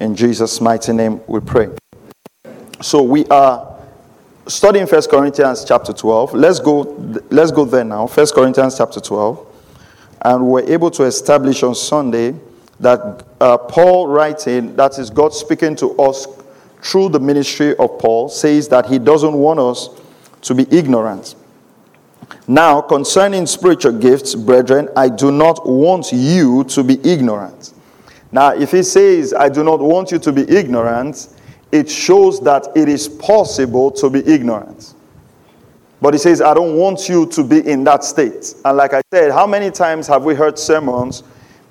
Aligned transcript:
In 0.00 0.16
Jesus' 0.16 0.60
mighty 0.60 0.92
name 0.92 1.20
we 1.28 1.38
pray. 1.38 1.68
So 2.82 3.00
we 3.00 3.26
are 3.26 3.78
studying 4.48 4.88
First 4.88 5.08
Corinthians 5.08 5.64
chapter 5.64 5.92
12. 5.92 6.34
Let's 6.34 6.58
go, 6.58 6.80
let's 7.30 7.52
go 7.52 7.64
there 7.64 7.84
now. 7.84 8.08
First 8.08 8.34
Corinthians 8.34 8.76
chapter 8.76 8.98
12. 9.00 9.46
And 10.22 10.44
we're 10.44 10.68
able 10.68 10.90
to 10.90 11.04
establish 11.04 11.62
on 11.62 11.76
Sunday 11.76 12.34
that 12.80 13.24
uh, 13.40 13.56
Paul 13.56 14.08
writing, 14.08 14.74
that 14.74 14.98
is 14.98 15.10
God 15.10 15.32
speaking 15.32 15.76
to 15.76 15.92
us 15.92 16.26
through 16.82 17.10
the 17.10 17.20
ministry 17.20 17.76
of 17.76 18.00
Paul, 18.00 18.28
says 18.28 18.66
that 18.70 18.86
he 18.86 18.98
doesn't 18.98 19.34
want 19.34 19.60
us 19.60 19.90
to 20.42 20.56
be 20.56 20.66
ignorant. 20.76 21.36
Now, 22.46 22.80
concerning 22.80 23.46
spiritual 23.46 23.92
gifts, 23.92 24.34
brethren, 24.34 24.88
I 24.96 25.08
do 25.08 25.32
not 25.32 25.66
want 25.66 26.12
you 26.12 26.64
to 26.64 26.82
be 26.82 27.00
ignorant. 27.02 27.72
Now, 28.32 28.50
if 28.50 28.72
he 28.72 28.82
says, 28.82 29.32
I 29.32 29.48
do 29.48 29.64
not 29.64 29.80
want 29.80 30.10
you 30.10 30.18
to 30.18 30.32
be 30.32 30.42
ignorant, 30.42 31.28
it 31.72 31.88
shows 31.88 32.40
that 32.40 32.68
it 32.76 32.88
is 32.88 33.08
possible 33.08 33.90
to 33.92 34.10
be 34.10 34.26
ignorant. 34.26 34.94
But 36.00 36.14
he 36.14 36.18
says, 36.18 36.42
I 36.42 36.52
don't 36.52 36.76
want 36.76 37.08
you 37.08 37.26
to 37.26 37.42
be 37.42 37.66
in 37.66 37.84
that 37.84 38.04
state. 38.04 38.54
And 38.64 38.76
like 38.76 38.92
I 38.92 39.02
said, 39.12 39.32
how 39.32 39.46
many 39.46 39.70
times 39.70 40.06
have 40.08 40.24
we 40.24 40.34
heard 40.34 40.58
sermons 40.58 41.22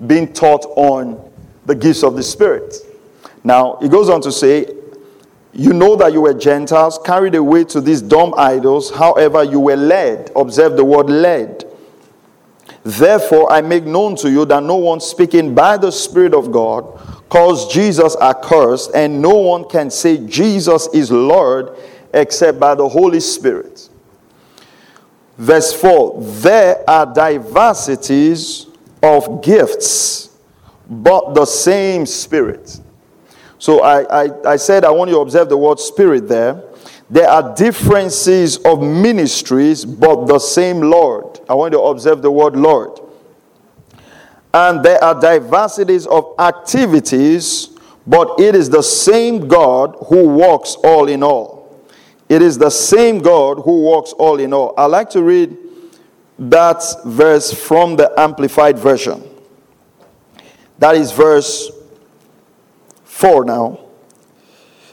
being 0.06 0.32
taught 0.32 0.64
on 0.76 1.30
the 1.66 1.74
gifts 1.74 2.02
of 2.02 2.16
the 2.16 2.22
Spirit? 2.22 2.74
Now, 3.44 3.78
he 3.80 3.88
goes 3.88 4.08
on 4.08 4.20
to 4.22 4.32
say, 4.32 4.66
you 5.54 5.72
know 5.72 5.94
that 5.96 6.12
you 6.12 6.20
were 6.20 6.34
Gentiles, 6.34 6.98
carried 7.04 7.36
away 7.36 7.64
to 7.64 7.80
these 7.80 8.02
dumb 8.02 8.34
idols, 8.36 8.90
however, 8.90 9.44
you 9.44 9.60
were 9.60 9.76
led. 9.76 10.32
Observe 10.34 10.76
the 10.76 10.84
word 10.84 11.08
led. 11.08 11.64
Therefore, 12.82 13.50
I 13.50 13.60
make 13.60 13.84
known 13.84 14.16
to 14.16 14.30
you 14.30 14.44
that 14.46 14.62
no 14.62 14.76
one 14.76 15.00
speaking 15.00 15.54
by 15.54 15.76
the 15.76 15.90
Spirit 15.90 16.34
of 16.34 16.50
God 16.50 16.84
calls 17.28 17.72
Jesus 17.72 18.16
accursed, 18.20 18.90
and 18.94 19.22
no 19.22 19.34
one 19.36 19.68
can 19.68 19.90
say 19.90 20.18
Jesus 20.26 20.88
is 20.92 21.10
Lord 21.10 21.76
except 22.12 22.58
by 22.60 22.74
the 22.74 22.88
Holy 22.88 23.20
Spirit. 23.20 23.88
Verse 25.38 25.72
4 25.72 26.20
There 26.20 26.88
are 26.88 27.06
diversities 27.06 28.66
of 29.02 29.42
gifts, 29.42 30.36
but 30.88 31.34
the 31.34 31.46
same 31.46 32.06
Spirit. 32.06 32.80
So 33.64 33.80
I, 33.80 34.24
I, 34.24 34.50
I 34.50 34.56
said 34.56 34.84
I 34.84 34.90
want 34.90 35.08
you 35.08 35.16
to 35.16 35.22
observe 35.22 35.48
the 35.48 35.56
word 35.56 35.80
spirit 35.80 36.28
there. 36.28 36.62
There 37.08 37.26
are 37.26 37.54
differences 37.54 38.58
of 38.58 38.82
ministries, 38.82 39.86
but 39.86 40.26
the 40.26 40.38
same 40.38 40.82
Lord. 40.82 41.40
I 41.48 41.54
want 41.54 41.72
you 41.72 41.78
to 41.78 41.84
observe 41.84 42.20
the 42.20 42.30
word 42.30 42.56
Lord. 42.56 43.00
And 44.52 44.84
there 44.84 45.02
are 45.02 45.18
diversities 45.18 46.06
of 46.06 46.34
activities, 46.38 47.70
but 48.06 48.38
it 48.38 48.54
is 48.54 48.68
the 48.68 48.82
same 48.82 49.48
God 49.48 49.96
who 50.08 50.28
works 50.28 50.76
all 50.84 51.08
in 51.08 51.22
all. 51.22 51.86
It 52.28 52.42
is 52.42 52.58
the 52.58 52.68
same 52.68 53.20
God 53.20 53.60
who 53.64 53.84
works 53.92 54.12
all 54.12 54.40
in 54.40 54.52
all. 54.52 54.74
I 54.76 54.84
like 54.84 55.08
to 55.10 55.22
read 55.22 55.56
that 56.38 56.82
verse 57.06 57.50
from 57.50 57.96
the 57.96 58.12
Amplified 58.20 58.78
Version. 58.78 59.26
That 60.78 60.96
is 60.96 61.12
verse 61.12 61.70
4 63.24 63.46
now. 63.46 63.80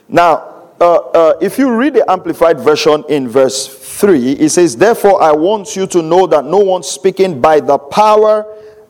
Now, 0.07 0.69
uh, 0.79 0.95
uh, 0.95 1.33
if 1.41 1.57
you 1.57 1.69
read 1.75 1.95
the 1.95 2.09
Amplified 2.09 2.61
Version 2.61 3.03
in 3.09 3.27
verse 3.27 3.67
3, 3.67 4.31
it 4.31 4.51
says, 4.51 4.77
Therefore, 4.77 5.21
I 5.21 5.33
want 5.33 5.75
you 5.75 5.85
to 5.87 6.01
know 6.01 6.25
that 6.27 6.45
no 6.45 6.59
one 6.59 6.81
speaking 6.81 7.41
by 7.41 7.59
the 7.59 7.77
power 7.77 8.45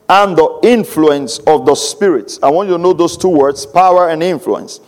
and 0.08 0.38
the 0.38 0.60
influence 0.62 1.38
of 1.40 1.66
the 1.66 1.74
Spirit. 1.74 2.38
I 2.40 2.50
want 2.50 2.68
you 2.68 2.76
to 2.76 2.82
know 2.82 2.92
those 2.92 3.16
two 3.16 3.30
words 3.30 3.66
power 3.66 4.10
and 4.10 4.22
influence. 4.22 4.78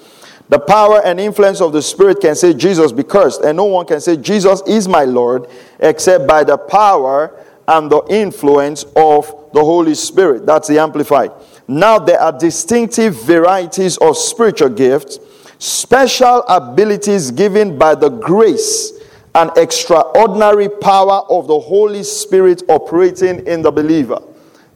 The 0.48 0.60
power 0.60 1.04
and 1.04 1.18
influence 1.18 1.60
of 1.60 1.72
the 1.72 1.82
Spirit 1.82 2.20
can 2.20 2.36
say, 2.36 2.54
Jesus 2.54 2.92
be 2.92 3.02
cursed, 3.02 3.40
and 3.40 3.56
no 3.56 3.64
one 3.64 3.86
can 3.86 4.00
say, 4.00 4.16
Jesus 4.16 4.62
is 4.68 4.86
my 4.86 5.02
Lord, 5.02 5.48
except 5.80 6.28
by 6.28 6.44
the 6.44 6.58
power 6.58 7.44
and 7.66 7.90
the 7.90 8.04
influence 8.08 8.84
of 8.94 9.50
the 9.52 9.64
Holy 9.64 9.96
Spirit. 9.96 10.46
That's 10.46 10.68
the 10.68 10.78
Amplified. 10.78 11.32
Now, 11.66 11.98
there 11.98 12.20
are 12.20 12.32
distinctive 12.32 13.22
varieties 13.24 13.96
of 13.98 14.16
spiritual 14.16 14.68
gifts, 14.68 15.18
special 15.58 16.42
abilities 16.42 17.30
given 17.30 17.78
by 17.78 17.94
the 17.94 18.10
grace 18.10 18.92
and 19.34 19.50
extraordinary 19.56 20.68
power 20.68 21.22
of 21.28 21.46
the 21.46 21.58
Holy 21.58 22.02
Spirit 22.02 22.62
operating 22.68 23.46
in 23.46 23.62
the 23.62 23.70
believer. 23.70 24.20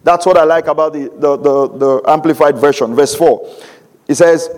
That's 0.03 0.25
what 0.25 0.39
I 0.39 0.45
like 0.45 0.67
about 0.67 0.95
the, 0.95 1.11
the, 1.19 1.37
the, 1.37 1.69
the 1.69 2.03
Amplified 2.11 2.57
Version. 2.57 2.95
Verse 2.95 3.15
4. 3.15 3.57
It 4.09 4.15
says, 4.15 4.49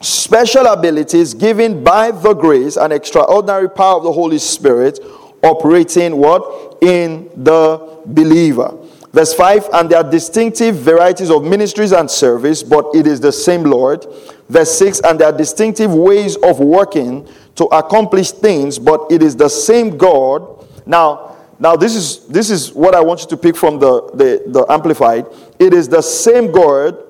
Special 0.00 0.66
abilities 0.66 1.32
given 1.32 1.82
by 1.84 2.10
the 2.10 2.34
grace 2.34 2.76
and 2.76 2.92
extraordinary 2.92 3.70
power 3.70 3.96
of 3.96 4.02
the 4.02 4.12
Holy 4.12 4.38
Spirit 4.38 4.98
operating 5.42 6.16
what? 6.16 6.82
In 6.82 7.30
the 7.42 8.00
believer. 8.06 8.76
Verse 9.14 9.32
5 9.32 9.68
And 9.72 9.88
there 9.88 9.98
are 9.98 10.10
distinctive 10.10 10.74
varieties 10.74 11.30
of 11.30 11.44
ministries 11.44 11.92
and 11.92 12.10
service, 12.10 12.64
but 12.64 12.86
it 12.92 13.06
is 13.06 13.20
the 13.20 13.30
same 13.30 13.62
Lord. 13.62 14.04
Verse 14.48 14.76
6 14.76 15.02
And 15.02 15.20
there 15.20 15.28
are 15.28 15.36
distinctive 15.36 15.94
ways 15.94 16.34
of 16.38 16.58
working 16.58 17.28
to 17.54 17.66
accomplish 17.66 18.32
things, 18.32 18.76
but 18.76 19.06
it 19.12 19.22
is 19.22 19.36
the 19.36 19.48
same 19.48 19.96
God. 19.96 20.66
Now, 20.84 21.36
now 21.60 21.76
this 21.76 21.94
is 21.94 22.26
this 22.26 22.50
is 22.50 22.72
what 22.72 22.96
I 22.96 23.00
want 23.00 23.20
you 23.20 23.28
to 23.28 23.36
pick 23.36 23.54
from 23.56 23.78
the, 23.78 24.10
the, 24.14 24.42
the 24.48 24.66
amplified. 24.68 25.26
It 25.60 25.72
is 25.72 25.88
the 25.88 26.02
same 26.02 26.50
God 26.50 27.00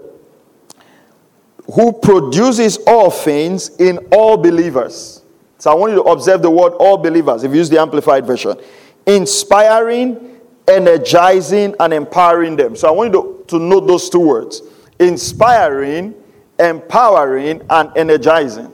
who 1.73 1.91
produces 1.91 2.77
all 2.87 3.11
things 3.11 3.75
in 3.79 3.97
all 4.13 4.37
believers. 4.37 5.23
So 5.57 5.71
I 5.71 5.75
want 5.75 5.93
you 5.93 6.03
to 6.03 6.11
observe 6.11 6.43
the 6.43 6.51
word 6.51 6.75
all 6.75 6.99
believers 6.99 7.45
if 7.45 7.51
you 7.51 7.57
use 7.57 7.71
the 7.71 7.81
amplified 7.81 8.27
version. 8.27 8.59
Inspiring 9.07 10.34
energizing 10.69 11.75
and 11.79 11.93
empowering 11.93 12.57
them. 12.57 12.77
So 12.77 12.89
I 12.89 12.91
want 12.91 13.13
you 13.13 13.45
to, 13.49 13.59
to 13.59 13.59
note 13.59 13.87
those 13.87 14.09
two 14.09 14.21
words 14.21 14.63
inspiring, 14.99 16.15
empowering, 16.59 17.63
and 17.69 17.91
energizing. 17.97 18.73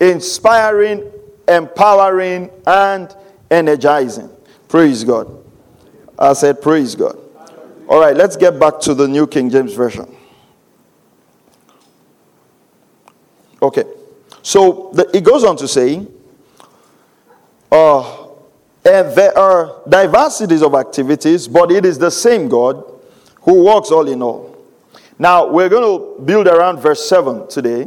Inspiring, 0.00 1.10
empowering, 1.48 2.50
and 2.66 3.14
energizing. 3.50 4.30
Praise 4.68 5.04
God. 5.04 5.44
I 6.18 6.32
said, 6.32 6.60
Praise 6.60 6.94
God. 6.94 7.18
All 7.88 8.00
right, 8.00 8.16
let's 8.16 8.36
get 8.36 8.58
back 8.58 8.80
to 8.80 8.94
the 8.94 9.06
New 9.06 9.26
King 9.26 9.48
James 9.48 9.72
Version. 9.74 10.12
Okay, 13.62 13.84
so 14.42 14.90
the, 14.92 15.08
it 15.16 15.24
goes 15.24 15.44
on 15.44 15.56
to 15.56 15.68
say, 15.68 16.06
uh, 17.72 18.25
and 18.86 19.16
there 19.16 19.36
are 19.36 19.82
diversities 19.88 20.62
of 20.62 20.74
activities, 20.74 21.48
but 21.48 21.72
it 21.72 21.84
is 21.84 21.98
the 21.98 22.10
same 22.10 22.48
God 22.48 22.84
who 23.42 23.64
works 23.64 23.90
all 23.90 24.06
in 24.06 24.22
all. 24.22 24.56
Now, 25.18 25.50
we're 25.50 25.68
going 25.68 25.82
to 25.82 26.22
build 26.22 26.46
around 26.46 26.78
verse 26.78 27.08
7 27.08 27.48
today. 27.48 27.86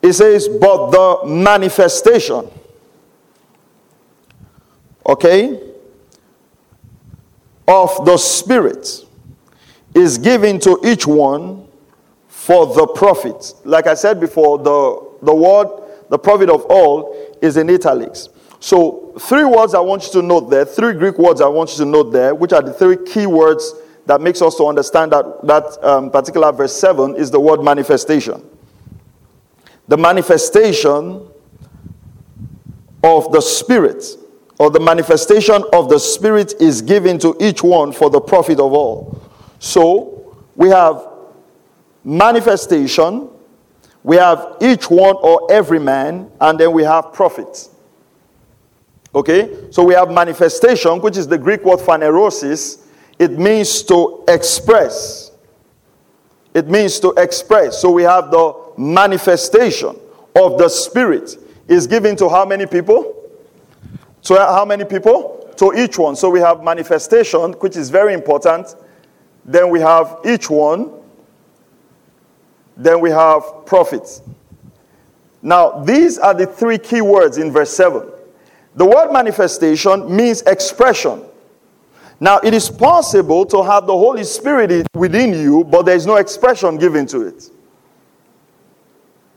It 0.00 0.12
says, 0.12 0.46
But 0.46 0.90
the 0.90 1.26
manifestation, 1.26 2.48
okay, 5.04 5.60
of 7.66 8.04
the 8.04 8.16
Spirit 8.16 9.06
is 9.94 10.18
given 10.18 10.60
to 10.60 10.78
each 10.84 11.04
one 11.04 11.66
for 12.28 12.66
the 12.66 12.86
profit. 12.86 13.54
Like 13.64 13.88
I 13.88 13.94
said 13.94 14.20
before, 14.20 14.58
the, 14.58 15.16
the 15.22 15.34
word, 15.34 15.66
the 16.10 16.18
profit 16.18 16.48
of 16.48 16.64
all, 16.66 17.36
is 17.42 17.56
in 17.56 17.68
italics. 17.70 18.28
So, 18.60 19.14
three 19.20 19.44
words 19.44 19.74
I 19.74 19.80
want 19.80 20.04
you 20.06 20.12
to 20.12 20.22
note 20.22 20.50
there, 20.50 20.64
three 20.64 20.92
Greek 20.94 21.18
words 21.18 21.40
I 21.40 21.46
want 21.46 21.70
you 21.70 21.78
to 21.78 21.84
note 21.84 22.12
there, 22.12 22.34
which 22.34 22.52
are 22.52 22.62
the 22.62 22.72
three 22.72 22.96
key 22.96 23.26
words 23.26 23.72
that 24.06 24.20
makes 24.20 24.42
us 24.42 24.56
to 24.56 24.64
understand 24.64 25.12
that 25.12 25.46
that 25.46 25.84
um, 25.84 26.10
particular 26.10 26.50
verse 26.50 26.74
7 26.74 27.14
is 27.16 27.30
the 27.30 27.38
word 27.38 27.62
manifestation. 27.62 28.44
The 29.86 29.96
manifestation 29.96 31.28
of 33.04 33.32
the 33.32 33.40
Spirit, 33.40 34.04
or 34.58 34.70
the 34.70 34.80
manifestation 34.80 35.62
of 35.72 35.88
the 35.88 35.98
Spirit 35.98 36.54
is 36.60 36.82
given 36.82 37.18
to 37.20 37.36
each 37.38 37.62
one 37.62 37.92
for 37.92 38.10
the 38.10 38.20
profit 38.20 38.58
of 38.58 38.72
all. 38.72 39.22
So, 39.60 40.36
we 40.56 40.68
have 40.70 41.06
manifestation, 42.02 43.28
we 44.02 44.16
have 44.16 44.56
each 44.60 44.90
one 44.90 45.14
or 45.20 45.46
every 45.52 45.78
man, 45.78 46.30
and 46.40 46.58
then 46.58 46.72
we 46.72 46.82
have 46.82 47.12
prophets. 47.12 47.70
Okay? 49.18 49.66
So 49.70 49.82
we 49.82 49.94
have 49.94 50.10
manifestation, 50.10 51.00
which 51.00 51.16
is 51.16 51.26
the 51.26 51.38
Greek 51.38 51.64
word 51.64 51.80
phanerosis. 51.80 52.84
It 53.18 53.32
means 53.32 53.82
to 53.84 54.24
express. 54.28 55.32
It 56.54 56.68
means 56.68 57.00
to 57.00 57.12
express. 57.18 57.80
So 57.80 57.90
we 57.90 58.04
have 58.04 58.30
the 58.30 58.54
manifestation 58.76 59.96
of 60.36 60.56
the 60.56 60.68
Spirit 60.68 61.36
is 61.66 61.88
given 61.88 62.14
to 62.16 62.28
how 62.28 62.44
many 62.44 62.64
people? 62.64 63.14
To 64.22 64.36
how 64.36 64.64
many 64.64 64.84
people? 64.84 65.52
To 65.56 65.74
each 65.74 65.98
one. 65.98 66.14
So 66.14 66.30
we 66.30 66.38
have 66.38 66.62
manifestation, 66.62 67.52
which 67.54 67.76
is 67.76 67.90
very 67.90 68.14
important. 68.14 68.76
Then 69.44 69.68
we 69.70 69.80
have 69.80 70.18
each 70.24 70.48
one. 70.48 70.92
Then 72.76 73.00
we 73.00 73.10
have 73.10 73.66
prophets. 73.66 74.22
Now, 75.42 75.82
these 75.82 76.18
are 76.18 76.34
the 76.34 76.46
three 76.46 76.78
key 76.78 77.00
words 77.00 77.36
in 77.36 77.50
verse 77.50 77.70
7. 77.70 78.12
The 78.74 78.84
word 78.84 79.12
manifestation 79.12 80.14
means 80.14 80.42
expression. 80.42 81.22
Now, 82.20 82.40
it 82.42 82.52
is 82.52 82.68
possible 82.68 83.46
to 83.46 83.62
have 83.62 83.86
the 83.86 83.92
Holy 83.92 84.24
Spirit 84.24 84.86
within 84.94 85.32
you, 85.32 85.64
but 85.64 85.82
there 85.82 85.94
is 85.94 86.06
no 86.06 86.16
expression 86.16 86.76
given 86.76 87.06
to 87.06 87.22
it. 87.22 87.50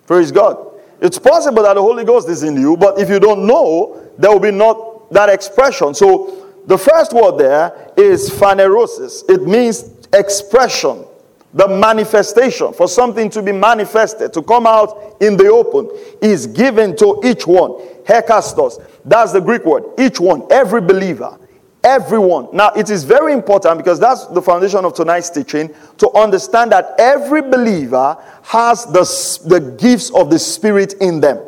Praise 0.07 0.31
God. 0.31 0.67
It's 0.99 1.17
possible 1.17 1.63
that 1.63 1.75
the 1.75 1.81
Holy 1.81 2.03
Ghost 2.03 2.29
is 2.29 2.43
in 2.43 2.59
you, 2.59 2.75
but 2.77 2.99
if 2.99 3.09
you 3.09 3.19
don't 3.19 3.45
know, 3.45 4.09
there 4.17 4.31
will 4.31 4.39
be 4.39 4.51
not 4.51 5.11
that 5.11 5.29
expression. 5.29 5.93
So, 5.93 6.37
the 6.65 6.77
first 6.77 7.13
word 7.13 7.37
there 7.37 7.91
is 7.97 8.29
phanerosis. 8.29 9.27
It 9.29 9.43
means 9.43 9.89
expression, 10.13 11.05
the 11.53 11.67
manifestation. 11.67 12.73
For 12.73 12.87
something 12.87 13.29
to 13.31 13.41
be 13.41 13.51
manifested, 13.51 14.33
to 14.33 14.41
come 14.41 14.65
out 14.65 15.17
in 15.19 15.37
the 15.37 15.47
open, 15.47 15.89
is 16.21 16.47
given 16.47 16.95
to 16.97 17.19
each 17.23 17.45
one. 17.45 17.71
Hekastos. 18.03 18.83
That's 19.05 19.31
the 19.31 19.41
Greek 19.41 19.65
word. 19.65 19.83
Each 19.99 20.19
one, 20.19 20.47
every 20.51 20.81
believer, 20.81 21.37
everyone. 21.83 22.47
Now, 22.53 22.69
it 22.69 22.89
is 22.89 23.03
very 23.03 23.33
important 23.33 23.77
because 23.77 23.99
that's 23.99 24.27
the 24.27 24.41
foundation 24.41 24.85
of 24.85 24.93
tonight's 24.93 25.29
teaching 25.29 25.73
to 25.97 26.09
understand 26.11 26.71
that 26.71 26.95
every 26.97 27.41
believer 27.41 28.17
has 28.43 28.85
the, 28.85 29.49
the 29.49 29.59
gifts 29.77 30.09
of 30.11 30.29
the 30.29 30.39
Spirit 30.39 30.93
in 31.01 31.19
them. 31.19 31.43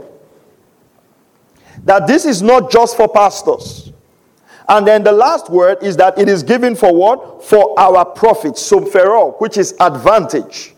That 1.86 2.08
this 2.08 2.26
is 2.26 2.42
not 2.42 2.72
just 2.72 2.98
for 2.98 3.08
pastors. 3.08 3.93
And 4.70 4.88
then 4.88 5.04
the 5.04 5.12
last 5.12 5.50
word 5.50 5.84
is 5.84 5.98
that 5.98 6.18
it 6.18 6.30
is 6.30 6.44
given 6.44 6.76
for 6.76 6.94
what? 6.94 7.44
For 7.44 7.78
our 7.80 8.06
profit, 8.06 8.54
sumphero, 8.54 9.40
which 9.40 9.58
is 9.58 9.76
advantage. 9.80 10.74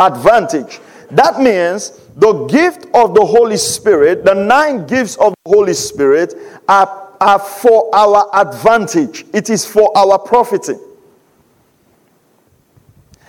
Advantage. 0.00 0.80
That 1.10 1.40
means 1.40 2.00
the 2.16 2.46
gift 2.46 2.86
of 2.94 3.14
the 3.14 3.24
Holy 3.24 3.56
Spirit, 3.56 4.24
the 4.24 4.34
nine 4.34 4.86
gifts 4.86 5.16
of 5.16 5.34
the 5.44 5.50
Holy 5.50 5.74
Spirit, 5.74 6.34
are, 6.68 7.14
are 7.20 7.38
for 7.38 7.94
our 7.94 8.28
advantage. 8.34 9.24
It 9.32 9.50
is 9.50 9.64
for 9.64 9.96
our 9.96 10.18
profiting. 10.18 10.80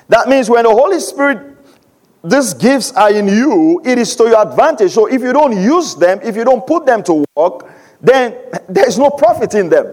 That 0.07 0.28
means 0.28 0.50
when 0.50 0.63
the 0.63 0.72
Holy 0.72 1.00
Spirit, 1.00 1.57
these 2.24 2.54
gifts 2.54 2.94
are 2.94 3.12
in 3.12 3.28
you, 3.28 3.81
it 3.86 3.98
is 3.98 4.16
to 4.16 4.24
your 4.25 4.42
advantage. 4.42 4.92
So 4.92 5.07
if 5.07 5.22
you 5.22 5.34
don't 5.34 5.62
use 5.62 5.96
them, 5.96 6.19
if 6.24 6.36
you 6.36 6.44
don't 6.44 6.66
put 6.66 6.86
them 6.86 7.04
to 7.04 7.25
work, 7.36 7.69
then 8.04 8.36
there's 8.68 9.00
no 9.00 9.10
profit 9.10 9.56
in 9.56 9.70
them. 9.70 9.92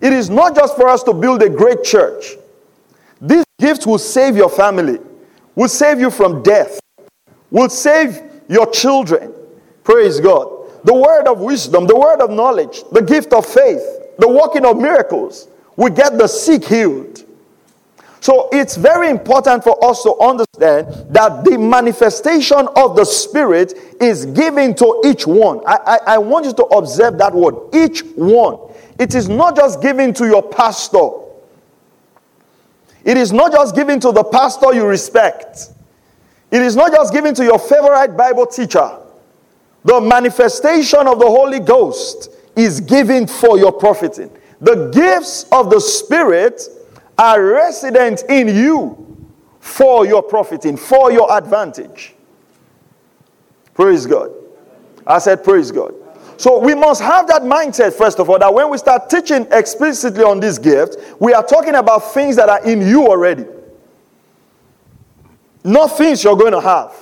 It 0.00 0.12
is 0.12 0.30
not 0.30 0.54
just 0.54 0.76
for 0.76 0.88
us 0.88 1.02
to 1.02 1.12
build 1.12 1.42
a 1.42 1.50
great 1.50 1.84
church. 1.84 2.36
These 3.20 3.44
gifts 3.60 3.86
will 3.86 3.98
save 3.98 4.36
your 4.36 4.48
family, 4.48 4.98
will 5.54 5.68
save 5.68 6.00
you 6.00 6.10
from 6.10 6.42
death, 6.42 6.80
will 7.50 7.68
save 7.68 8.22
your 8.48 8.70
children. 8.70 9.34
Praise 9.84 10.20
God. 10.20 10.48
The 10.84 10.94
word 10.94 11.26
of 11.26 11.40
wisdom, 11.40 11.86
the 11.86 11.96
word 11.96 12.20
of 12.20 12.30
knowledge, 12.30 12.82
the 12.90 13.02
gift 13.02 13.32
of 13.32 13.44
faith, 13.44 13.82
the 14.18 14.28
working 14.28 14.64
of 14.64 14.76
miracles 14.76 15.48
will 15.76 15.92
get 15.92 16.18
the 16.18 16.26
sick 16.26 16.64
healed. 16.64 17.24
So 18.22 18.48
it's 18.52 18.76
very 18.76 19.10
important 19.10 19.64
for 19.64 19.84
us 19.84 20.04
to 20.04 20.14
understand 20.18 21.12
that 21.12 21.44
the 21.44 21.58
manifestation 21.58 22.68
of 22.76 22.94
the 22.94 23.04
Spirit 23.04 23.74
is 24.00 24.26
given 24.26 24.76
to 24.76 25.02
each 25.04 25.26
one. 25.26 25.60
I, 25.66 25.76
I, 25.84 25.98
I, 26.14 26.18
want 26.18 26.46
you 26.46 26.52
to 26.52 26.62
observe 26.66 27.18
that 27.18 27.34
word, 27.34 27.56
each 27.74 28.04
one. 28.14 28.60
It 28.96 29.16
is 29.16 29.28
not 29.28 29.56
just 29.56 29.82
given 29.82 30.14
to 30.14 30.26
your 30.26 30.40
pastor, 30.40 31.08
it 33.04 33.16
is 33.16 33.32
not 33.32 33.50
just 33.50 33.74
given 33.74 33.98
to 33.98 34.12
the 34.12 34.22
pastor 34.22 34.72
you 34.72 34.86
respect. 34.86 35.70
It 36.52 36.62
is 36.62 36.76
not 36.76 36.92
just 36.92 37.12
given 37.12 37.34
to 37.34 37.42
your 37.42 37.58
favorite 37.58 38.16
Bible 38.16 38.46
teacher. 38.46 38.98
The 39.84 40.00
manifestation 40.00 41.08
of 41.08 41.18
the 41.18 41.26
Holy 41.26 41.58
Ghost 41.58 42.30
is 42.54 42.78
given 42.78 43.26
for 43.26 43.58
your 43.58 43.72
profiting. 43.72 44.30
The 44.60 44.90
gifts 44.90 45.46
of 45.50 45.70
the 45.70 45.80
Spirit 45.80 46.68
are 47.22 47.40
resident 47.40 48.24
in 48.28 48.48
you 48.48 48.98
for 49.60 50.04
your 50.04 50.24
profiting, 50.24 50.76
for 50.76 51.12
your 51.12 51.32
advantage. 51.32 52.14
Praise 53.74 54.06
God. 54.06 54.32
I 55.06 55.20
said, 55.20 55.44
Praise 55.44 55.70
God. 55.70 55.94
So 56.36 56.58
we 56.58 56.74
must 56.74 57.00
have 57.00 57.28
that 57.28 57.42
mindset, 57.42 57.92
first 57.92 58.18
of 58.18 58.28
all, 58.28 58.40
that 58.40 58.52
when 58.52 58.68
we 58.70 58.76
start 58.76 59.08
teaching 59.08 59.46
explicitly 59.52 60.24
on 60.24 60.40
this 60.40 60.58
gift, 60.58 60.96
we 61.20 61.32
are 61.32 61.46
talking 61.46 61.76
about 61.76 62.12
things 62.12 62.34
that 62.34 62.48
are 62.48 62.64
in 62.68 62.80
you 62.80 63.06
already. 63.06 63.44
Not 65.62 65.96
things 65.96 66.24
you're 66.24 66.36
going 66.36 66.52
to 66.52 66.60
have. 66.60 66.92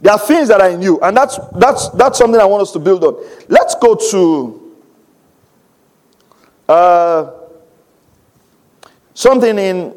There 0.00 0.12
are 0.12 0.18
things 0.18 0.48
that 0.48 0.60
are 0.60 0.70
in 0.70 0.82
you. 0.82 0.98
And 1.00 1.16
that's, 1.16 1.38
that's, 1.54 1.90
that's 1.90 2.18
something 2.18 2.40
I 2.40 2.44
want 2.46 2.62
us 2.62 2.72
to 2.72 2.80
build 2.80 3.04
on. 3.04 3.24
Let's 3.48 3.76
go 3.76 3.94
to 3.94 4.76
uh, 6.68 7.30
something 9.16 9.58
in, 9.58 9.94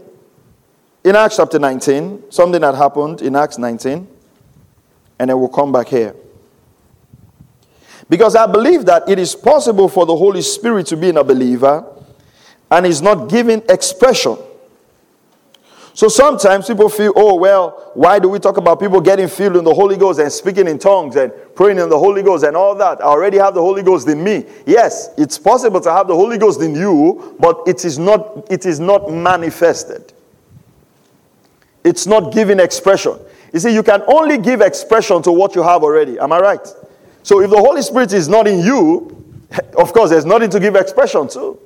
in 1.04 1.16
Acts 1.16 1.36
chapter 1.36 1.60
19, 1.60 2.32
something 2.32 2.62
that 2.62 2.74
happened 2.74 3.22
in 3.22 3.36
Acts 3.36 3.58
19, 3.58 4.08
and 5.20 5.30
then 5.30 5.38
we'll 5.38 5.50
come 5.50 5.72
back 5.72 5.90
here. 5.90 6.16
Because 8.08 8.36
I 8.36 8.48
believe 8.48 8.86
that 8.86 9.08
it 9.08 9.20
is 9.20 9.36
possible 9.36 9.90
for 9.90 10.06
the 10.06 10.16
Holy 10.16 10.42
Spirit 10.42 10.88
to 10.88 10.98
be 10.98 11.10
in 11.10 11.18
a 11.18 11.24
believer 11.24 11.86
and 12.72 12.86
is 12.86 13.02
not 13.02 13.30
giving 13.30 13.62
expression 13.70 14.38
so 16.00 16.08
sometimes 16.08 16.66
people 16.66 16.88
feel, 16.88 17.12
oh, 17.18 17.36
well, 17.36 17.92
why 17.94 18.20
do 18.20 18.30
we 18.30 18.40
talk 18.40 18.56
about 18.56 18.80
people 18.80 19.02
getting 19.02 19.28
filled 19.28 19.58
in 19.58 19.66
the 19.66 19.74
Holy 19.74 19.98
Ghost 19.98 20.18
and 20.22 20.32
speaking 20.32 20.66
in 20.66 20.80
tongues 20.80 21.18
and 21.18 21.30
praying 21.56 21.78
in 21.78 21.90
the 21.90 22.00
Holy 22.00 22.24
Ghost 22.24 22.46
and 22.46 22.56
all 22.56 22.74
that? 22.76 23.02
I 23.02 23.04
already 23.04 23.38
have 23.38 23.54
the 23.54 23.60
Holy 23.60 23.84
Ghost 23.84 24.08
in 24.08 24.24
me. 24.24 24.46
Yes, 24.66 25.10
it's 25.18 25.38
possible 25.38 25.82
to 25.82 25.92
have 25.92 26.08
the 26.08 26.16
Holy 26.16 26.38
Ghost 26.38 26.62
in 26.62 26.74
you, 26.74 27.36
but 27.38 27.64
it 27.68 27.84
is 27.84 28.00
not, 28.00 28.50
it 28.50 28.66
is 28.66 28.80
not 28.80 29.12
manifested. 29.12 30.14
It's 31.84 32.08
not 32.08 32.32
giving 32.32 32.62
expression. 32.62 33.20
You 33.52 33.60
see, 33.60 33.74
you 33.74 33.84
can 33.84 34.02
only 34.08 34.38
give 34.38 34.62
expression 34.62 35.22
to 35.24 35.34
what 35.34 35.54
you 35.54 35.64
have 35.64 35.84
already. 35.84 36.18
Am 36.18 36.32
I 36.32 36.40
right? 36.40 36.68
So 37.24 37.42
if 37.42 37.50
the 37.50 37.58
Holy 37.58 37.82
Spirit 37.82 38.14
is 38.14 38.30
not 38.30 38.48
in 38.48 38.60
you, 38.60 39.22
of 39.78 39.92
course, 39.92 40.12
there's 40.12 40.24
nothing 40.24 40.50
to 40.52 40.62
give 40.62 40.78
expression 40.78 41.28
to. 41.32 41.60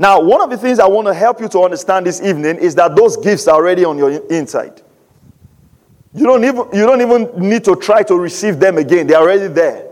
Now, 0.00 0.20
one 0.20 0.40
of 0.40 0.48
the 0.48 0.56
things 0.56 0.78
I 0.78 0.86
want 0.86 1.08
to 1.08 1.14
help 1.14 1.40
you 1.40 1.48
to 1.48 1.62
understand 1.64 2.06
this 2.06 2.22
evening 2.22 2.56
is 2.58 2.76
that 2.76 2.94
those 2.94 3.16
gifts 3.16 3.48
are 3.48 3.56
already 3.56 3.84
on 3.84 3.98
your 3.98 4.10
inside. 4.28 4.80
You 6.14 6.24
don't 6.24 6.44
even, 6.44 6.64
you 6.72 6.86
don't 6.86 7.00
even 7.00 7.30
need 7.36 7.64
to 7.64 7.74
try 7.74 8.04
to 8.04 8.14
receive 8.14 8.60
them 8.60 8.78
again, 8.78 9.08
they're 9.08 9.18
already 9.18 9.48
there. 9.48 9.90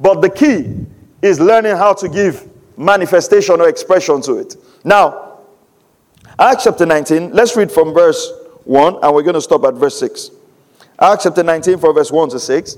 But 0.00 0.20
the 0.20 0.28
key 0.28 0.84
is 1.22 1.38
learning 1.38 1.76
how 1.76 1.94
to 1.94 2.08
give 2.08 2.48
manifestation 2.76 3.60
or 3.60 3.68
expression 3.68 4.20
to 4.22 4.38
it. 4.38 4.56
Now, 4.84 5.38
Acts 6.38 6.64
chapter 6.64 6.84
19, 6.84 7.32
let's 7.32 7.56
read 7.56 7.70
from 7.70 7.94
verse 7.94 8.32
1 8.64 8.98
and 9.00 9.14
we're 9.14 9.22
going 9.22 9.34
to 9.34 9.40
stop 9.40 9.64
at 9.64 9.74
verse 9.74 9.98
6. 10.00 10.30
Acts 11.00 11.24
chapter 11.24 11.44
19, 11.44 11.78
from 11.78 11.94
verse 11.94 12.10
1 12.10 12.30
to 12.30 12.40
6. 12.40 12.76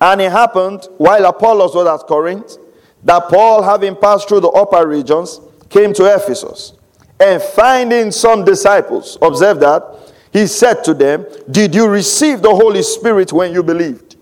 And 0.00 0.20
it 0.20 0.32
happened 0.32 0.88
while 0.98 1.24
Apollos 1.26 1.74
was 1.74 1.86
at 1.86 2.06
Corinth 2.06 2.56
that 3.04 3.28
Paul, 3.28 3.62
having 3.62 3.96
passed 3.96 4.28
through 4.28 4.40
the 4.40 4.48
upper 4.48 4.86
regions, 4.86 5.40
came 5.68 5.92
to 5.94 6.14
Ephesus. 6.14 6.74
And 7.18 7.42
finding 7.42 8.10
some 8.10 8.44
disciples, 8.44 9.18
observe 9.22 9.60
that, 9.60 9.82
he 10.32 10.46
said 10.46 10.84
to 10.84 10.94
them, 10.94 11.26
Did 11.50 11.74
you 11.74 11.88
receive 11.88 12.40
the 12.42 12.54
Holy 12.54 12.82
Spirit 12.82 13.32
when 13.32 13.52
you 13.52 13.62
believed? 13.62 14.16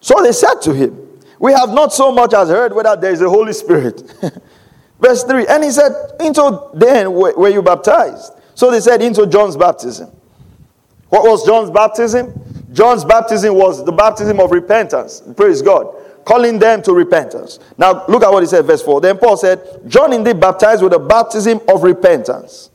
So 0.00 0.22
they 0.22 0.32
said 0.32 0.60
to 0.62 0.74
him, 0.74 1.20
We 1.38 1.52
have 1.52 1.70
not 1.70 1.92
so 1.92 2.12
much 2.12 2.34
as 2.34 2.48
heard 2.48 2.74
whether 2.74 2.94
there 2.96 3.12
is 3.12 3.20
a 3.20 3.28
Holy 3.28 3.52
Spirit. 3.52 4.02
Verse 5.00 5.24
3 5.24 5.46
And 5.48 5.64
he 5.64 5.70
said, 5.70 5.92
Into 6.20 6.70
then 6.74 7.12
were 7.12 7.48
you 7.48 7.62
baptized? 7.62 8.32
So 8.54 8.70
they 8.70 8.80
said, 8.80 9.02
Into 9.02 9.26
John's 9.26 9.56
baptism. 9.56 10.10
What 11.08 11.24
was 11.24 11.44
John's 11.44 11.70
baptism? 11.70 12.32
John's 12.72 13.04
baptism 13.04 13.54
was 13.54 13.84
the 13.84 13.92
baptism 13.92 14.40
of 14.40 14.50
repentance. 14.50 15.22
Praise 15.36 15.62
God 15.62 15.94
calling 16.24 16.58
them 16.58 16.82
to 16.82 16.92
repentance. 16.92 17.58
Now, 17.76 18.06
look 18.06 18.22
at 18.22 18.30
what 18.30 18.42
he 18.42 18.46
said, 18.46 18.64
verse 18.64 18.82
4. 18.82 19.00
Then 19.00 19.18
Paul 19.18 19.36
said, 19.36 19.82
John 19.86 20.12
indeed 20.12 20.40
baptized 20.40 20.82
with 20.82 20.92
a 20.92 20.98
baptism 20.98 21.60
of 21.68 21.82
repentance. 21.82 22.70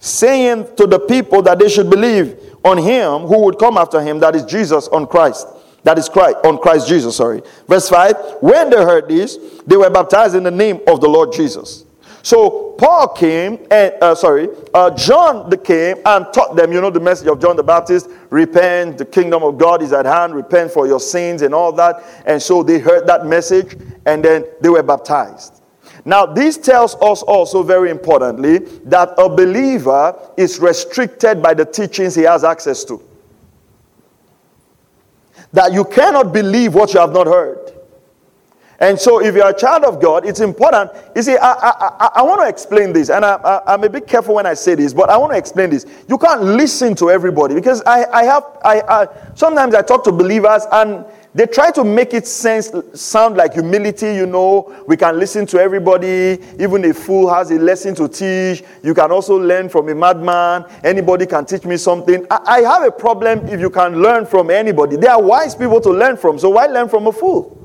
saying 0.00 0.66
to 0.76 0.86
the 0.86 0.98
people 0.98 1.42
that 1.42 1.58
they 1.58 1.68
should 1.68 1.90
believe 1.90 2.36
on 2.64 2.78
him 2.78 3.22
who 3.22 3.44
would 3.44 3.58
come 3.58 3.76
after 3.76 4.00
him, 4.00 4.18
that 4.18 4.34
is 4.34 4.44
Jesus 4.44 4.88
on 4.88 5.06
Christ. 5.06 5.46
That 5.82 5.98
is 5.98 6.08
Christ, 6.08 6.36
on 6.44 6.58
Christ 6.58 6.88
Jesus, 6.88 7.16
sorry. 7.16 7.42
Verse 7.68 7.88
5 7.88 8.38
When 8.40 8.70
they 8.70 8.76
heard 8.76 9.08
this, 9.08 9.38
they 9.66 9.76
were 9.76 9.90
baptized 9.90 10.34
in 10.34 10.42
the 10.42 10.50
name 10.50 10.80
of 10.86 11.00
the 11.00 11.08
Lord 11.08 11.32
Jesus. 11.32 11.84
So 12.22 12.74
Paul 12.78 13.08
came, 13.08 13.66
and 13.70 13.94
uh, 14.00 14.14
sorry, 14.14 14.48
uh, 14.74 14.90
John 14.90 15.50
came 15.62 15.96
and 16.04 16.26
taught 16.32 16.54
them, 16.54 16.72
you 16.72 16.80
know, 16.80 16.90
the 16.90 17.00
message 17.00 17.28
of 17.28 17.40
John 17.40 17.56
the 17.56 17.62
Baptist 17.62 18.10
repent, 18.28 18.98
the 18.98 19.06
kingdom 19.06 19.42
of 19.42 19.56
God 19.56 19.82
is 19.82 19.92
at 19.92 20.04
hand, 20.06 20.34
repent 20.34 20.70
for 20.70 20.86
your 20.86 21.00
sins 21.00 21.42
and 21.42 21.54
all 21.54 21.72
that. 21.72 22.02
And 22.26 22.40
so 22.40 22.62
they 22.62 22.78
heard 22.78 23.06
that 23.06 23.26
message 23.26 23.76
and 24.06 24.24
then 24.24 24.44
they 24.60 24.68
were 24.68 24.82
baptized. 24.82 25.62
Now, 26.04 26.26
this 26.26 26.56
tells 26.56 26.94
us 26.96 27.22
also 27.22 27.62
very 27.62 27.90
importantly 27.90 28.58
that 28.84 29.14
a 29.18 29.28
believer 29.28 30.16
is 30.36 30.58
restricted 30.58 31.42
by 31.42 31.54
the 31.54 31.64
teachings 31.64 32.14
he 32.14 32.22
has 32.22 32.44
access 32.44 32.84
to. 32.84 33.02
That 35.52 35.72
you 35.72 35.84
cannot 35.84 36.32
believe 36.32 36.74
what 36.74 36.94
you 36.94 37.00
have 37.00 37.12
not 37.12 37.26
heard. 37.26 37.79
And 38.80 38.98
so, 38.98 39.20
if 39.20 39.34
you're 39.34 39.46
a 39.46 39.56
child 39.56 39.84
of 39.84 40.00
God, 40.00 40.24
it's 40.24 40.40
important. 40.40 40.90
You 41.14 41.22
see, 41.22 41.36
I, 41.36 41.52
I, 41.52 41.70
I, 41.80 42.10
I 42.16 42.22
want 42.22 42.40
to 42.40 42.48
explain 42.48 42.94
this, 42.94 43.10
and 43.10 43.26
I, 43.26 43.60
am 43.66 43.84
a 43.84 43.90
bit 43.90 44.06
careful 44.06 44.36
when 44.36 44.46
I 44.46 44.54
say 44.54 44.74
this, 44.74 44.94
but 44.94 45.10
I 45.10 45.18
want 45.18 45.32
to 45.32 45.38
explain 45.38 45.68
this. 45.68 45.84
You 46.08 46.16
can't 46.16 46.42
listen 46.42 46.94
to 46.94 47.10
everybody 47.10 47.54
because 47.54 47.82
I, 47.82 48.06
I 48.06 48.24
have, 48.24 48.44
I, 48.64 48.80
I, 48.80 49.08
sometimes 49.34 49.74
I 49.74 49.82
talk 49.82 50.02
to 50.04 50.12
believers 50.12 50.62
and 50.72 51.04
they 51.34 51.44
try 51.44 51.70
to 51.72 51.84
make 51.84 52.14
it 52.14 52.26
sense, 52.26 52.72
sound 52.94 53.36
like 53.36 53.52
humility, 53.52 54.14
you 54.14 54.24
know. 54.24 54.74
We 54.88 54.96
can 54.96 55.18
listen 55.18 55.44
to 55.48 55.60
everybody. 55.60 56.38
Even 56.58 56.82
a 56.86 56.94
fool 56.94 57.32
has 57.32 57.50
a 57.50 57.58
lesson 57.58 57.94
to 57.96 58.08
teach. 58.08 58.64
You 58.82 58.94
can 58.94 59.12
also 59.12 59.36
learn 59.36 59.68
from 59.68 59.90
a 59.90 59.94
madman. 59.94 60.64
Anybody 60.82 61.26
can 61.26 61.44
teach 61.44 61.64
me 61.64 61.76
something. 61.76 62.26
I, 62.30 62.38
I 62.46 62.60
have 62.62 62.82
a 62.82 62.90
problem 62.90 63.46
if 63.46 63.60
you 63.60 63.68
can 63.68 64.00
learn 64.00 64.24
from 64.24 64.50
anybody. 64.50 64.96
There 64.96 65.12
are 65.12 65.22
wise 65.22 65.54
people 65.54 65.82
to 65.82 65.90
learn 65.90 66.16
from, 66.16 66.38
so 66.38 66.48
why 66.48 66.64
learn 66.64 66.88
from 66.88 67.06
a 67.06 67.12
fool? 67.12 67.59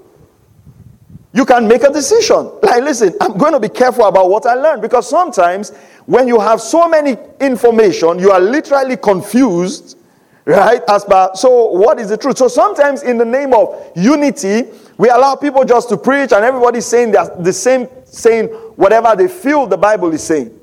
You 1.35 1.45
can 1.45 1.67
make 1.67 1.83
a 1.83 1.91
decision. 1.91 2.49
Like, 2.63 2.81
listen, 2.81 3.13
I'm 3.19 3.37
going 3.37 3.51
to 3.51 3.59
be 3.59 3.67
careful 3.67 4.05
about 4.05 4.29
what 4.29 4.45
I 4.45 4.53
learn 4.53 4.79
because 4.79 5.09
sometimes 5.09 5.71
when 6.05 6.29
you 6.29 6.39
have 6.39 6.61
so 6.61 6.87
many 6.87 7.17
information, 7.41 8.19
you 8.19 8.31
are 8.31 8.39
literally 8.39 8.95
confused, 8.95 9.97
right? 10.45 10.81
As 10.87 11.03
per, 11.03 11.31
so 11.35 11.65
what 11.71 11.99
is 11.99 12.07
the 12.07 12.15
truth? 12.15 12.37
So 12.37 12.47
sometimes 12.47 13.03
in 13.03 13.17
the 13.17 13.25
name 13.25 13.53
of 13.53 13.91
unity, 13.97 14.63
we 14.97 15.09
allow 15.09 15.35
people 15.35 15.65
just 15.65 15.89
to 15.89 15.97
preach 15.97 16.31
and 16.31 16.45
everybody's 16.45 16.85
saying 16.85 17.11
the 17.11 17.51
same, 17.51 17.89
saying 18.05 18.45
whatever 18.77 19.13
they 19.13 19.27
feel 19.27 19.67
the 19.67 19.77
Bible 19.77 20.13
is 20.13 20.23
saying. 20.23 20.57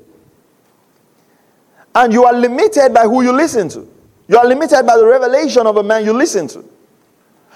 And 1.93 2.11
you 2.11 2.25
are 2.25 2.33
limited 2.33 2.95
by 2.95 3.03
who 3.03 3.21
you 3.21 3.31
listen 3.31 3.69
to. 3.69 3.87
You 4.27 4.39
are 4.39 4.45
limited 4.47 4.87
by 4.87 4.97
the 4.97 5.05
revelation 5.05 5.67
of 5.67 5.77
a 5.77 5.83
man 5.83 6.03
you 6.03 6.13
listen 6.13 6.47
to. 6.47 6.65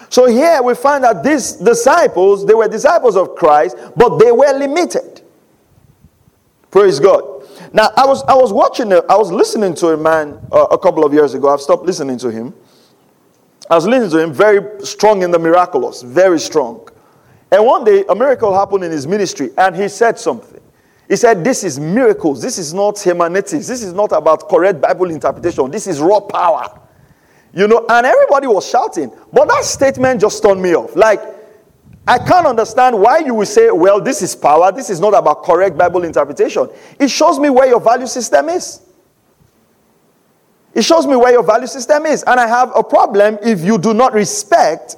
So 0.09 0.27
here 0.27 0.61
we 0.63 0.73
find 0.75 1.03
that 1.03 1.23
these 1.23 1.53
disciples, 1.53 2.45
they 2.45 2.53
were 2.53 2.67
disciples 2.67 3.15
of 3.15 3.35
Christ, 3.35 3.75
but 3.95 4.17
they 4.17 4.31
were 4.31 4.51
limited. 4.57 5.21
Praise 6.71 6.99
God. 6.99 7.23
Now 7.73 7.89
I 7.97 8.05
was 8.05 8.23
I 8.23 8.35
was 8.35 8.53
watching 8.53 8.93
I 8.93 9.15
was 9.15 9.31
listening 9.31 9.73
to 9.75 9.87
a 9.89 9.97
man 9.97 10.39
uh, 10.51 10.67
a 10.71 10.77
couple 10.77 11.05
of 11.05 11.13
years 11.13 11.33
ago. 11.33 11.49
I've 11.49 11.61
stopped 11.61 11.85
listening 11.85 12.17
to 12.19 12.29
him. 12.29 12.53
I 13.69 13.75
was 13.75 13.85
listening 13.85 14.11
to 14.11 14.19
him 14.19 14.33
very 14.33 14.85
strong 14.85 15.23
in 15.23 15.31
the 15.31 15.39
miraculous, 15.39 16.01
very 16.01 16.39
strong. 16.39 16.87
And 17.51 17.65
one 17.65 17.83
day 17.83 18.03
a 18.07 18.15
miracle 18.15 18.53
happened 18.53 18.83
in 18.83 18.91
his 18.91 19.07
ministry 19.07 19.51
and 19.57 19.75
he 19.75 19.87
said 19.87 20.19
something. 20.19 20.61
He 21.07 21.15
said, 21.15 21.43
This 21.43 21.63
is 21.63 21.79
miracles. 21.79 22.41
This 22.41 22.57
is 22.57 22.73
not 22.73 22.99
hermeneutics. 22.99 23.67
This 23.67 23.81
is 23.81 23.93
not 23.93 24.11
about 24.11 24.49
correct 24.49 24.81
Bible 24.81 25.09
interpretation. 25.09 25.71
This 25.71 25.87
is 25.87 25.99
raw 25.99 26.19
power. 26.19 26.79
You 27.57 27.67
know, 27.67 27.83
and 27.89 28.05
everybody 28.05 28.45
was 28.45 28.69
shouting. 28.69 29.11
But 29.33 29.47
that 29.47 29.63
statement 29.63 30.21
just 30.21 30.43
turned 30.43 30.61
me 30.61 30.75
off. 30.75 30.95
Like, 30.95 31.19
I 32.07 32.19
can't 32.19 32.45
understand 32.45 32.99
why 32.99 33.17
you 33.17 33.33
will 33.33 33.47
say, 33.47 33.71
well, 33.71 33.99
this 33.99 34.21
is 34.21 34.35
power. 34.35 34.71
This 34.71 34.91
is 34.91 34.99
not 34.99 35.15
about 35.15 35.41
correct 35.43 35.75
Bible 35.75 36.03
interpretation. 36.03 36.69
It 36.99 37.07
shows 37.07 37.39
me 37.39 37.49
where 37.49 37.67
your 37.67 37.79
value 37.79 38.05
system 38.05 38.49
is. 38.49 38.81
It 40.75 40.83
shows 40.83 41.07
me 41.07 41.15
where 41.15 41.31
your 41.31 41.41
value 41.41 41.65
system 41.65 42.05
is. 42.05 42.21
And 42.27 42.39
I 42.39 42.45
have 42.45 42.71
a 42.75 42.83
problem 42.83 43.39
if 43.41 43.61
you 43.61 43.79
do 43.79 43.91
not 43.91 44.13
respect 44.13 44.97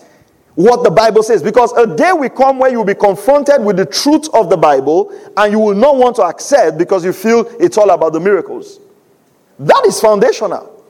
what 0.56 0.84
the 0.84 0.92
Bible 0.92 1.24
says. 1.24 1.42
Because 1.42 1.72
a 1.78 1.88
day 1.88 2.12
will 2.12 2.30
come 2.30 2.60
where 2.60 2.70
you 2.70 2.80
will 2.80 2.86
be 2.86 2.94
confronted 2.94 3.64
with 3.64 3.78
the 3.78 3.86
truth 3.86 4.28
of 4.34 4.50
the 4.50 4.58
Bible 4.58 5.18
and 5.38 5.54
you 5.54 5.60
will 5.60 5.76
not 5.76 5.96
want 5.96 6.18
to 6.18 6.24
accept 6.24 6.78
because 6.78 7.06
you 7.06 7.14
feel 7.14 7.50
it's 7.58 7.78
all 7.78 7.92
about 7.92 8.12
the 8.12 8.20
miracles. 8.20 8.82
That 9.60 9.86
is 9.88 10.02
foundational. 10.02 10.84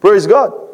Praise 0.00 0.26
God. 0.26 0.65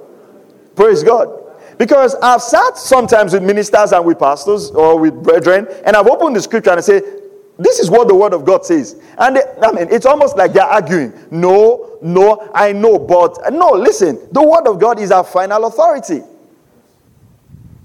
Praise 0.74 1.02
God. 1.02 1.38
Because 1.78 2.14
I've 2.16 2.42
sat 2.42 2.76
sometimes 2.76 3.32
with 3.32 3.42
ministers 3.42 3.92
and 3.92 4.04
with 4.04 4.18
pastors 4.18 4.70
or 4.70 4.98
with 4.98 5.22
brethren, 5.22 5.66
and 5.84 5.96
I've 5.96 6.06
opened 6.06 6.36
the 6.36 6.42
scripture 6.42 6.70
and 6.70 6.78
I 6.78 6.82
say, 6.82 7.00
This 7.58 7.80
is 7.80 7.90
what 7.90 8.08
the 8.08 8.14
word 8.14 8.34
of 8.34 8.44
God 8.44 8.64
says. 8.64 9.00
And 9.18 9.36
they, 9.36 9.42
I 9.62 9.72
mean, 9.72 9.88
it's 9.90 10.06
almost 10.06 10.36
like 10.36 10.52
they're 10.52 10.62
arguing. 10.62 11.12
No, 11.30 11.98
no, 12.02 12.50
I 12.54 12.72
know, 12.72 12.98
but 12.98 13.52
no, 13.52 13.70
listen, 13.70 14.28
the 14.32 14.42
word 14.42 14.66
of 14.66 14.78
God 14.78 15.00
is 15.00 15.10
our 15.10 15.24
final 15.24 15.64
authority. 15.64 16.22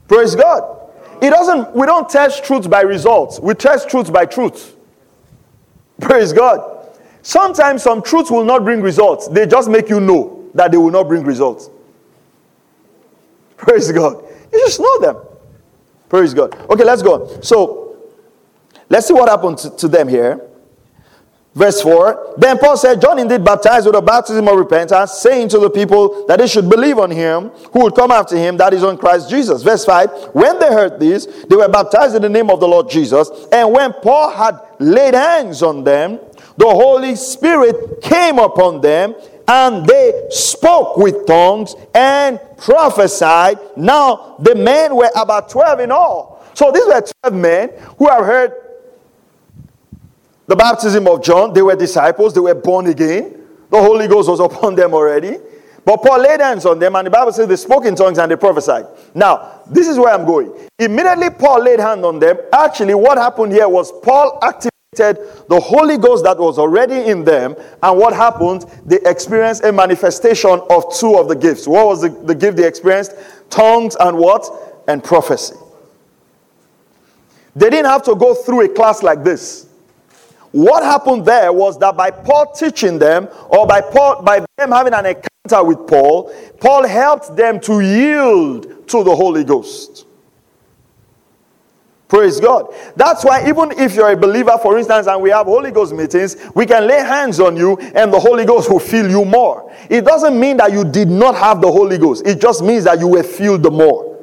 Praise 0.07 0.35
God. 0.35 0.75
It 1.21 1.31
doesn't, 1.31 1.75
we 1.75 1.85
don't 1.87 2.09
test 2.09 2.43
truth 2.43 2.69
by 2.69 2.81
results, 2.81 3.39
we 3.39 3.53
test 3.55 3.89
truth 3.89 4.11
by 4.13 4.25
truth. 4.25 4.75
Praise 5.99 6.31
God. 6.31 6.73
Sometimes 7.23 7.83
some 7.83 8.01
truths 8.01 8.29
will 8.29 8.45
not 8.45 8.63
bring 8.63 8.81
results, 8.81 9.27
they 9.27 9.47
just 9.47 9.69
make 9.69 9.89
you 9.89 9.99
know 9.99 10.49
that 10.53 10.71
they 10.71 10.77
will 10.77 10.91
not 10.91 11.07
bring 11.07 11.23
results. 11.23 11.69
Praise 13.57 13.91
God. 13.91 14.23
You 14.51 14.59
just 14.59 14.79
know 14.79 14.99
them. 14.99 15.17
Praise 16.09 16.33
God. 16.33 16.55
Okay, 16.69 16.83
let's 16.83 17.01
go. 17.01 17.41
So, 17.41 17.97
let's 18.89 19.07
see 19.07 19.13
what 19.13 19.29
happened 19.29 19.57
to, 19.59 19.75
to 19.77 19.87
them 19.87 20.07
here. 20.07 20.41
Verse 21.57 21.81
4 21.81 22.35
Then 22.37 22.59
Paul 22.59 22.77
said, 22.77 23.01
John 23.01 23.17
indeed 23.17 23.43
baptized 23.43 23.87
with 23.87 23.95
a 23.95 24.01
baptism 24.01 24.47
of 24.47 24.55
repentance, 24.55 25.13
saying 25.13 25.49
to 25.49 25.57
the 25.57 25.71
people 25.71 26.27
that 26.27 26.37
they 26.37 26.45
should 26.45 26.69
believe 26.69 26.99
on 26.99 27.09
him 27.09 27.49
who 27.73 27.81
would 27.81 27.95
come 27.95 28.11
after 28.11 28.37
him, 28.37 28.57
that 28.57 28.73
is 28.73 28.83
on 28.83 28.95
Christ 28.95 29.27
Jesus. 29.27 29.63
Verse 29.63 29.83
5 29.83 30.35
When 30.35 30.59
they 30.59 30.67
heard 30.67 30.99
this, 30.99 31.25
they 31.25 31.55
were 31.55 31.67
baptized 31.67 32.15
in 32.15 32.21
the 32.21 32.29
name 32.29 32.51
of 32.51 32.59
the 32.59 32.67
Lord 32.67 32.91
Jesus. 32.91 33.31
And 33.51 33.73
when 33.73 33.91
Paul 33.91 34.29
had 34.29 34.59
laid 34.77 35.15
hands 35.15 35.63
on 35.63 35.83
them, 35.83 36.19
the 36.57 36.67
Holy 36.67 37.15
Spirit 37.15 38.01
came 38.03 38.37
upon 38.37 38.81
them, 38.81 39.15
and 39.47 39.85
they 39.85 40.27
spoke 40.29 40.97
with 40.97 41.25
tongues 41.25 41.75
and 41.95 42.39
prophesied. 42.57 43.57
Now, 43.77 44.35
the 44.39 44.55
men 44.55 44.95
were 44.95 45.09
about 45.15 45.49
12 45.49 45.79
in 45.81 45.91
all. 45.91 46.43
So 46.53 46.71
these 46.71 46.85
were 46.85 47.01
12 47.21 47.33
men 47.33 47.69
who 47.97 48.09
have 48.09 48.25
heard 48.25 48.51
the 50.47 50.55
baptism 50.55 51.07
of 51.07 51.23
John. 51.23 51.53
They 51.53 51.61
were 51.61 51.75
disciples, 51.75 52.33
they 52.33 52.39
were 52.39 52.55
born 52.55 52.87
again. 52.87 53.43
The 53.69 53.77
Holy 53.81 54.07
Ghost 54.07 54.29
was 54.29 54.39
upon 54.51 54.75
them 54.75 54.93
already. 54.93 55.37
But 55.85 56.03
Paul 56.03 56.19
laid 56.19 56.41
hands 56.41 56.65
on 56.65 56.79
them, 56.79 56.97
and 56.97 57.07
the 57.07 57.11
Bible 57.11 57.31
says 57.31 57.47
they 57.47 57.55
spoke 57.55 57.85
in 57.85 57.95
tongues 57.95 58.17
and 58.17 58.29
they 58.29 58.35
prophesied. 58.35 58.87
Now, 59.15 59.61
this 59.67 59.87
is 59.87 59.97
where 59.97 60.13
I'm 60.13 60.25
going. 60.25 60.51
Immediately, 60.77 61.29
Paul 61.29 61.63
laid 61.63 61.79
hand 61.79 62.03
on 62.03 62.19
them. 62.19 62.37
Actually, 62.51 62.93
what 62.93 63.17
happened 63.17 63.53
here 63.53 63.69
was 63.69 63.93
Paul 64.03 64.37
activated 64.43 64.76
the 64.97 65.59
Holy 65.59 65.97
Ghost 65.97 66.23
that 66.23 66.37
was 66.37 66.57
already 66.57 67.09
in 67.09 67.23
them. 67.23 67.55
And 67.81 67.97
what 67.97 68.13
happened? 68.13 68.65
They 68.85 68.99
experienced 69.05 69.63
a 69.63 69.71
manifestation 69.71 70.61
of 70.69 70.93
two 70.95 71.15
of 71.15 71.27
the 71.27 71.35
gifts. 71.35 71.67
What 71.67 71.85
was 71.85 72.01
the, 72.01 72.09
the 72.09 72.35
gift 72.35 72.57
they 72.57 72.67
experienced? 72.67 73.13
Tongues 73.49 73.95
and 73.99 74.17
what? 74.17 74.83
And 74.87 75.03
prophecy. 75.03 75.55
They 77.55 77.69
didn't 77.69 77.87
have 77.87 78.03
to 78.03 78.15
go 78.15 78.33
through 78.33 78.65
a 78.65 78.69
class 78.69 79.03
like 79.03 79.23
this. 79.23 79.67
What 80.51 80.83
happened 80.83 81.25
there 81.25 81.53
was 81.53 81.77
that 81.79 81.95
by 81.95 82.09
Paul 82.09 82.51
teaching 82.53 82.97
them, 82.97 83.27
or 83.49 83.67
by 83.67 83.81
Paul 83.81 84.23
by 84.23 84.45
them 84.57 84.71
having 84.71 84.93
an 84.93 85.05
encounter 85.05 85.63
with 85.63 85.87
Paul, 85.87 86.33
Paul 86.59 86.87
helped 86.87 87.35
them 87.35 87.59
to 87.61 87.79
yield 87.79 88.87
to 88.87 89.03
the 89.03 89.15
Holy 89.15 89.43
Ghost. 89.43 90.06
Praise 92.07 92.39
God. 92.39 92.73
That's 92.95 93.25
why, 93.25 93.47
even 93.49 93.71
if 93.71 93.95
you're 93.95 94.11
a 94.11 94.15
believer, 94.15 94.57
for 94.61 94.77
instance, 94.77 95.07
and 95.07 95.21
we 95.21 95.29
have 95.29 95.45
Holy 95.45 95.71
Ghost 95.71 95.93
meetings, 95.93 96.37
we 96.55 96.65
can 96.65 96.87
lay 96.87 96.99
hands 96.99 97.39
on 97.39 97.57
you 97.57 97.77
and 97.77 98.13
the 98.13 98.19
Holy 98.19 98.45
Ghost 98.45 98.71
will 98.71 98.79
fill 98.79 99.09
you 99.09 99.25
more. 99.25 99.73
It 99.89 100.05
doesn't 100.05 100.39
mean 100.39 100.57
that 100.57 100.71
you 100.71 100.85
did 100.85 101.09
not 101.09 101.35
have 101.35 101.61
the 101.61 101.69
Holy 101.69 101.97
Ghost, 101.97 102.25
it 102.25 102.39
just 102.39 102.63
means 102.63 102.85
that 102.85 102.99
you 102.99 103.07
were 103.07 103.23
filled 103.23 103.63
the 103.63 103.71
more. 103.71 104.15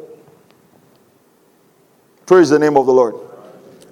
Praise 2.25 2.49
the 2.49 2.59
name 2.59 2.79
of 2.79 2.87
the 2.87 2.93
Lord. 2.93 3.17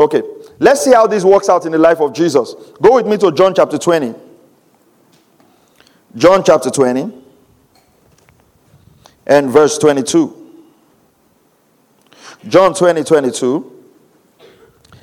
Okay, 0.00 0.22
let's 0.58 0.82
see 0.82 0.92
how 0.92 1.06
this 1.06 1.22
works 1.22 1.50
out 1.50 1.66
in 1.66 1.72
the 1.72 1.78
life 1.78 2.00
of 2.00 2.14
Jesus. 2.14 2.54
Go 2.80 2.94
with 2.94 3.06
me 3.06 3.18
to 3.18 3.30
John 3.30 3.54
chapter 3.54 3.76
20. 3.76 4.14
John 6.16 6.42
chapter 6.42 6.70
20 6.70 7.12
and 9.26 9.50
verse 9.50 9.76
22. 9.76 10.38
John 12.48 12.74
20, 12.74 13.04
22. 13.04 13.71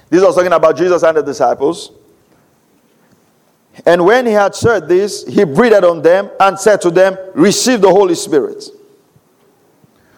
This 0.10 0.24
was 0.24 0.36
talking 0.36 0.54
about 0.54 0.76
Jesus 0.76 1.04
and 1.04 1.18
the 1.18 1.22
disciples. 1.22 1.92
And 3.86 4.06
when 4.06 4.26
he 4.26 4.34
had 4.34 4.56
said 4.56 4.88
this, 4.88 5.26
he 5.26 5.44
breathed 5.44 5.84
on 5.84 6.02
them 6.02 6.30
and 6.40 6.60
said 6.60 6.82
to 6.82 6.92
them, 6.92 7.18
Receive 7.34 7.82
the 7.82 7.90
Holy 7.90 8.16
Spirit. 8.16 8.66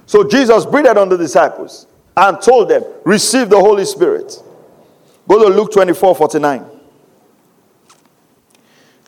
So 0.05 0.27
Jesus 0.27 0.65
breathed 0.65 0.97
on 0.97 1.09
the 1.09 1.17
disciples 1.17 1.87
and 2.17 2.41
told 2.41 2.69
them, 2.69 2.83
Receive 3.03 3.49
the 3.49 3.59
Holy 3.59 3.85
Spirit. 3.85 4.41
Go 5.27 5.47
to 5.47 5.53
Luke 5.53 5.71
24 5.71 6.15
49. 6.15 6.65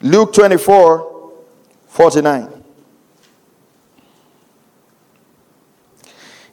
Luke 0.01 0.33
24 0.33 1.31
49. 1.87 2.63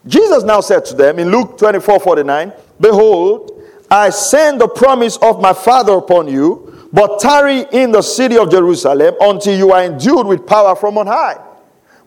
Jesus 0.07 0.43
now 0.43 0.61
said 0.61 0.83
to 0.85 0.95
them 0.95 1.19
in 1.19 1.29
Luke 1.29 1.57
24 1.57 1.99
49, 1.99 2.53
Behold, 2.79 3.60
I 3.91 4.09
send 4.09 4.61
the 4.61 4.69
promise 4.69 5.17
of 5.17 5.41
my 5.41 5.51
Father 5.51 5.91
upon 5.93 6.29
you, 6.29 6.87
but 6.93 7.19
tarry 7.19 7.65
in 7.73 7.91
the 7.91 8.01
city 8.01 8.37
of 8.37 8.49
Jerusalem 8.49 9.15
until 9.19 9.57
you 9.57 9.73
are 9.73 9.83
endued 9.83 10.25
with 10.25 10.47
power 10.47 10.77
from 10.77 10.97
on 10.97 11.07
high. 11.07 11.37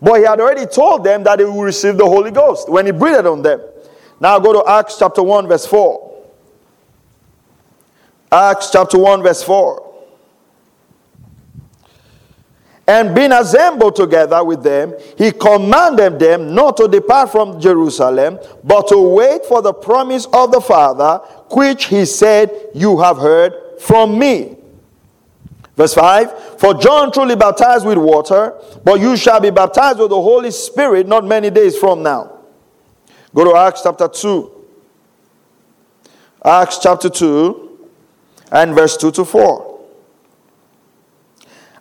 But 0.00 0.14
he 0.14 0.25
had 0.25 0.41
already 0.41 0.64
told 0.64 1.05
them 1.05 1.23
that 1.25 1.37
they 1.37 1.45
will 1.45 1.62
receive 1.62 1.99
the 1.99 2.07
Holy 2.07 2.31
Ghost 2.31 2.71
when 2.71 2.87
he 2.87 2.93
breathed 2.93 3.26
on 3.26 3.43
them. 3.43 3.61
Now 4.19 4.38
go 4.38 4.55
to 4.55 4.71
Acts 4.71 4.99
chapter 4.99 5.23
1, 5.23 5.47
verse 5.47 5.67
4. 5.67 6.23
Acts 8.33 8.71
chapter 8.71 8.99
1, 8.99 9.23
verse 9.23 9.43
4. 9.43 9.84
And 12.87 13.14
being 13.14 13.33
assembled 13.33 13.97
together 13.97 14.45
with 14.45 14.62
them, 14.62 14.95
he 15.17 15.33
commanded 15.33 16.19
them 16.19 16.55
not 16.55 16.76
to 16.76 16.88
depart 16.88 17.33
from 17.33 17.59
Jerusalem, 17.59 18.38
but 18.62 18.88
to 18.88 18.99
wait 18.99 19.47
for 19.47 19.62
the 19.62 19.73
promise 19.73 20.26
of 20.33 20.53
the 20.53 20.61
Father, 20.61 21.19
which 21.50 21.87
he 21.87 22.05
said, 22.05 22.50
You 22.75 22.99
have 23.00 23.17
heard 23.17 23.81
from 23.81 24.19
me. 24.19 24.57
Verse 25.76 25.95
5 25.95 26.61
For 26.61 26.75
John 26.75 27.11
truly 27.11 27.37
baptized 27.37 27.87
with 27.87 27.97
water, 27.97 28.55
but 28.85 29.00
you 29.00 29.17
shall 29.17 29.41
be 29.41 29.50
baptized 29.50 29.99
with 29.99 30.11
the 30.11 30.21
Holy 30.21 30.50
Spirit 30.50 31.09
not 31.09 31.25
many 31.25 31.49
days 31.49 31.79
from 31.79 32.03
now. 32.03 32.38
Go 33.35 33.50
to 33.50 33.59
Acts 33.59 33.83
chapter 33.83 34.09
2. 34.09 34.50
Acts 36.45 36.79
chapter 36.79 37.09
2 37.09 37.88
and 38.53 38.75
verse 38.75 38.99
2 38.99 39.11
to 39.12 39.25
4. 39.25 39.74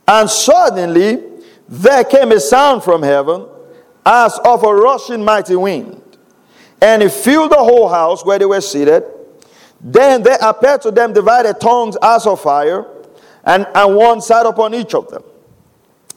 And 0.07 0.29
suddenly 0.29 1.24
there 1.67 2.03
came 2.03 2.31
a 2.31 2.39
sound 2.39 2.83
from 2.83 3.03
heaven 3.03 3.48
as 4.05 4.38
of 4.43 4.63
a 4.63 4.74
rushing 4.74 5.24
mighty 5.24 5.55
wind, 5.55 6.01
and 6.81 7.01
it 7.01 7.12
filled 7.12 7.51
the 7.51 7.57
whole 7.57 7.88
house 7.88 8.25
where 8.25 8.38
they 8.38 8.45
were 8.45 8.62
seated. 8.62 9.03
Then 9.79 10.24
there 10.24 10.38
appeared 10.41 10.81
to 10.83 10.91
them 10.91 11.13
divided 11.13 11.60
tongues 11.60 11.98
as 12.01 12.27
of 12.27 12.41
fire, 12.41 12.86
and, 13.45 13.65
and 13.74 13.95
one 13.95 14.22
sat 14.22 14.45
upon 14.45 14.74
each 14.74 14.93
of 14.93 15.10
them. 15.10 15.24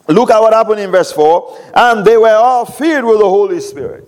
Look 0.07 0.29
at 0.29 0.39
what 0.39 0.53
happened 0.53 0.79
in 0.79 0.91
verse 0.91 1.11
4. 1.11 1.57
And 1.75 2.05
they 2.05 2.17
were 2.17 2.29
all 2.29 2.65
filled 2.65 3.05
with 3.05 3.19
the 3.19 3.29
Holy 3.29 3.59
Spirit. 3.59 4.07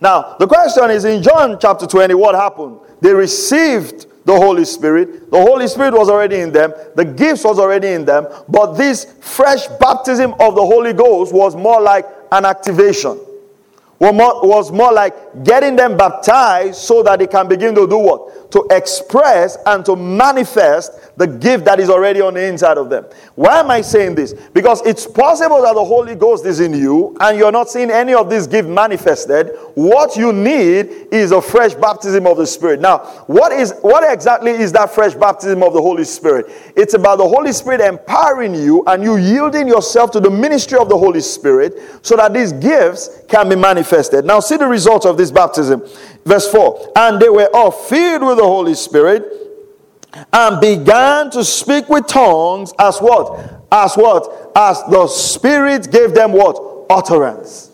Now, 0.00 0.36
the 0.38 0.46
question 0.46 0.90
is 0.90 1.04
in 1.04 1.22
John 1.22 1.58
chapter 1.60 1.86
20, 1.86 2.14
what 2.14 2.34
happened? 2.34 2.80
They 3.00 3.12
received 3.12 4.06
the 4.24 4.34
Holy 4.34 4.64
Spirit. 4.64 5.30
The 5.30 5.40
Holy 5.40 5.66
Spirit 5.68 5.94
was 5.94 6.08
already 6.08 6.40
in 6.40 6.52
them, 6.52 6.72
the 6.94 7.04
gifts 7.04 7.44
was 7.44 7.58
already 7.58 7.88
in 7.88 8.04
them, 8.04 8.26
but 8.48 8.74
this 8.74 9.12
fresh 9.20 9.66
baptism 9.80 10.32
of 10.40 10.54
the 10.54 10.64
Holy 10.64 10.92
Ghost 10.92 11.32
was 11.32 11.54
more 11.54 11.80
like 11.80 12.06
an 12.32 12.44
activation. 12.44 13.18
Was 13.98 14.14
more 14.14 14.46
was 14.46 14.72
more 14.72 14.92
like 14.92 15.14
getting 15.42 15.76
them 15.76 15.96
baptized 15.96 16.76
so 16.76 17.02
that 17.02 17.18
they 17.18 17.26
can 17.26 17.48
begin 17.48 17.74
to 17.74 17.86
do 17.86 17.98
what? 17.98 18.50
To 18.52 18.66
express 18.70 19.56
and 19.66 19.84
to 19.84 19.96
manifest 19.96 21.16
the 21.16 21.26
gift 21.26 21.64
that 21.64 21.80
is 21.80 21.90
already 21.90 22.20
on 22.20 22.34
the 22.34 22.44
inside 22.44 22.78
of 22.78 22.90
them. 22.90 23.06
Why 23.34 23.60
am 23.60 23.70
I 23.70 23.80
saying 23.80 24.14
this? 24.14 24.32
Because 24.52 24.80
it's 24.86 25.06
possible 25.06 25.62
that 25.62 25.74
the 25.74 25.84
Holy 25.84 26.14
Ghost 26.14 26.46
is 26.46 26.60
in 26.60 26.74
you 26.74 27.16
and 27.20 27.38
you're 27.38 27.52
not 27.52 27.68
seeing 27.68 27.90
any 27.90 28.14
of 28.14 28.30
this 28.30 28.46
gift 28.46 28.68
manifested. 28.68 29.50
What 29.74 30.16
you 30.16 30.32
need 30.32 31.08
is 31.10 31.32
a 31.32 31.42
fresh 31.42 31.74
baptism 31.74 32.26
of 32.26 32.36
the 32.36 32.46
Spirit. 32.46 32.80
Now, 32.80 32.98
what 33.26 33.52
is 33.52 33.74
what 33.80 34.10
exactly 34.12 34.52
is 34.52 34.72
that 34.72 34.90
fresh 34.90 35.14
baptism 35.14 35.62
of 35.62 35.72
the 35.72 35.82
Holy 35.82 36.04
Spirit? 36.04 36.46
It's 36.76 36.94
about 36.94 37.18
the 37.18 37.28
Holy 37.28 37.52
Spirit 37.52 37.80
empowering 37.80 38.54
you 38.54 38.84
and 38.86 39.02
you 39.02 39.16
yielding 39.16 39.66
yourself 39.68 40.10
to 40.12 40.20
the 40.20 40.30
ministry 40.30 40.78
of 40.78 40.88
the 40.88 40.98
Holy 40.98 41.20
Spirit 41.20 41.80
so 42.02 42.16
that 42.16 42.32
these 42.32 42.52
gifts 42.52 43.22
can 43.28 43.48
be 43.48 43.56
manifested. 43.56 44.24
Now, 44.24 44.40
see 44.40 44.56
the 44.56 44.66
result 44.66 45.06
of 45.06 45.16
this 45.16 45.23
baptism. 45.30 45.82
Verse 46.24 46.50
4 46.50 46.92
And 46.96 47.20
they 47.20 47.28
were 47.28 47.48
all 47.54 47.70
filled 47.70 48.22
with 48.22 48.38
the 48.38 48.44
Holy 48.44 48.74
Spirit 48.74 49.24
and 50.32 50.60
began 50.60 51.30
to 51.30 51.44
speak 51.44 51.88
with 51.88 52.06
tongues 52.06 52.72
as 52.78 52.98
what? 52.98 53.62
As 53.72 53.94
what? 53.94 54.52
As 54.54 54.82
the 54.90 55.06
Spirit 55.08 55.90
gave 55.90 56.14
them 56.14 56.32
what? 56.32 56.86
Utterance. 56.90 57.70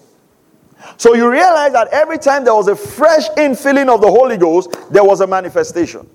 So 0.97 1.15
you 1.15 1.31
realize 1.31 1.73
that 1.73 1.89
every 1.89 2.19
time 2.19 2.45
there 2.45 2.55
was 2.55 2.69
a 2.69 2.77
fresh 2.77 3.29
infilling 3.31 3.93
of 3.93 4.01
the 4.01 4.11
Holy 4.11 4.37
Ghost, 4.37 4.77
there 4.91 5.05
was 5.05 5.21
a 5.21 5.27
manifestation. 5.27 6.09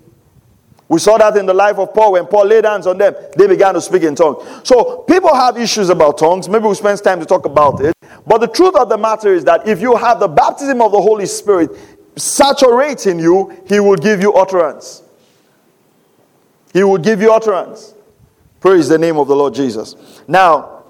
We 0.88 1.00
saw 1.00 1.18
that 1.18 1.36
in 1.36 1.46
the 1.46 1.54
life 1.54 1.78
of 1.78 1.92
Paul. 1.92 2.12
When 2.12 2.26
Paul 2.26 2.46
laid 2.46 2.64
hands 2.64 2.86
on 2.86 2.98
them, 2.98 3.14
they 3.36 3.48
began 3.48 3.74
to 3.74 3.80
speak 3.80 4.04
in 4.04 4.14
tongues. 4.14 4.44
So 4.62 4.98
people 4.98 5.34
have 5.34 5.56
issues 5.56 5.88
about 5.88 6.18
tongues. 6.18 6.48
Maybe 6.48 6.64
we'll 6.64 6.76
spend 6.76 7.02
time 7.02 7.18
to 7.18 7.26
talk 7.26 7.44
about 7.44 7.80
it. 7.80 7.94
But 8.26 8.38
the 8.38 8.46
truth 8.46 8.76
of 8.76 8.88
the 8.88 8.96
matter 8.96 9.34
is 9.34 9.44
that 9.44 9.66
if 9.66 9.80
you 9.80 9.96
have 9.96 10.20
the 10.20 10.28
baptism 10.28 10.80
of 10.80 10.92
the 10.92 11.00
Holy 11.00 11.26
Spirit 11.26 11.70
saturating 12.14 13.18
you, 13.18 13.64
He 13.66 13.80
will 13.80 13.96
give 13.96 14.20
you 14.20 14.32
utterance. 14.34 15.02
He 16.72 16.84
will 16.84 16.98
give 16.98 17.20
you 17.20 17.32
utterance. 17.32 17.94
Praise 18.60 18.88
the 18.88 18.98
name 18.98 19.16
of 19.16 19.28
the 19.28 19.36
Lord 19.36 19.54
Jesus. 19.54 19.96
Now, 20.28 20.84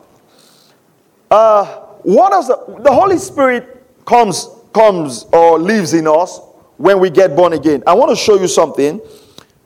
uh, 1.30 1.64
what 2.02 2.30
does 2.30 2.48
the, 2.48 2.80
the 2.82 2.92
Holy 2.92 3.18
Spirit 3.18 4.04
comes 4.04 4.48
comes 4.72 5.24
or 5.32 5.58
lives 5.58 5.94
in 5.94 6.06
us 6.06 6.40
when 6.76 7.00
we 7.00 7.08
get 7.08 7.34
born 7.34 7.54
again? 7.54 7.82
I 7.86 7.94
want 7.94 8.10
to 8.10 8.16
show 8.16 8.38
you 8.38 8.46
something 8.46 9.00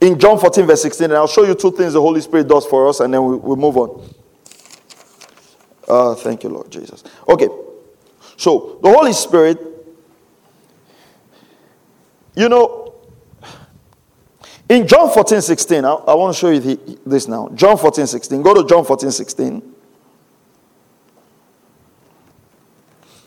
in 0.00 0.18
John 0.18 0.38
14, 0.38 0.66
verse 0.66 0.82
16, 0.82 1.04
and 1.04 1.14
I'll 1.14 1.26
show 1.26 1.44
you 1.44 1.54
two 1.54 1.72
things 1.72 1.92
the 1.92 2.00
Holy 2.00 2.20
Spirit 2.20 2.48
does 2.48 2.66
for 2.66 2.88
us, 2.88 3.00
and 3.00 3.12
then 3.12 3.24
we, 3.24 3.36
we 3.36 3.56
move 3.56 3.76
on. 3.76 4.14
Uh, 5.86 6.14
thank 6.14 6.42
you, 6.42 6.48
Lord 6.48 6.70
Jesus. 6.70 7.04
Okay, 7.28 7.48
so 8.36 8.78
the 8.82 8.90
Holy 8.90 9.12
Spirit, 9.12 9.58
you 12.34 12.48
know, 12.48 12.94
in 14.70 14.86
John 14.86 15.10
14, 15.10 15.42
16, 15.42 15.84
I, 15.84 15.90
I 15.90 16.14
want 16.14 16.34
to 16.34 16.40
show 16.40 16.50
you 16.50 16.60
the, 16.60 16.98
this 17.04 17.26
now. 17.26 17.48
John 17.54 17.76
14, 17.76 18.06
16. 18.06 18.40
Go 18.40 18.54
to 18.54 18.68
John 18.68 18.84
14, 18.84 19.10
16. 19.10 19.74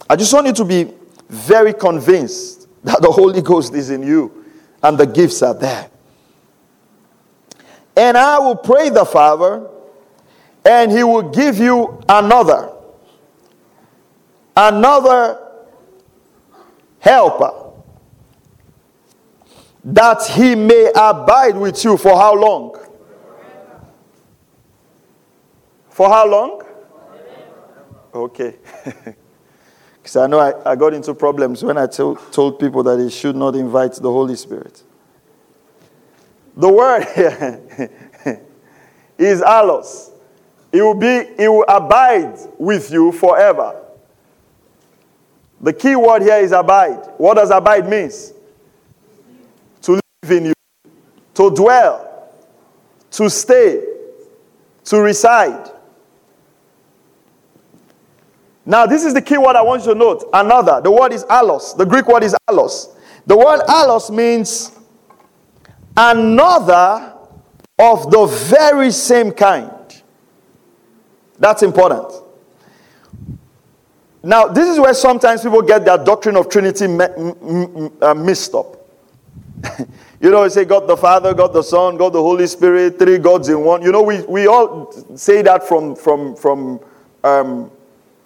I 0.09 0.15
just 0.15 0.33
want 0.33 0.47
you 0.47 0.53
to 0.53 0.63
be 0.63 0.93
very 1.27 1.73
convinced 1.73 2.69
that 2.83 3.01
the 3.01 3.11
Holy 3.11 3.41
Ghost 3.41 3.73
is 3.73 3.89
in 3.89 4.03
you 4.03 4.45
and 4.81 4.97
the 4.97 5.05
gifts 5.05 5.41
are 5.41 5.53
there. 5.53 5.89
And 7.95 8.17
I 8.17 8.39
will 8.39 8.55
pray 8.55 8.89
the 8.89 9.05
Father, 9.05 9.69
and 10.65 10.91
he 10.91 11.03
will 11.03 11.29
give 11.29 11.57
you 11.57 12.01
another, 12.09 12.71
another 14.55 15.39
helper 16.99 17.51
that 19.83 20.25
he 20.27 20.55
may 20.55 20.91
abide 20.95 21.57
with 21.57 21.83
you 21.83 21.97
for 21.97 22.15
how 22.15 22.33
long? 22.33 22.75
For 25.89 26.09
how 26.09 26.27
long? 26.27 26.63
Okay. 28.13 28.55
Because 30.03 30.17
I 30.17 30.27
know 30.27 30.39
I, 30.39 30.71
I, 30.71 30.75
got 30.75 30.93
into 30.93 31.13
problems 31.13 31.63
when 31.63 31.77
I 31.77 31.87
told, 31.87 32.19
told 32.33 32.59
people 32.59 32.83
that 32.83 32.97
they 32.97 33.09
should 33.09 33.37
not 33.37 33.55
invite 33.55 33.93
the 33.93 34.11
Holy 34.11 34.35
Spirit. 34.35 34.83
The 36.55 36.71
word 36.71 37.05
here 37.15 37.61
is 39.17 39.41
allos. 39.41 40.11
It 40.71 40.81
will 40.81 40.95
be, 40.95 41.07
it 41.07 41.47
will 41.47 41.65
abide 41.67 42.37
with 42.57 42.91
you 42.91 43.11
forever. 43.11 43.79
The 45.61 45.73
key 45.73 45.95
word 45.95 46.21
here 46.21 46.37
is 46.37 46.51
abide. 46.51 47.05
What 47.17 47.35
does 47.35 47.49
abide 47.49 47.87
means? 47.87 48.33
To 49.83 49.93
live 49.93 50.31
in 50.31 50.45
you, 50.45 50.53
to 51.35 51.49
dwell, 51.51 52.29
to 53.11 53.29
stay, 53.29 53.81
to 54.85 54.97
reside. 54.99 55.69
Now, 58.65 58.85
this 58.85 59.03
is 59.03 59.13
the 59.13 59.21
key 59.21 59.37
word 59.37 59.55
I 59.55 59.61
want 59.61 59.85
you 59.85 59.93
to 59.93 59.99
note. 59.99 60.29
Another. 60.33 60.81
The 60.81 60.91
word 60.91 61.13
is 61.13 61.23
allos. 61.25 61.75
The 61.77 61.85
Greek 61.85 62.07
word 62.07 62.23
is 62.23 62.35
allos. 62.49 62.95
The 63.25 63.37
word 63.37 63.61
allos 63.67 64.09
means 64.09 64.71
another 65.95 67.13
of 67.79 68.11
the 68.11 68.25
very 68.25 68.91
same 68.91 69.31
kind. 69.31 69.71
That's 71.39 71.63
important. 71.63 72.11
Now, 74.23 74.47
this 74.47 74.69
is 74.69 74.79
where 74.79 74.93
sometimes 74.93 75.41
people 75.41 75.61
get 75.61 75.83
their 75.83 75.97
doctrine 75.97 76.37
of 76.37 76.49
Trinity 76.49 76.85
uh, 76.85 78.13
mixed 78.13 78.53
up. 78.53 78.79
You 80.23 80.31
know, 80.31 80.43
we 80.43 80.49
say 80.49 80.63
God 80.63 80.87
the 80.87 80.95
Father, 80.95 81.33
God 81.33 81.51
the 81.51 81.61
Son, 81.61 81.97
God 81.97 82.13
the 82.13 82.21
Holy 82.21 82.47
Spirit, 82.47 82.97
three 82.97 83.17
gods 83.17 83.49
in 83.49 83.59
one. 83.59 83.81
You 83.81 83.91
know, 83.91 84.01
we, 84.01 84.21
we 84.21 84.47
all 84.47 84.89
say 85.17 85.41
that 85.41 85.67
from 85.67 85.97
from 85.97 86.33
from 86.37 86.79
um, 87.25 87.69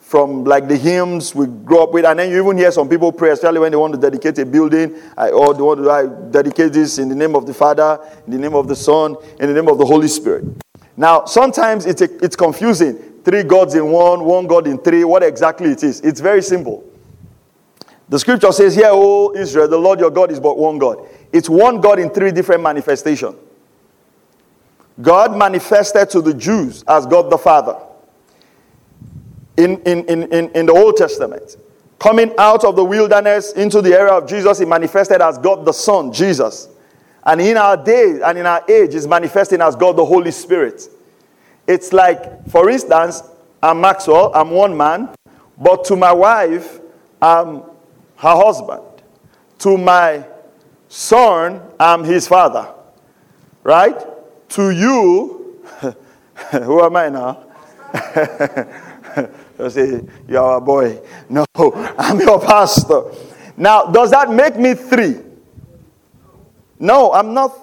from 0.08 0.46
like 0.46 0.70
the 0.70 0.78
hymns 0.78 1.36
we 1.36 1.46
grew 1.48 1.84
up 1.84 1.92
with, 1.92 2.06
and 2.06 2.18
then 2.18 2.30
you 2.32 2.42
even 2.42 2.58
hear 2.58 2.72
some 2.72 2.88
people 2.88 3.12
pray, 3.12 3.32
especially 3.32 3.60
when 3.60 3.70
they 3.70 3.78
want 3.78 3.94
to 3.94 4.00
dedicate 4.00 4.40
a 4.40 4.46
building, 4.46 4.96
I, 5.18 5.32
or 5.32 5.54
they 5.54 5.62
want 5.62 5.84
to 5.84 5.92
I 5.92 6.08
dedicate 6.32 6.72
this 6.72 6.98
in 6.98 7.10
the 7.10 7.16
name 7.16 7.36
of 7.36 7.46
the 7.46 7.54
Father, 7.54 8.00
in 8.26 8.32
the 8.32 8.38
name 8.38 8.56
of 8.56 8.70
the 8.70 8.76
Son, 8.76 9.18
in 9.38 9.48
the 9.48 9.54
name 9.54 9.68
of 9.68 9.78
the 9.78 9.86
Holy 9.86 10.08
Spirit. 10.08 10.46
Now, 10.96 11.26
sometimes 11.26 11.86
it's, 11.86 12.02
a, 12.02 12.24
it's 12.24 12.38
confusing. 12.38 12.96
Three 13.26 13.44
gods 13.44 13.76
in 13.76 13.92
one, 13.92 14.24
one 14.24 14.48
God 14.48 14.66
in 14.66 14.78
three, 14.78 15.04
what 15.04 15.24
exactly 15.24 15.72
it 15.72 15.84
is. 15.84 16.00
It's 16.00 16.22
very 16.22 16.42
simple. 16.42 16.90
The 18.08 18.18
scripture 18.18 18.54
says, 18.54 18.76
Hear, 18.76 18.92
O 18.92 19.36
Israel, 19.36 19.68
the 19.68 19.78
Lord 19.78 20.00
your 20.00 20.10
God 20.10 20.32
is 20.32 20.40
but 20.40 20.58
one 20.58 20.78
God. 20.78 21.06
It's 21.34 21.50
one 21.50 21.82
God 21.82 22.00
in 22.00 22.12
three 22.12 22.32
different 22.32 22.64
manifestations. 22.64 23.36
God 25.02 25.36
manifested 25.36 26.10
to 26.12 26.22
the 26.22 26.34
Jews 26.34 26.86
as 26.88 27.06
God 27.06 27.30
the 27.30 27.38
Father 27.38 27.78
in, 29.58 29.82
in, 29.82 30.06
in, 30.06 30.50
in, 30.52 30.66
the 30.66 30.74
Old 30.74 30.98
Testament. 30.98 31.58
Coming 32.00 32.34
out 32.38 32.64
of 32.64 32.76
the 32.76 32.84
wilderness 32.84 33.54
into 33.54 33.82
the 33.82 33.94
area 33.94 34.14
of 34.14 34.28
Jesus, 34.28 34.60
he 34.60 34.66
manifested 34.66 35.22
as 35.22 35.38
God 35.40 35.66
the 35.66 35.72
Son, 35.72 36.14
Jesus. 36.14 36.70
And 37.26 37.42
in 37.42 37.58
our 37.58 37.76
day 37.76 38.22
and 38.24 38.38
in 38.38 38.46
our 38.46 38.64
age, 38.70 38.94
is 38.94 39.08
manifesting 39.08 39.62
as 39.62 39.76
God 39.76 39.98
the 39.98 40.06
Holy 40.06 40.32
Spirit. 40.32 40.88
It's 41.68 41.92
like, 41.92 42.48
for 42.50 42.70
instance, 42.70 43.24
I'm 43.62 43.82
Maxwell, 43.82 44.32
I'm 44.34 44.52
one 44.52 44.78
man, 44.78 45.10
but 45.58 45.84
to 45.86 45.96
my 45.96 46.14
wife, 46.14 46.80
I'm 47.22 47.64
her 48.18 48.36
husband. 48.36 48.84
To 49.60 49.78
my 49.78 50.24
son, 50.88 51.62
I'm 51.80 52.04
his 52.04 52.28
father. 52.28 52.74
Right? 53.64 53.98
To 54.50 54.70
you, 54.70 55.62
who 56.52 56.84
am 56.84 56.96
I 56.96 57.10
now? 57.10 57.44
you 59.60 59.70
say, 59.70 60.02
You're 60.28 60.58
a 60.58 60.62
boy. 60.62 61.02
No, 61.30 61.46
I'm 61.98 62.20
your 62.20 62.40
pastor. 62.40 63.04
Now, 63.56 63.86
does 63.86 64.12
that 64.12 64.32
make 64.32 64.56
me 64.58 64.76
three? 64.76 65.18
No, 66.80 67.12
I'm 67.12 67.34
not. 67.34 67.58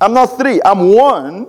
I'm 0.00 0.12
not 0.12 0.36
three. 0.36 0.60
I'm 0.64 0.92
one, 0.92 1.46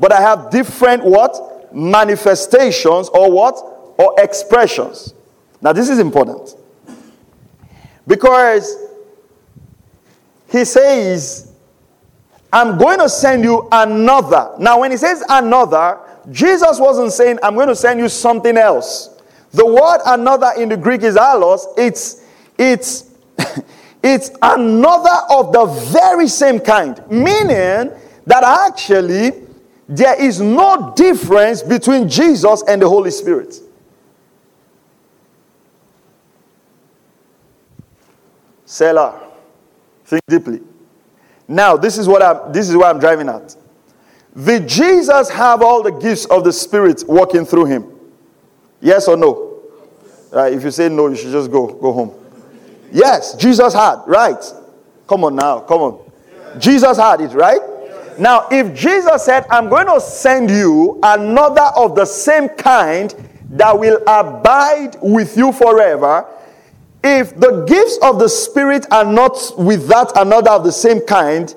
but 0.00 0.12
I 0.12 0.20
have 0.20 0.50
different 0.50 1.04
what? 1.04 1.72
Manifestations 1.74 3.08
or 3.10 3.30
what? 3.30 3.54
Or 3.98 4.14
expressions. 4.18 5.14
Now, 5.60 5.72
this 5.72 5.88
is 5.88 5.98
important. 5.98 6.56
Because 8.06 8.76
he 10.50 10.64
says, 10.64 11.52
I'm 12.52 12.78
going 12.78 12.98
to 12.98 13.08
send 13.08 13.44
you 13.44 13.68
another. 13.72 14.52
Now, 14.58 14.80
when 14.80 14.90
he 14.90 14.96
says 14.96 15.24
another, 15.28 15.98
Jesus 16.30 16.78
wasn't 16.78 17.12
saying, 17.12 17.38
I'm 17.42 17.54
going 17.54 17.68
to 17.68 17.76
send 17.76 18.00
you 18.00 18.08
something 18.08 18.56
else. 18.56 19.13
The 19.54 19.64
word 19.64 20.00
another 20.04 20.50
in 20.58 20.68
the 20.68 20.76
Greek 20.76 21.02
is 21.02 21.16
allos. 21.16 21.64
It's, 21.78 22.24
it's, 22.58 23.14
it's 24.02 24.30
another 24.42 25.16
of 25.30 25.52
the 25.52 25.64
very 25.92 26.26
same 26.26 26.58
kind, 26.58 27.00
meaning 27.08 27.92
that 28.26 28.42
actually 28.42 29.32
there 29.88 30.20
is 30.20 30.40
no 30.40 30.92
difference 30.96 31.62
between 31.62 32.08
Jesus 32.08 32.64
and 32.66 32.82
the 32.82 32.88
Holy 32.88 33.12
Spirit. 33.12 33.60
Selah, 38.66 39.24
Think 40.04 40.22
deeply. 40.28 40.60
Now, 41.48 41.76
this 41.76 41.96
is 41.96 42.08
what 42.08 42.22
I'm 42.22 42.52
this 42.52 42.68
is 42.68 42.76
what 42.76 42.94
I'm 42.94 43.00
driving 43.00 43.28
at. 43.28 43.56
Did 44.36 44.68
Jesus 44.68 45.30
have 45.30 45.62
all 45.62 45.82
the 45.82 45.92
gifts 45.92 46.24
of 46.26 46.44
the 46.44 46.52
Spirit 46.52 47.04
working 47.06 47.44
through 47.44 47.66
him? 47.66 47.93
Yes 48.84 49.08
or 49.08 49.16
no? 49.16 49.62
Right, 50.30 50.52
if 50.52 50.62
you 50.62 50.70
say 50.70 50.90
no, 50.90 51.08
you 51.08 51.16
should 51.16 51.32
just 51.32 51.50
go 51.50 51.66
go 51.66 51.90
home. 51.90 52.14
Yes, 52.92 53.34
Jesus 53.34 53.72
had, 53.72 54.02
right? 54.06 54.44
Come 55.08 55.24
on 55.24 55.34
now, 55.34 55.60
come 55.60 55.80
on. 55.80 56.10
Jesus 56.58 56.98
had 56.98 57.22
it, 57.22 57.32
right? 57.32 57.60
Now, 58.18 58.46
if 58.50 58.74
Jesus 58.74 59.24
said, 59.24 59.46
I'm 59.50 59.68
going 59.68 59.86
to 59.86 60.00
send 60.00 60.50
you 60.50 61.00
another 61.02 61.70
of 61.76 61.96
the 61.96 62.04
same 62.04 62.48
kind 62.50 63.12
that 63.50 63.76
will 63.76 64.00
abide 64.06 64.96
with 65.00 65.36
you 65.36 65.50
forever, 65.50 66.26
if 67.02 67.34
the 67.40 67.64
gifts 67.64 67.98
of 68.02 68.18
the 68.18 68.28
Spirit 68.28 68.86
are 68.92 69.04
not 69.04 69.38
with 69.56 69.88
that 69.88 70.12
another 70.16 70.50
of 70.50 70.62
the 70.62 70.72
same 70.72 71.00
kind, 71.00 71.54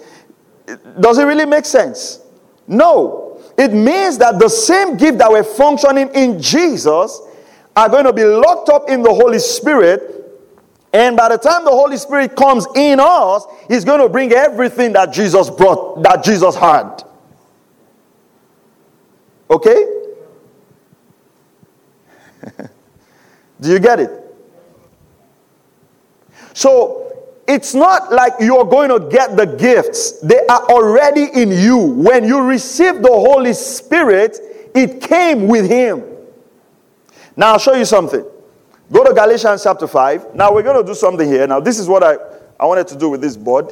does 0.99 1.17
it 1.17 1.25
really 1.25 1.45
make 1.45 1.65
sense? 1.65 2.21
No. 2.67 3.26
It 3.57 3.73
means 3.73 4.19
that 4.19 4.37
the 4.37 4.49
same 4.49 4.97
gift 4.97 5.17
that 5.17 5.31
were 5.31 5.43
functioning 5.43 6.09
in 6.13 6.39
Jesus 6.39 7.19
are 7.75 7.89
going 7.89 8.05
to 8.05 8.13
be 8.13 8.23
locked 8.23 8.69
up 8.69 8.89
in 8.89 9.01
the 9.01 9.13
Holy 9.13 9.39
Spirit. 9.39 10.13
And 10.93 11.17
by 11.17 11.29
the 11.29 11.37
time 11.37 11.65
the 11.65 11.71
Holy 11.71 11.97
Spirit 11.97 12.35
comes 12.35 12.67
in 12.75 12.99
us, 12.99 13.45
He's 13.67 13.83
going 13.83 13.99
to 13.99 14.09
bring 14.09 14.31
everything 14.31 14.93
that 14.93 15.11
Jesus 15.11 15.49
brought, 15.49 16.03
that 16.03 16.23
Jesus 16.23 16.55
had. 16.55 17.03
Okay? 19.49 19.85
Do 23.59 23.71
you 23.71 23.79
get 23.79 23.99
it? 23.99 24.23
So 26.53 27.06
it's 27.47 27.73
not 27.73 28.11
like 28.11 28.33
you're 28.39 28.65
going 28.65 28.89
to 28.89 29.09
get 29.09 29.37
the 29.37 29.45
gifts, 29.45 30.19
they 30.19 30.45
are 30.47 30.63
already 30.65 31.29
in 31.33 31.49
you. 31.51 31.77
When 31.77 32.25
you 32.25 32.41
receive 32.41 33.01
the 33.01 33.11
Holy 33.11 33.53
Spirit, 33.53 34.37
it 34.75 35.01
came 35.01 35.47
with 35.47 35.69
Him. 35.69 36.03
Now, 37.35 37.53
I'll 37.53 37.59
show 37.59 37.73
you 37.73 37.85
something. 37.85 38.25
Go 38.91 39.03
to 39.03 39.13
Galatians 39.13 39.63
chapter 39.63 39.87
5. 39.87 40.35
Now, 40.35 40.53
we're 40.53 40.63
going 40.63 40.81
to 40.83 40.85
do 40.85 40.95
something 40.95 41.27
here. 41.27 41.45
Now, 41.47 41.59
this 41.59 41.79
is 41.79 41.87
what 41.87 42.03
I, 42.03 42.17
I 42.59 42.65
wanted 42.65 42.87
to 42.89 42.97
do 42.97 43.09
with 43.09 43.21
this 43.21 43.37
board. 43.37 43.71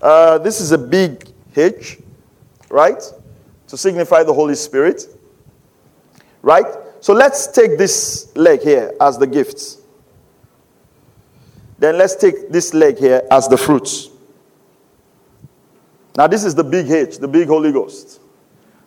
Uh, 0.00 0.38
this 0.38 0.60
is 0.60 0.72
a 0.72 0.78
big 0.78 1.28
H, 1.56 1.98
right? 2.68 3.00
To 3.68 3.76
signify 3.76 4.22
the 4.22 4.34
Holy 4.34 4.54
Spirit, 4.54 5.06
right? 6.42 6.66
So 7.00 7.12
let's 7.12 7.46
take 7.46 7.78
this 7.78 8.34
leg 8.36 8.62
here 8.62 8.94
as 9.00 9.18
the 9.18 9.26
gifts. 9.26 9.81
Then 11.82 11.98
let's 11.98 12.14
take 12.14 12.48
this 12.48 12.74
leg 12.74 12.96
here 12.96 13.26
as 13.28 13.48
the 13.48 13.56
fruits. 13.56 14.08
Now, 16.16 16.28
this 16.28 16.44
is 16.44 16.54
the 16.54 16.62
big 16.62 16.88
H, 16.88 17.18
the 17.18 17.26
big 17.26 17.48
Holy 17.48 17.72
Ghost. 17.72 18.20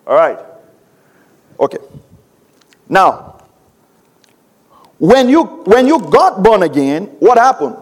All 0.08 0.16
right. 0.16 0.40
Okay. 1.60 1.80
Now, 2.88 3.44
when 4.98 5.28
you 5.28 5.44
when 5.66 5.88
you 5.88 6.00
got 6.10 6.42
born 6.42 6.64
again, 6.64 7.08
what 7.20 7.38
happened? 7.38 7.76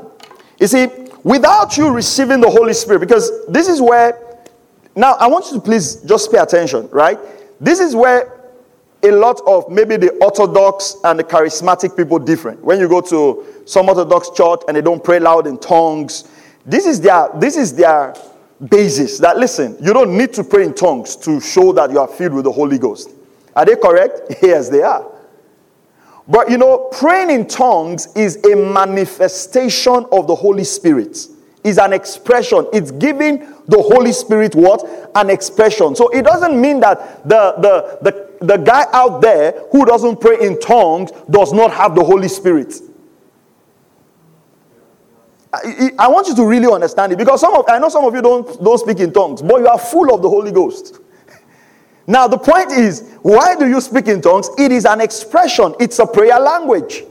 You 0.60 0.65
see, 0.65 0.88
without 1.23 1.78
you 1.78 1.91
receiving 1.91 2.41
the 2.41 2.49
Holy 2.49 2.73
Spirit, 2.73 2.97
because 2.97 3.45
this 3.47 3.67
is 3.67 3.80
where 3.80 4.17
now 4.95 5.13
I 5.19 5.28
want 5.28 5.45
you 5.45 5.58
to 5.58 5.62
please 5.62 5.97
just 5.97 6.32
pay 6.32 6.39
attention, 6.39 6.89
right? 6.89 7.19
This 7.62 7.80
is 7.80 7.95
where 7.95 8.42
a 9.03 9.11
lot 9.11 9.41
of 9.45 9.69
maybe 9.69 9.97
the 9.97 10.11
orthodox 10.21 10.97
and 11.03 11.19
the 11.19 11.23
charismatic 11.23 11.95
people 11.95 12.19
different. 12.19 12.63
When 12.63 12.79
you 12.79 12.87
go 12.87 13.01
to 13.01 13.45
some 13.65 13.89
orthodox 13.89 14.29
church 14.29 14.61
and 14.67 14.77
they 14.77 14.81
don't 14.81 15.03
pray 15.03 15.19
loud 15.19 15.45
in 15.47 15.57
tongues, 15.57 16.29
this 16.65 16.85
is 16.85 17.01
their 17.01 17.29
this 17.35 17.57
is 17.57 17.75
their 17.75 18.15
basis. 18.69 19.17
That 19.19 19.37
listen, 19.37 19.77
you 19.81 19.93
don't 19.93 20.17
need 20.17 20.33
to 20.33 20.43
pray 20.43 20.63
in 20.63 20.73
tongues 20.73 21.15
to 21.17 21.41
show 21.41 21.73
that 21.73 21.91
you 21.91 21.99
are 21.99 22.07
filled 22.07 22.33
with 22.33 22.45
the 22.45 22.51
Holy 22.51 22.77
Ghost. 22.77 23.11
Are 23.55 23.65
they 23.65 23.75
correct? 23.75 24.35
Yes, 24.41 24.69
they 24.69 24.81
are. 24.81 25.05
But 26.27 26.49
you 26.49 26.57
know, 26.57 26.89
praying 26.91 27.29
in 27.29 27.47
tongues 27.47 28.07
is 28.15 28.37
a 28.45 28.55
manifestation 28.55 30.05
of 30.11 30.27
the 30.27 30.35
Holy 30.35 30.63
Spirit. 30.63 31.27
Is 31.63 31.77
an 31.77 31.93
expression. 31.93 32.67
It's 32.73 32.91
giving 32.91 33.39
the 33.67 33.81
Holy 33.81 34.11
Spirit 34.11 34.53
what? 34.53 34.85
An 35.15 35.29
expression. 35.29 35.95
So 35.95 36.09
it 36.09 36.23
doesn't 36.23 36.59
mean 36.59 36.81
that 36.81 37.23
the, 37.27 37.55
the, 37.57 37.99
the 38.01 38.22
the 38.43 38.58
guy 38.58 38.86
out 38.91 39.21
there 39.21 39.53
who 39.71 39.86
doesn't 39.86 40.19
pray 40.19 40.45
in 40.45 40.60
tongues 40.60 41.12
does 41.29 41.53
not 41.53 41.71
have 41.73 41.95
the 41.95 42.03
Holy 42.03 42.27
Spirit. 42.27 42.73
I, 45.53 45.91
I, 45.99 46.08
want 46.08 46.27
you 46.27 46.36
to 46.36 46.45
really 46.45 46.71
understand 46.71 47.12
it 47.12 47.17
because 47.17 47.39
some 47.39 47.53
of 47.56 47.65
I 47.69 47.77
know 47.77 47.89
some 47.89 48.03
of 48.06 48.13
you 48.15 48.21
don't, 48.21 48.63
don't 48.63 48.79
speak 48.79 48.99
in 48.99 49.13
tongues, 49.13 49.41
but 49.41 49.60
you 49.60 49.67
are 49.67 49.77
full 49.77 50.13
of 50.13 50.21
the 50.21 50.29
Holy 50.29 50.51
Ghost. 50.51 50.99
Now, 52.06 52.27
the 52.27 52.38
point 52.38 52.71
is, 52.71 53.17
why 53.21 53.56
do 53.56 53.65
you 53.65 53.79
speak 53.79 54.10
in 54.10 54.19
tongues? 54.19 54.49
It 54.58 54.73
is 54.73 54.84
an 54.86 54.99
expression, 54.99 55.73
it's 55.79 55.99
a 55.99 56.06
prayer 56.06 56.38
language. 56.38 57.03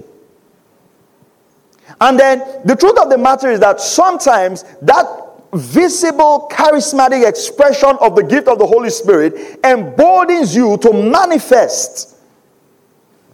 And 1.98 2.18
then 2.18 2.40
the 2.64 2.76
truth 2.76 2.98
of 2.98 3.08
the 3.08 3.16
matter 3.16 3.48
is 3.50 3.60
that 3.60 3.80
sometimes 3.80 4.64
that 4.82 5.21
visible, 5.52 6.48
charismatic 6.50 7.28
expression 7.28 7.98
of 8.00 8.16
the 8.16 8.22
gift 8.22 8.48
of 8.48 8.58
the 8.58 8.66
Holy 8.66 8.88
Spirit 8.90 9.60
emboldens 9.64 10.56
you 10.56 10.76
to 10.78 10.92
manifest 10.92 12.16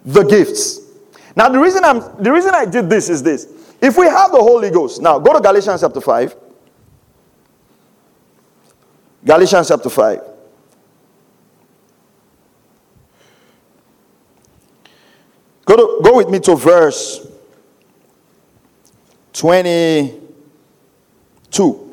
the 0.05 0.23
gifts. 0.25 0.81
Now, 1.37 1.49
the 1.49 1.59
reason 1.59 1.85
I'm 1.85 2.01
the 2.23 2.33
reason 2.33 2.55
I 2.55 2.65
did 2.65 2.89
this 2.91 3.09
is 3.09 3.23
this. 3.23 3.47
If 3.81 3.97
we 3.97 4.07
have 4.07 4.33
the 4.33 4.41
Holy 4.41 4.71
Ghost, 4.71 5.01
now 5.01 5.21
go 5.21 5.33
to 5.33 5.41
Galatians 5.41 5.81
chapter 5.81 6.01
5. 6.01 6.35
Galatians 9.25 9.69
chapter 9.69 9.89
5. 9.89 10.21
Go, 15.65 15.77
to, 15.77 16.01
go 16.03 16.17
with 16.17 16.29
me 16.31 16.41
to 16.41 16.57
verse 16.57 17.25
22. 19.35 21.88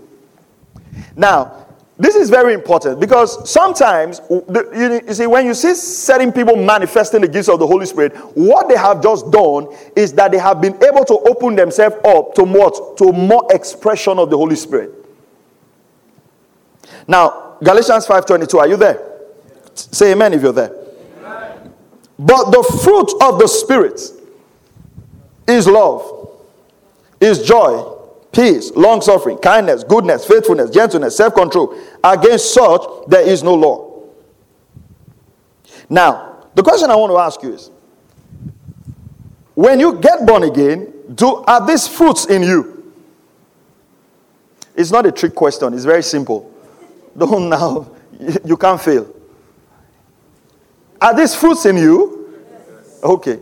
Now, 1.15 1.65
this 1.97 2.15
is 2.15 2.29
very 2.29 2.53
important 2.53 2.99
because 2.99 3.49
sometimes, 3.49 4.19
you 4.29 5.13
see, 5.13 5.27
when 5.27 5.45
you 5.45 5.53
see 5.53 5.73
certain 5.75 6.33
people 6.33 6.57
manifesting 6.57 7.21
the 7.21 7.27
gifts 7.27 7.47
of 7.47 7.57
the 7.59 7.67
Holy 7.67 7.85
Spirit, 7.85 8.13
what 8.35 8.67
they 8.67 8.75
have 8.75 9.01
just 9.01 9.31
done 9.31 9.73
is 9.95 10.11
that 10.13 10.31
they 10.31 10.37
have 10.37 10.59
been 10.59 10.75
able 10.83 11.05
to 11.05 11.13
open 11.29 11.55
themselves 11.55 11.95
up 12.03 12.35
to 12.35 12.43
what? 12.43 12.97
To 12.97 13.13
more 13.13 13.47
expression 13.49 14.19
of 14.19 14.29
the 14.29 14.35
Holy 14.35 14.57
Spirit. 14.57 14.91
Now, 17.07 17.55
Galatians 17.63 18.05
5:22, 18.05 18.59
are 18.59 18.67
you 18.67 18.75
there? 18.75 18.99
Say 19.73 20.11
amen 20.11 20.33
if 20.33 20.41
you're 20.41 20.51
there. 20.51 20.73
Amen. 21.23 21.73
But 22.19 22.51
the 22.51 22.63
fruit 22.83 23.13
of 23.21 23.39
the 23.39 23.47
Spirit 23.47 24.01
is 25.47 25.65
love, 25.65 26.29
is 27.21 27.41
joy, 27.43 27.94
peace, 28.35 28.71
long 28.75 29.01
suffering, 29.01 29.37
kindness, 29.37 29.83
goodness, 29.83 30.25
faithfulness, 30.25 30.69
gentleness, 30.69 31.15
self 31.15 31.33
control. 31.33 31.75
Against 32.03 32.53
such, 32.53 32.81
there 33.07 33.27
is 33.27 33.41
no 33.41 33.55
law. 33.55 34.03
Now, 35.89 36.45
the 36.53 36.61
question 36.61 36.91
I 36.91 36.95
want 36.95 37.11
to 37.11 37.17
ask 37.17 37.41
you 37.41 37.53
is 37.53 37.71
when 39.55 39.79
you 39.79 39.99
get 39.99 40.25
born 40.25 40.43
again, 40.43 40.93
do 41.15 41.43
are 41.47 41.65
these 41.65 41.87
fruits 41.87 42.25
in 42.25 42.43
you? 42.43 42.93
It's 44.75 44.91
not 44.91 45.05
a 45.05 45.11
trick 45.11 45.33
question, 45.33 45.73
it's 45.73 45.85
very 45.85 46.03
simple. 46.03 46.51
Don't 47.17 47.47
now, 47.47 47.89
you 48.45 48.57
can't 48.57 48.81
fail. 48.81 49.09
Are 50.99 51.15
these 51.15 51.33
fruits 51.33 51.65
in 51.65 51.77
you? 51.77 52.43
Okay. 53.01 53.39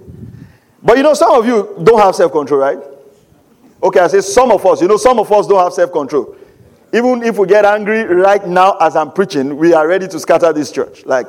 But 0.84 0.98
you 0.98 1.04
know, 1.04 1.14
some 1.14 1.32
of 1.32 1.46
you 1.46 1.76
don't 1.82 2.00
have 2.00 2.14
self 2.14 2.32
control, 2.32 2.60
right? 2.60 2.78
Okay, 3.84 4.00
I 4.00 4.08
say 4.08 4.22
some 4.22 4.50
of 4.50 4.66
us. 4.66 4.82
You 4.82 4.88
know, 4.88 4.96
some 4.96 5.20
of 5.20 5.30
us 5.32 5.46
don't 5.46 5.62
have 5.62 5.74
self 5.74 5.92
control. 5.92 6.38
Even 6.94 7.22
if 7.24 7.38
we 7.38 7.48
get 7.48 7.66
angry 7.66 8.04
right 8.04 8.48
now 8.48 8.78
as 8.80 8.96
I'm 8.96 9.12
preaching, 9.12 9.58
we 9.58 9.74
are 9.74 9.88
ready 9.88 10.08
to 10.08 10.20
scatter 10.20 10.54
this 10.54 10.72
church. 10.72 11.06
Like, 11.06 11.28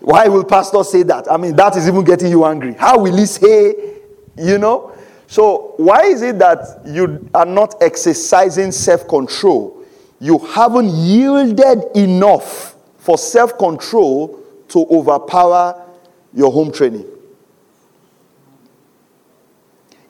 why 0.00 0.26
will 0.26 0.44
pastor 0.44 0.82
say 0.82 1.04
that? 1.04 1.30
I 1.30 1.36
mean, 1.36 1.54
that 1.56 1.76
is 1.76 1.86
even 1.86 2.02
getting 2.02 2.30
you 2.30 2.44
angry. 2.44 2.74
How 2.74 2.98
will 2.98 3.16
he 3.16 3.26
say, 3.26 3.98
you 4.36 4.58
know? 4.58 4.96
So, 5.28 5.74
why 5.76 6.04
is 6.04 6.22
it 6.22 6.38
that 6.40 6.80
you 6.86 7.28
are 7.34 7.46
not 7.46 7.76
exercising 7.80 8.72
self 8.72 9.06
control? 9.06 9.84
You 10.18 10.38
haven't 10.38 10.88
yielded 10.88 11.84
enough 11.94 12.74
for 12.98 13.16
self 13.16 13.56
control 13.58 14.42
to 14.68 14.86
overpower 14.90 15.86
your 16.34 16.50
home 16.50 16.72
training. 16.72 17.06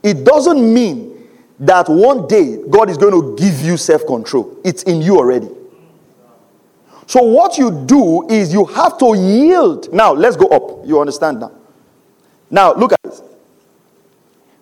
It 0.03 0.25
doesn't 0.25 0.73
mean 0.73 1.16
that 1.61 1.89
one 1.89 2.27
day 2.27 2.63
God 2.69 2.91
is 2.91 2.99
going 2.99 3.13
to 3.13 3.43
give 3.43 3.61
you 3.61 3.77
self 3.77 4.07
control. 4.07 4.57
It's 4.65 4.83
in 4.83 5.01
you 5.01 5.19
already. 5.19 5.49
So, 7.07 7.23
what 7.23 7.57
you 7.57 7.85
do 7.87 8.29
is 8.29 8.53
you 8.53 8.65
have 8.65 8.99
to 8.99 9.15
yield. 9.17 9.93
Now, 9.93 10.13
let's 10.13 10.37
go 10.37 10.49
up. 10.49 10.87
You 10.87 11.01
understand 11.01 11.41
now? 11.41 11.53
Now, 12.51 12.75
look 12.75 12.93
at 12.93 13.03
this. 13.03 13.23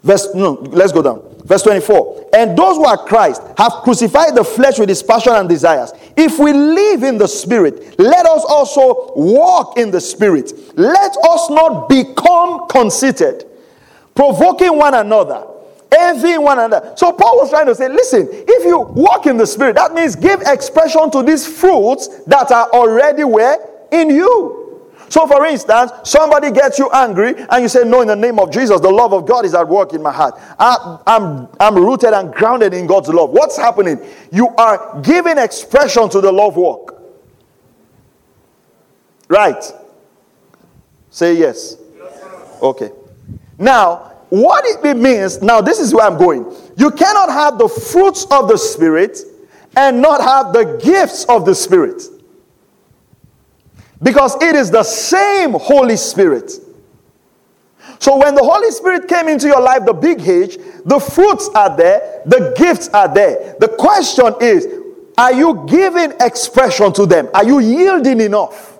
Verse, 0.03 0.35
no, 0.35 0.53
let's 0.53 0.93
go 0.93 1.01
down. 1.01 1.23
Verse 1.45 1.63
24. 1.63 2.31
And 2.35 2.57
those 2.57 2.77
who 2.77 2.85
are 2.85 2.99
Christ 2.99 3.43
have 3.57 3.73
crucified 3.83 4.35
the 4.35 4.45
flesh 4.45 4.79
with 4.79 4.91
its 4.91 5.03
passion 5.03 5.33
and 5.33 5.49
desires. 5.49 5.93
If 6.17 6.39
we 6.39 6.53
live 6.53 7.03
in 7.03 7.17
the 7.17 7.27
Spirit, 7.27 7.99
let 7.99 8.27
us 8.27 8.45
also 8.47 9.13
walk 9.17 9.79
in 9.79 9.91
the 9.91 10.01
Spirit. 10.01 10.53
Let 10.79 11.17
us 11.17 11.49
not 11.49 11.89
become 11.89 12.69
conceited, 12.69 13.47
provoking 14.15 14.77
one 14.77 14.93
another 14.95 15.47
envying 15.99 16.43
one 16.43 16.59
another. 16.59 16.95
So 16.97 17.13
Paul 17.13 17.39
was 17.39 17.51
trying 17.51 17.67
to 17.67 17.75
say, 17.75 17.89
listen, 17.89 18.29
if 18.31 18.65
you 18.65 18.81
walk 18.81 19.27
in 19.27 19.37
the 19.37 19.47
spirit, 19.47 19.77
that 19.77 19.95
means 19.95 20.17
give 20.17 20.41
expression 20.43 21.11
to 21.13 21.23
these 21.23 21.47
fruits 21.47 22.09
that 22.25 22.51
are 22.51 22.69
already 22.71 23.25
where? 23.25 23.59
In 23.93 24.11
you. 24.11 24.61
So, 25.09 25.27
for 25.27 25.45
instance, 25.47 25.93
somebody 26.05 26.51
gets 26.51 26.79
you 26.79 26.91
angry 26.91 27.35
and 27.37 27.63
you 27.63 27.69
say, 27.69 27.85
No, 27.85 28.01
in 28.01 28.09
the 28.09 28.17
name 28.17 28.41
of 28.41 28.51
Jesus, 28.51 28.81
the 28.81 28.91
love 28.91 29.13
of 29.13 29.27
God 29.27 29.45
is 29.45 29.55
at 29.55 29.69
work 29.69 29.93
in 29.93 30.03
my 30.03 30.11
heart. 30.11 30.35
I, 30.59 30.99
I'm, 31.07 31.47
I'm 31.61 31.77
rooted 31.77 32.13
and 32.15 32.33
grounded 32.33 32.75
in 32.75 32.87
God's 32.87 33.11
love. 33.11 33.31
What's 33.31 33.57
happening? 33.57 34.01
You 34.33 34.49
are 34.57 35.01
giving 35.03 35.39
expression 35.39 36.09
to 36.09 36.21
the 36.21 36.33
love 36.33 36.57
walk. 36.57 37.01
Right? 39.29 39.63
Say 41.11 41.35
yes 41.35 41.77
okay. 42.65 42.91
Now, 43.59 44.13
what 44.31 44.65
it 44.67 44.97
means, 44.97 45.43
now 45.43 45.61
this 45.61 45.79
is 45.79 45.95
where 45.95 46.07
I'm 46.07 46.19
going. 46.19 46.45
You 46.77 46.91
cannot 46.91 47.31
have 47.31 47.59
the 47.59 47.69
fruits 47.69 48.27
of 48.31 48.49
the 48.49 48.57
Spirit 48.57 49.19
and 49.77 50.01
not 50.01 50.21
have 50.21 50.53
the 50.53 50.81
gifts 50.83 51.25
of 51.25 51.45
the 51.45 51.55
Spirit. 51.55 52.03
Because 54.03 54.35
it 54.43 54.55
is 54.55 54.71
the 54.71 54.83
same 54.83 55.53
Holy 55.53 55.97
Spirit. 55.97 56.53
So 57.99 58.19
when 58.19 58.35
the 58.35 58.43
Holy 58.43 58.71
Spirit 58.71 59.09
came 59.09 59.29
into 59.29 59.47
your 59.47 59.61
life, 59.61 59.85
the 59.87 59.93
big 59.93 60.21
H, 60.21 60.59
the 60.85 60.99
fruits 60.99 61.49
are 61.55 61.75
there, 61.75 62.23
the 62.27 62.55
gifts 62.57 62.89
are 62.89 63.13
there. 63.13 63.57
The 63.61 63.69
question 63.69 64.35
is, 64.41 64.67
are 65.17 65.33
you 65.33 65.65
giving 65.69 66.13
expression 66.21 66.93
to 66.95 67.07
them? 67.07 67.29
Are 67.33 67.45
you 67.45 67.61
yielding 67.61 68.21
enough? 68.21 68.79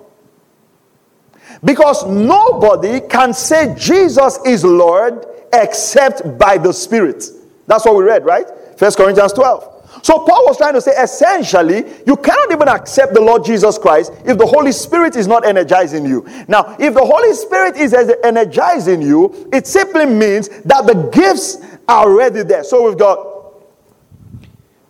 Because 1.63 2.05
nobody 2.05 2.99
can 3.01 3.33
say 3.33 3.73
Jesus 3.77 4.37
is 4.45 4.63
Lord 4.63 5.25
except 5.63 6.37
by 6.37 6.57
the 6.57 6.71
Spirit. 6.71 7.25
That's 7.67 7.85
what 7.85 7.95
we 7.95 8.03
read, 8.03 8.25
right? 8.25 8.45
First 8.77 8.97
Corinthians 8.97 9.33
12. 9.33 9.75
So 10.03 10.19
Paul 10.19 10.45
was 10.45 10.57
trying 10.57 10.73
to 10.73 10.81
say 10.81 10.91
essentially, 10.91 11.83
you 12.05 12.15
cannot 12.17 12.51
even 12.51 12.67
accept 12.67 13.13
the 13.15 13.21
Lord 13.21 13.43
Jesus 13.43 13.77
Christ 13.77 14.13
if 14.23 14.37
the 14.37 14.45
Holy 14.45 14.71
Spirit 14.71 15.15
is 15.15 15.25
not 15.25 15.45
energizing 15.45 16.05
you. 16.05 16.27
Now, 16.47 16.75
if 16.79 16.93
the 16.93 17.03
Holy 17.03 17.33
Spirit 17.33 17.75
is 17.75 17.93
energizing 18.23 19.01
you, 19.01 19.49
it 19.51 19.65
simply 19.65 20.05
means 20.05 20.49
that 20.63 20.85
the 20.85 21.09
gifts 21.11 21.57
are 21.87 22.05
already 22.07 22.43
there. 22.43 22.63
So 22.63 22.87
we've 22.87 22.99
got 22.99 23.35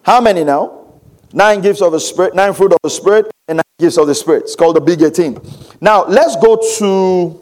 how 0.04 0.19
many 0.19 0.43
now? 0.43 0.84
Nine 1.32 1.62
gifts 1.62 1.82
of 1.82 1.91
the 1.91 1.99
Spirit, 1.99 2.36
nine 2.36 2.54
fruit 2.54 2.73
of 2.73 2.80
the 2.84 2.89
Spirit, 2.89 3.32
and 3.47 3.58
nine 3.58 3.63
gifts 3.80 3.97
of 3.97 4.08
the 4.08 4.15
Spirit. 4.15 4.43
It's 4.43 4.56
called 4.56 4.75
the 4.75 4.82
big 4.82 5.01
18. 5.01 5.39
Now, 5.82 6.06
let's 6.06 6.36
go 6.36 6.60
to 6.80 7.41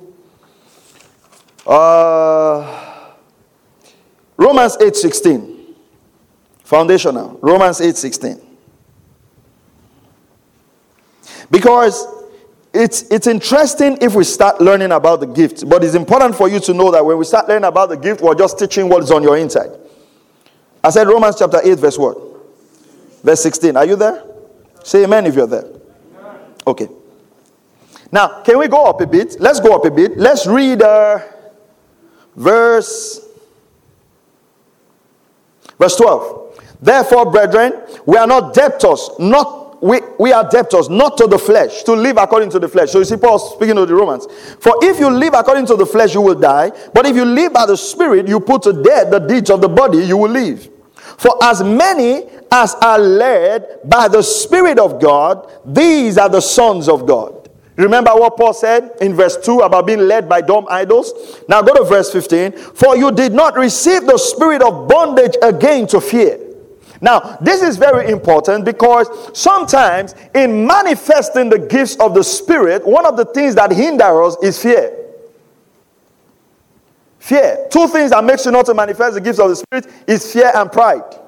uh 1.66 2.83
Romans 4.44 4.76
8:16. 4.78 5.74
Foundational. 6.64 7.40
Romans 7.42 7.80
8:16. 7.80 8.42
Because 11.50 12.06
it's, 12.74 13.04
it's 13.04 13.28
interesting 13.28 13.98
if 14.02 14.16
we 14.16 14.24
start 14.24 14.60
learning 14.60 14.92
about 14.92 15.20
the 15.22 15.28
gift, 15.28 15.70
but 15.70 15.84
it's 15.84 15.96
important 15.96 16.36
for 16.36 16.50
you 16.50 16.60
to 16.62 16.74
know 16.74 16.92
that 16.92 17.06
when 17.06 17.18
we 17.18 17.26
start 17.26 17.48
learning 17.48 17.66
about 17.66 17.90
the 17.90 17.98
gift, 17.98 18.22
we're 18.22 18.36
just 18.36 18.58
teaching 18.60 18.90
what 18.90 19.04
is 19.04 19.12
on 19.12 19.24
your 19.24 19.38
inside. 19.38 19.70
I 20.84 20.90
said 20.90 21.08
Romans 21.08 21.36
chapter 21.38 21.62
8, 21.64 21.80
verse 21.80 21.98
what? 21.98 22.18
Verse 23.24 23.42
16. 23.44 23.78
Are 23.78 23.86
you 23.86 23.96
there? 23.96 24.26
Say 24.84 25.04
amen 25.04 25.28
if 25.28 25.36
you're 25.36 25.48
there. 25.48 25.70
Okay. 26.68 26.90
Now, 28.12 28.42
can 28.42 28.58
we 28.58 28.68
go 28.68 28.86
up 28.86 29.00
a 29.00 29.08
bit? 29.08 29.38
Let's 29.40 29.60
go 29.60 29.76
up 29.76 29.86
a 29.86 29.92
bit. 29.92 30.18
Let's 30.18 30.48
read 30.48 30.82
uh, 30.82 31.20
verse 32.36 33.22
Verse 35.84 35.98
12. 35.98 36.62
Therefore, 36.82 37.30
brethren, 37.30 37.74
we 38.06 38.16
are 38.16 38.26
not 38.26 38.54
debtors, 38.54 39.10
not 39.20 39.84
we, 39.84 40.00
we 40.18 40.32
are 40.32 40.50
debtors, 40.50 40.90
not 40.90 41.18
to 41.18 41.28
the 41.28 41.38
flesh, 41.38 41.84
to 41.84 41.92
live 41.92 42.16
according 42.16 42.50
to 42.52 42.60
the 42.60 42.70
flesh. 42.70 42.92
So 42.92 43.00
you 43.00 43.06
see, 43.06 43.18
Paul 43.18 43.38
speaking 43.38 43.76
to 43.76 43.86
the 43.86 43.94
Romans. 43.94 44.26
For 44.62 44.76
if 44.82 44.98
you 44.98 45.10
live 45.10 45.34
according 45.34 45.66
to 45.66 45.76
the 45.76 45.86
flesh, 45.86 46.14
you 46.14 46.22
will 46.22 46.40
die. 46.40 46.72
But 46.94 47.06
if 47.06 47.18
you 47.18 47.26
live 47.26 47.52
by 47.52 47.66
the 47.66 47.76
Spirit, 47.76 48.30
you 48.30 48.40
put 48.40 48.62
to 48.62 48.82
death 48.82 49.12
the 49.12 49.20
deeds 49.20 49.50
of 49.50 49.60
the 49.60 49.68
body, 49.68 49.98
you 50.06 50.16
will 50.16 50.32
live. 50.32 50.70
For 51.18 51.32
as 51.44 51.62
many 51.62 52.30
as 52.50 52.76
are 52.76 52.98
led 52.98 53.82
by 53.84 54.08
the 54.08 54.22
Spirit 54.22 54.80
of 54.80 55.02
God, 55.02 55.52
these 55.66 56.18
are 56.18 56.30
the 56.30 56.40
sons 56.40 56.88
of 56.88 57.06
God. 57.06 57.43
Remember 57.76 58.12
what 58.12 58.38
Paul 58.38 58.54
said 58.54 58.92
in 59.02 59.16
verse 59.16 59.36
2 59.38 59.62
about 59.62 59.88
being 59.88 60.08
led 60.08 60.30
by 60.30 60.42
dumb 60.42 60.68
idols? 60.70 61.12
Now 61.50 61.62
go 61.62 61.74
to 61.74 61.84
verse 61.84 62.12
15. 62.12 62.52
For 62.52 62.96
you 62.96 63.12
did 63.12 63.34
not 63.34 63.56
receive 63.58 64.06
the 64.06 64.18
spirit 64.18 64.62
of 64.62 64.88
bondage 64.88 65.36
again 65.42 65.88
to 65.88 66.00
fear. 66.00 66.40
Now, 67.04 67.38
this 67.42 67.62
is 67.62 67.76
very 67.76 68.10
important 68.10 68.64
because 68.64 69.10
sometimes 69.38 70.16
in 70.34 70.66
manifesting 70.66 71.50
the 71.50 71.60
gifts 71.60 71.98
of 71.98 72.14
the 72.14 72.24
Spirit, 72.24 72.88
one 72.88 73.06
of 73.06 73.18
the 73.18 73.26
things 73.26 73.56
that 73.56 73.74
hinder 73.74 74.24
us 74.24 74.38
is 74.42 74.58
fear. 74.58 74.98
Fear. 77.20 77.68
Two 77.70 77.90
things 77.90 78.12
that 78.12 78.24
makes 78.24 78.46
you 78.46 78.52
not 78.52 78.66
to 78.68 78.74
manifest 78.74 79.16
the 79.16 79.22
gifts 79.22 79.40
of 79.40 79.50
the 79.50 79.56
Spirit 79.58 79.88
is 80.08 80.32
fear 80.32 80.50
and 80.56 80.72
pride. 80.72 81.20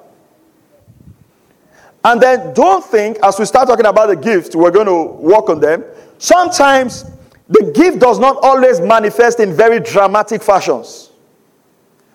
And 2.05 2.21
then 2.21 2.53
don't 2.53 2.85
think, 2.85 3.17
as 3.21 3.37
we 3.37 3.43
start 3.43 3.67
talking 3.67 3.85
about 3.85 4.07
the 4.07 4.15
gifts, 4.15 4.55
we're 4.55 4.71
going 4.71 4.87
to 4.87 5.03
work 5.21 5.49
on 5.49 5.59
them. 5.59 5.83
Sometimes 6.17 7.05
the 7.47 7.71
gift 7.75 7.99
does 7.99 8.19
not 8.19 8.37
always 8.41 8.79
manifest 8.79 9.39
in 9.39 9.53
very 9.53 9.79
dramatic 9.79 10.41
fashions. 10.41 11.11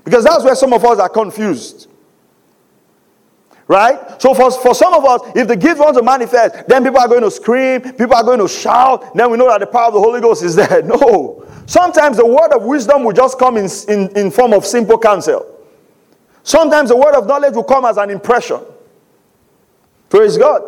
Because 0.04 0.24
that's 0.24 0.44
where 0.44 0.54
some 0.54 0.72
of 0.72 0.84
us 0.84 0.98
are 0.98 1.08
confused. 1.08 1.88
Right? 3.68 4.20
So 4.20 4.34
for, 4.34 4.50
for 4.50 4.74
some 4.74 4.94
of 4.94 5.04
us, 5.04 5.20
if 5.36 5.46
the 5.46 5.54
gift 5.54 5.78
wants 5.78 5.96
to 5.96 6.04
manifest, 6.04 6.66
then 6.66 6.82
people 6.82 6.98
are 6.98 7.06
going 7.06 7.22
to 7.22 7.30
scream, 7.30 7.80
people 7.80 8.14
are 8.14 8.24
going 8.24 8.40
to 8.40 8.48
shout, 8.48 9.14
then 9.14 9.30
we 9.30 9.38
know 9.38 9.46
that 9.46 9.60
the 9.60 9.66
power 9.66 9.86
of 9.86 9.94
the 9.94 10.00
Holy 10.00 10.20
Ghost 10.20 10.42
is 10.42 10.56
there. 10.56 10.82
No. 10.82 11.46
Sometimes 11.66 12.16
the 12.16 12.26
word 12.26 12.52
of 12.52 12.64
wisdom 12.64 13.04
will 13.04 13.12
just 13.12 13.38
come 13.38 13.56
in, 13.56 13.68
in, 13.88 14.08
in 14.16 14.30
form 14.32 14.52
of 14.52 14.66
simple 14.66 14.98
counsel. 14.98 15.46
Sometimes 16.42 16.88
the 16.88 16.96
word 16.96 17.14
of 17.14 17.28
knowledge 17.28 17.54
will 17.54 17.62
come 17.62 17.84
as 17.84 17.96
an 17.96 18.10
impression. 18.10 18.60
Praise 20.08 20.36
God. 20.36 20.62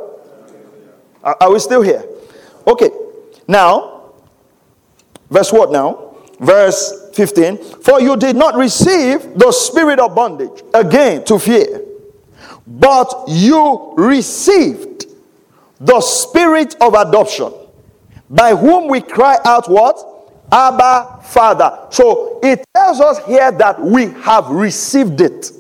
Are, 1.25 1.37
are 1.41 1.53
we 1.53 1.59
still 1.59 1.83
here? 1.83 2.05
Okay. 2.69 2.91
Now, 3.49 4.13
verse 5.31 5.53
what 5.53 5.73
now? 5.73 6.17
Verse 6.41 7.11
15. 7.15 7.57
For 7.57 8.01
you 8.01 8.17
did 8.17 8.37
not 8.37 8.57
receive 8.57 9.39
the 9.39 9.53
spirit 9.53 9.99
of 9.99 10.15
bondage, 10.15 10.63
again, 10.75 11.25
to 11.25 11.39
fear, 11.39 11.83
but 12.67 13.25
you 13.29 13.95
received 13.97 15.07
the 15.81 16.01
spirit 16.01 16.77
of 16.81 16.95
adoption, 16.95 17.53
by 18.31 18.55
whom 18.55 18.89
we 18.89 19.01
cry 19.01 19.39
out 19.45 19.69
what? 19.69 20.09
Abba, 20.51 21.21
Father. 21.25 21.87
So 21.91 22.39
it 22.43 22.65
tells 22.75 23.01
us 23.01 23.25
here 23.25 23.51
that 23.53 23.81
we 23.81 24.07
have 24.21 24.49
received 24.49 25.21
it. 25.21 25.51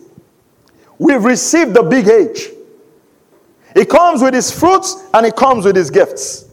We've 0.98 1.24
received 1.24 1.74
the 1.74 1.82
big 1.82 2.08
H. 2.08 2.50
It 3.74 3.88
comes 3.88 4.22
with 4.22 4.34
its 4.34 4.56
fruits 4.56 5.02
and 5.14 5.24
it 5.26 5.34
comes 5.34 5.64
with 5.64 5.76
its 5.78 5.90
gifts. 5.90 6.51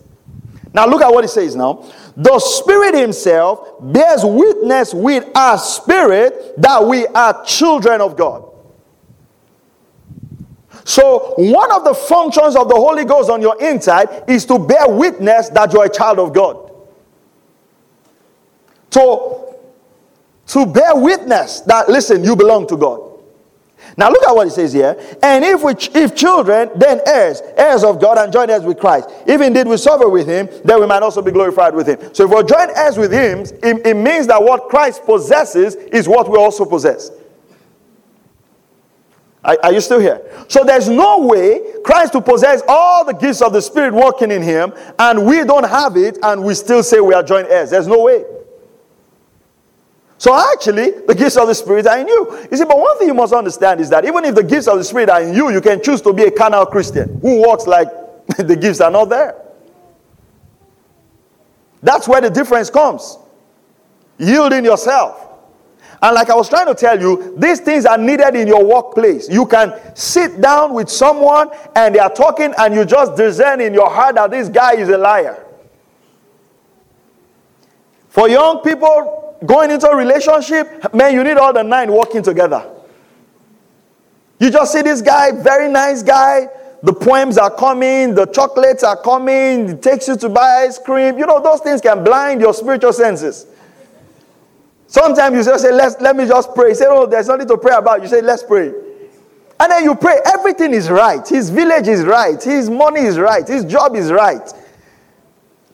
Now 0.74 0.86
look 0.86 1.02
at 1.02 1.12
what 1.12 1.24
it 1.24 1.30
says 1.30 1.56
now. 1.56 1.86
The 2.16 2.40
Spirit 2.40 2.96
Himself 2.96 3.76
bears 3.80 4.24
witness 4.24 4.94
with 4.94 5.26
our 5.36 5.58
spirit 5.58 6.54
that 6.62 6.86
we 6.86 7.08
are 7.08 7.44
children 7.46 8.02
of 8.02 8.16
God. 8.16 8.46
So, 10.86 11.34
one 11.38 11.72
of 11.72 11.84
the 11.84 11.94
functions 11.94 12.56
of 12.56 12.68
the 12.68 12.76
Holy 12.76 13.06
Ghost 13.06 13.30
on 13.30 13.42
your 13.42 13.60
inside 13.62 14.24
is 14.28 14.46
to 14.46 14.58
bear 14.58 14.90
witness 14.90 15.50
that 15.50 15.72
you're 15.72 15.86
a 15.86 15.90
child 15.90 16.20
of 16.20 16.34
God 16.34 16.70
to, 18.92 19.56
to 20.48 20.66
bear 20.66 20.96
witness 20.96 21.62
that, 21.62 21.90
listen, 21.90 22.24
you 22.24 22.36
belong 22.36 22.68
to 22.68 22.78
God. 22.78 23.09
Now 24.00 24.10
look 24.10 24.26
at 24.26 24.34
what 24.34 24.48
it 24.48 24.52
says 24.52 24.72
here. 24.72 24.96
And 25.22 25.44
if 25.44 25.62
we, 25.62 25.74
if 25.94 26.16
children, 26.16 26.70
then 26.74 27.02
heirs, 27.06 27.42
heirs 27.58 27.84
of 27.84 28.00
God 28.00 28.18
and 28.18 28.32
joint 28.32 28.50
heirs 28.50 28.64
with 28.64 28.80
Christ. 28.80 29.10
If 29.28 29.42
indeed 29.42 29.68
we 29.68 29.76
suffer 29.76 30.08
with 30.08 30.26
him, 30.26 30.48
then 30.64 30.80
we 30.80 30.88
might 30.88 31.04
also 31.04 31.22
be 31.22 31.32
glorified 31.32 31.76
with 31.76 31.86
him. 31.86 32.00
So 32.14 32.24
if 32.24 32.30
we're 32.30 32.44
joint 32.44 32.72
heirs 32.78 32.98
with 32.98 33.12
him, 33.12 33.42
it, 33.42 33.86
it 33.86 33.98
means 33.98 34.26
that 34.28 34.42
what 34.42 34.70
Christ 34.70 35.04
possesses 35.04 35.76
is 35.76 36.08
what 36.08 36.32
we 36.32 36.38
also 36.38 36.64
possess. 36.64 37.12
Are, 39.44 39.58
are, 39.64 39.74
you 39.74 39.82
still 39.82 40.00
here? 40.00 40.22
So 40.48 40.64
there's 40.64 40.88
no 40.88 41.28
way 41.28 41.60
Christ 41.84 42.14
to 42.14 42.22
possess 42.22 42.62
all 42.70 43.04
the 43.04 43.14
gifts 43.14 43.42
of 43.42 43.52
the 43.52 43.62
Spirit 43.62 43.94
working 43.94 44.32
in 44.32 44.42
him, 44.42 44.72
and 44.98 45.26
we 45.26 45.44
don't 45.44 45.68
have 45.68 45.98
it, 45.98 46.18
and 46.24 46.46
we 46.46 46.54
still 46.54 46.84
say 46.84 47.02
we 47.02 47.14
are 47.14 47.24
joint 47.24 47.50
heirs. 47.50 47.72
There's 47.72 47.88
no 47.88 48.02
way. 48.04 48.24
So 50.20 50.36
actually, 50.36 50.92
the 51.08 51.16
gifts 51.16 51.38
of 51.38 51.48
the 51.48 51.56
Spirit 51.56 51.88
are 51.88 51.98
in 51.98 52.06
you. 52.06 52.48
You 52.52 52.58
see, 52.58 52.66
but 52.66 52.78
one 52.78 52.98
thing 52.98 53.08
you 53.08 53.14
must 53.14 53.32
understand 53.32 53.80
is 53.80 53.90
that 53.90 54.04
even 54.04 54.26
if 54.26 54.36
the 54.36 54.44
gifts 54.44 54.68
of 54.68 54.78
the 54.78 54.84
Spirit 54.84 55.10
are 55.10 55.24
in 55.24 55.34
you, 55.34 55.50
you 55.50 55.62
can 55.62 55.82
choose 55.82 56.02
to 56.02 56.12
be 56.12 56.24
a 56.24 56.32
carnal 56.32 56.66
Christian 56.66 57.22
who 57.22 57.42
walks 57.42 57.66
like 57.66 57.88
the 58.38 58.58
gifts 58.58 58.82
are 58.82 58.92
not 58.92 59.06
there. 59.06 59.34
That's 61.82 62.06
where 62.06 62.20
the 62.20 62.30
difference 62.30 62.70
comes. 62.70 63.18
Yielding 64.18 64.66
yourself. 64.66 65.26
And 66.02 66.14
like 66.14 66.30
I 66.30 66.36
was 66.36 66.50
trying 66.50 66.68
to 66.68 66.76
tell 66.76 67.00
you, 67.00 67.34
these 67.38 67.62
things 67.62 67.86
are 67.86 67.98
needed 67.98 68.36
in 68.36 68.46
your 68.46 68.66
workplace. 68.66 69.30
You 69.30 69.46
can 69.46 69.74
sit 69.96 70.42
down 70.42 70.74
with 70.74 70.90
someone 70.90 71.50
and 71.78 71.96
they 71.96 72.00
are 72.00 72.14
talking, 72.14 72.54
and 72.58 72.76
you 72.76 72.84
just 72.84 73.16
discern 73.16 73.62
in 73.62 73.74
your 73.74 73.90
heart 73.90 74.16
that 74.16 74.32
this 74.32 74.50
guy 74.50 74.74
is 74.74 74.90
a 74.90 74.98
liar. 74.98 75.46
For 78.10 78.28
young 78.28 78.60
people, 78.60 79.29
going 79.46 79.72
into 79.72 79.90
a 79.90 79.96
relationship, 79.96 80.94
man, 80.94 81.14
you 81.14 81.24
need 81.24 81.38
all 81.38 81.54
the 81.54 81.64
nine 81.64 81.92
working 81.92 82.22
together. 82.22 82.70
You 84.40 84.50
just 84.50 84.72
see 84.72 84.82
this 84.82 85.02
guy, 85.02 85.32
very 85.32 85.70
nice 85.70 86.02
guy. 86.02 86.48
The 86.82 86.94
poems 86.94 87.38
are 87.38 87.54
coming, 87.54 88.16
the 88.16 88.26
chocolates 88.28 88.84
are 88.84 88.96
coming, 88.96 89.68
he 89.68 89.74
takes 89.76 90.08
you 90.08 90.16
to 90.16 90.30
buy 90.30 90.64
ice 90.66 90.78
cream. 90.78 91.18
You 91.18 91.26
know, 91.26 91.42
those 91.42 91.60
things 91.60 91.82
can 91.82 92.04
blind 92.06 92.40
your 92.40 92.54
spiritual 92.54 92.94
senses. 92.94 93.48
Sometimes 94.88 95.36
you 95.36 95.44
just 95.44 95.64
say, 95.64 95.74
Let's, 95.74 96.00
let 96.00 96.16
me 96.16 96.26
just 96.26 96.56
pray. 96.56 96.70
You 96.70 96.76
say, 96.76 96.86
Oh, 96.88 97.06
there's 97.06 97.28
nothing 97.28 97.48
to 97.50 97.58
pray 97.58 97.76
about. 97.76 98.02
You 98.02 98.08
say, 98.08 98.22
Let's 98.22 98.44
pray. 98.44 98.74
And 99.60 99.72
then 99.72 99.84
you 99.84 99.94
pray, 99.94 100.18
everything 100.26 100.74
is 100.74 100.90
right. 100.90 101.28
His 101.28 101.50
village 101.50 101.90
is 101.90 102.06
right. 102.06 102.42
His 102.42 102.70
money 102.70 103.02
is 103.02 103.20
right. 103.20 103.46
His 103.46 103.66
job 103.66 103.96
is 103.96 104.10
right. 104.10 104.52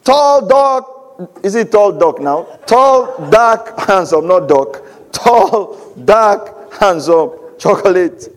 Tall, 0.03 0.47
dark, 0.47 0.94
is 1.43 1.55
it 1.55 1.71
tall, 1.71 1.91
dark 1.91 2.19
now? 2.19 2.43
Tall, 2.65 3.29
dark, 3.29 3.79
handsome, 3.79 4.27
not 4.27 4.47
dark. 4.47 5.11
Tall, 5.11 5.93
dark, 6.03 6.73
handsome, 6.73 7.31
chocolate. 7.57 8.29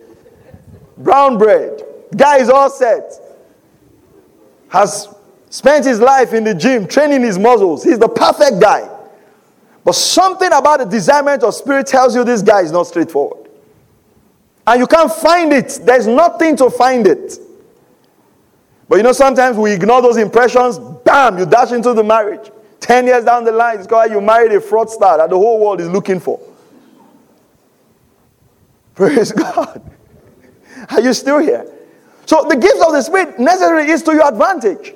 Brown 0.97 1.37
bread. 1.37 1.83
Guy 2.15 2.37
is 2.37 2.49
all 2.49 2.69
set. 2.69 3.13
Has 4.69 5.07
spent 5.49 5.85
his 5.85 5.99
life 5.99 6.33
in 6.33 6.43
the 6.43 6.53
gym 6.53 6.87
training 6.87 7.23
his 7.23 7.37
muscles. 7.37 7.83
He's 7.83 7.99
the 7.99 8.07
perfect 8.07 8.59
guy. 8.59 8.89
But 9.83 9.95
something 9.95 10.51
about 10.51 10.79
the 10.79 10.85
discernment 10.85 11.43
of 11.43 11.55
spirit 11.55 11.87
tells 11.87 12.15
you 12.15 12.23
this 12.23 12.41
guy 12.41 12.61
is 12.61 12.71
not 12.71 12.87
straightforward. 12.87 13.49
And 14.67 14.79
you 14.79 14.87
can't 14.87 15.11
find 15.11 15.51
it. 15.51 15.79
There's 15.83 16.05
nothing 16.05 16.55
to 16.57 16.69
find 16.69 17.07
it. 17.07 17.39
But 18.87 18.97
you 18.97 19.03
know, 19.03 19.11
sometimes 19.11 19.57
we 19.57 19.71
ignore 19.71 20.01
those 20.01 20.17
impressions. 20.17 20.77
Bam, 20.79 21.37
you 21.39 21.45
dash 21.45 21.71
into 21.71 21.93
the 21.93 22.03
marriage. 22.03 22.51
Ten 22.89 23.05
years 23.05 23.23
down 23.23 23.43
the 23.43 23.51
line, 23.51 23.77
it's 23.77 23.85
called 23.85 24.09
you 24.09 24.19
married 24.19 24.51
a 24.51 24.59
fraudster 24.59 25.15
that 25.15 25.29
the 25.29 25.37
whole 25.37 25.59
world 25.59 25.79
is 25.79 25.87
looking 25.87 26.19
for. 26.19 26.39
Praise 28.95 29.31
God. 29.31 29.79
Are 30.89 30.99
you 30.99 31.13
still 31.13 31.37
here? 31.37 31.71
So 32.25 32.47
the 32.49 32.55
gift 32.55 32.81
of 32.81 32.93
the 32.93 33.03
Spirit 33.03 33.37
necessarily 33.37 33.91
is 33.91 34.01
to 34.01 34.13
your 34.13 34.27
advantage. 34.27 34.95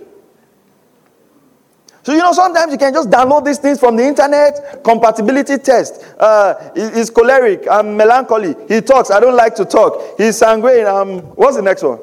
So, 2.02 2.14
you 2.14 2.18
know, 2.18 2.32
sometimes 2.32 2.72
you 2.72 2.80
can 2.80 2.94
just 2.94 3.12
download 3.12 3.46
these 3.46 3.60
things 3.60 3.80
from 3.80 3.96
the 3.96 4.08
internet, 4.08 4.84
compatibility 4.84 5.60
test. 5.60 6.04
Uh, 6.20 6.72
he's 6.74 7.12
choleric, 7.12 7.68
I'm 7.70 7.96
melancholy. 7.96 8.56
He 8.68 8.82
talks, 8.82 9.12
I 9.12 9.20
don't 9.20 9.36
like 9.36 9.54
to 9.54 9.66
talk. 9.66 10.18
He's 10.18 10.40
sanguine, 10.40 10.88
um, 10.88 11.20
what's 11.36 11.58
the 11.58 11.62
next 11.62 11.84
one? 11.84 12.00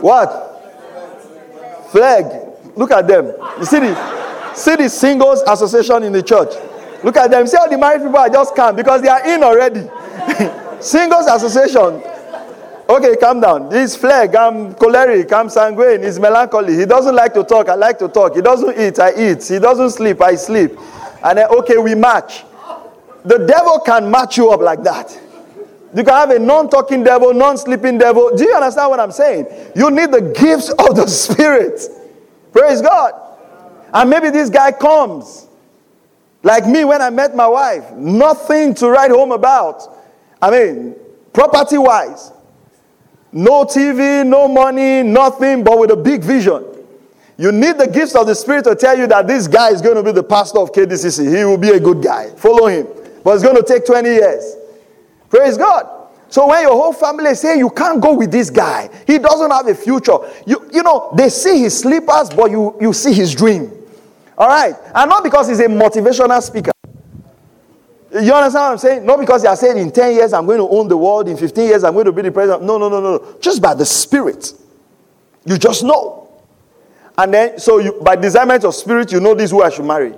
What? 0.00 1.86
Flag. 1.92 2.47
Look 2.78 2.92
at 2.92 3.08
them. 3.08 3.34
You 3.58 3.64
see 3.64 3.80
the, 3.80 4.54
see 4.54 4.76
the 4.76 4.88
singles 4.88 5.42
association 5.48 6.04
in 6.04 6.12
the 6.12 6.22
church. 6.22 6.54
Look 7.02 7.16
at 7.16 7.28
them. 7.28 7.44
See 7.48 7.56
how 7.56 7.66
the 7.66 7.76
married 7.76 8.02
people 8.02 8.18
are 8.18 8.28
just 8.28 8.54
calm 8.54 8.76
because 8.76 9.02
they 9.02 9.08
are 9.08 9.28
in 9.28 9.42
already. 9.42 9.80
singles 10.80 11.26
association. 11.26 12.00
Okay, 12.88 13.16
calm 13.16 13.40
down. 13.40 13.68
This 13.68 13.96
flag, 13.96 14.34
I'm 14.36 14.74
choleric, 14.74 15.30
I'm 15.32 15.50
sanguine, 15.50 16.04
he's 16.04 16.20
melancholy. 16.20 16.74
He 16.76 16.86
doesn't 16.86 17.14
like 17.14 17.34
to 17.34 17.42
talk, 17.42 17.68
I 17.68 17.74
like 17.74 17.98
to 17.98 18.08
talk. 18.08 18.36
He 18.36 18.40
doesn't 18.42 18.78
eat, 18.78 18.98
I 19.00 19.10
eat. 19.10 19.46
He 19.46 19.58
doesn't 19.58 19.90
sleep, 19.90 20.22
I 20.22 20.36
sleep. 20.36 20.70
And 21.24 21.36
then, 21.36 21.48
okay, 21.50 21.78
we 21.78 21.96
match. 21.96 22.44
The 23.24 23.38
devil 23.38 23.80
can 23.80 24.08
match 24.10 24.38
you 24.38 24.50
up 24.50 24.60
like 24.60 24.84
that. 24.84 25.20
You 25.94 26.04
can 26.04 26.14
have 26.14 26.30
a 26.30 26.38
non 26.38 26.70
talking 26.70 27.02
devil, 27.02 27.34
non 27.34 27.58
sleeping 27.58 27.98
devil. 27.98 28.34
Do 28.36 28.44
you 28.44 28.54
understand 28.54 28.88
what 28.88 29.00
I'm 29.00 29.12
saying? 29.12 29.46
You 29.74 29.90
need 29.90 30.12
the 30.12 30.22
gifts 30.22 30.70
of 30.70 30.94
the 30.94 31.06
Spirit. 31.08 31.82
Praise 32.52 32.80
God. 32.82 33.12
And 33.92 34.10
maybe 34.10 34.30
this 34.30 34.50
guy 34.50 34.72
comes. 34.72 35.46
Like 36.42 36.66
me 36.66 36.84
when 36.84 37.02
I 37.02 37.10
met 37.10 37.34
my 37.34 37.48
wife, 37.48 37.90
nothing 37.92 38.74
to 38.74 38.88
write 38.88 39.10
home 39.10 39.32
about. 39.32 39.82
I 40.40 40.50
mean, 40.50 40.94
property 41.32 41.78
wise, 41.78 42.32
no 43.32 43.64
TV, 43.64 44.24
no 44.24 44.46
money, 44.46 45.02
nothing, 45.02 45.64
but 45.64 45.78
with 45.78 45.90
a 45.90 45.96
big 45.96 46.22
vision. 46.22 46.64
You 47.36 47.52
need 47.52 47.78
the 47.78 47.86
gifts 47.86 48.14
of 48.14 48.26
the 48.26 48.34
Spirit 48.34 48.64
to 48.64 48.74
tell 48.74 48.96
you 48.96 49.06
that 49.08 49.26
this 49.26 49.46
guy 49.46 49.70
is 49.70 49.80
going 49.80 49.96
to 49.96 50.02
be 50.02 50.12
the 50.12 50.22
pastor 50.22 50.58
of 50.58 50.72
KDCC. 50.72 51.36
He 51.36 51.44
will 51.44 51.58
be 51.58 51.70
a 51.70 51.80
good 51.80 52.02
guy. 52.02 52.30
Follow 52.30 52.66
him. 52.66 52.86
But 53.22 53.34
it's 53.34 53.44
going 53.44 53.56
to 53.56 53.62
take 53.62 53.86
20 53.86 54.08
years. 54.08 54.56
Praise 55.30 55.56
God. 55.56 55.97
So 56.28 56.46
when 56.48 56.62
your 56.62 56.72
whole 56.72 56.92
family 56.92 57.34
say 57.34 57.58
you 57.58 57.70
can't 57.70 58.00
go 58.00 58.14
with 58.14 58.30
this 58.30 58.50
guy, 58.50 58.90
he 59.06 59.18
doesn't 59.18 59.50
have 59.50 59.66
a 59.66 59.74
future. 59.74 60.18
You, 60.46 60.68
you 60.72 60.82
know, 60.82 61.12
they 61.16 61.30
see 61.30 61.60
his 61.60 61.78
slippers, 61.80 62.30
but 62.30 62.50
you, 62.50 62.76
you 62.80 62.92
see 62.92 63.12
his 63.12 63.34
dream. 63.34 63.72
All 64.36 64.48
right. 64.48 64.74
And 64.94 65.08
not 65.08 65.24
because 65.24 65.48
he's 65.48 65.60
a 65.60 65.66
motivational 65.66 66.40
speaker. 66.42 66.72
You 68.12 68.32
understand 68.32 68.54
what 68.54 68.72
I'm 68.72 68.78
saying? 68.78 69.06
Not 69.06 69.20
because 69.20 69.42
you 69.42 69.48
are 69.48 69.56
saying 69.56 69.78
in 69.78 69.90
10 69.90 70.14
years 70.14 70.32
I'm 70.32 70.46
going 70.46 70.58
to 70.58 70.68
own 70.68 70.88
the 70.88 70.96
world, 70.96 71.28
in 71.28 71.36
15 71.36 71.66
years 71.66 71.84
I'm 71.84 71.94
going 71.94 72.06
to 72.06 72.12
be 72.12 72.22
the 72.22 72.32
president. 72.32 72.62
No, 72.62 72.78
no, 72.78 72.88
no, 72.88 73.00
no, 73.00 73.16
no. 73.18 73.38
Just 73.40 73.60
by 73.60 73.74
the 73.74 73.84
Spirit. 73.84 74.52
You 75.44 75.56
just 75.56 75.82
know. 75.82 76.28
And 77.16 77.34
then, 77.34 77.58
so 77.58 77.78
you, 77.78 78.00
by 78.00 78.14
discernment 78.16 78.64
of 78.64 78.74
spirit, 78.74 79.10
you 79.10 79.18
know 79.18 79.34
this 79.34 79.50
who 79.50 79.62
I 79.62 79.70
should 79.70 79.84
marry. 79.84 80.14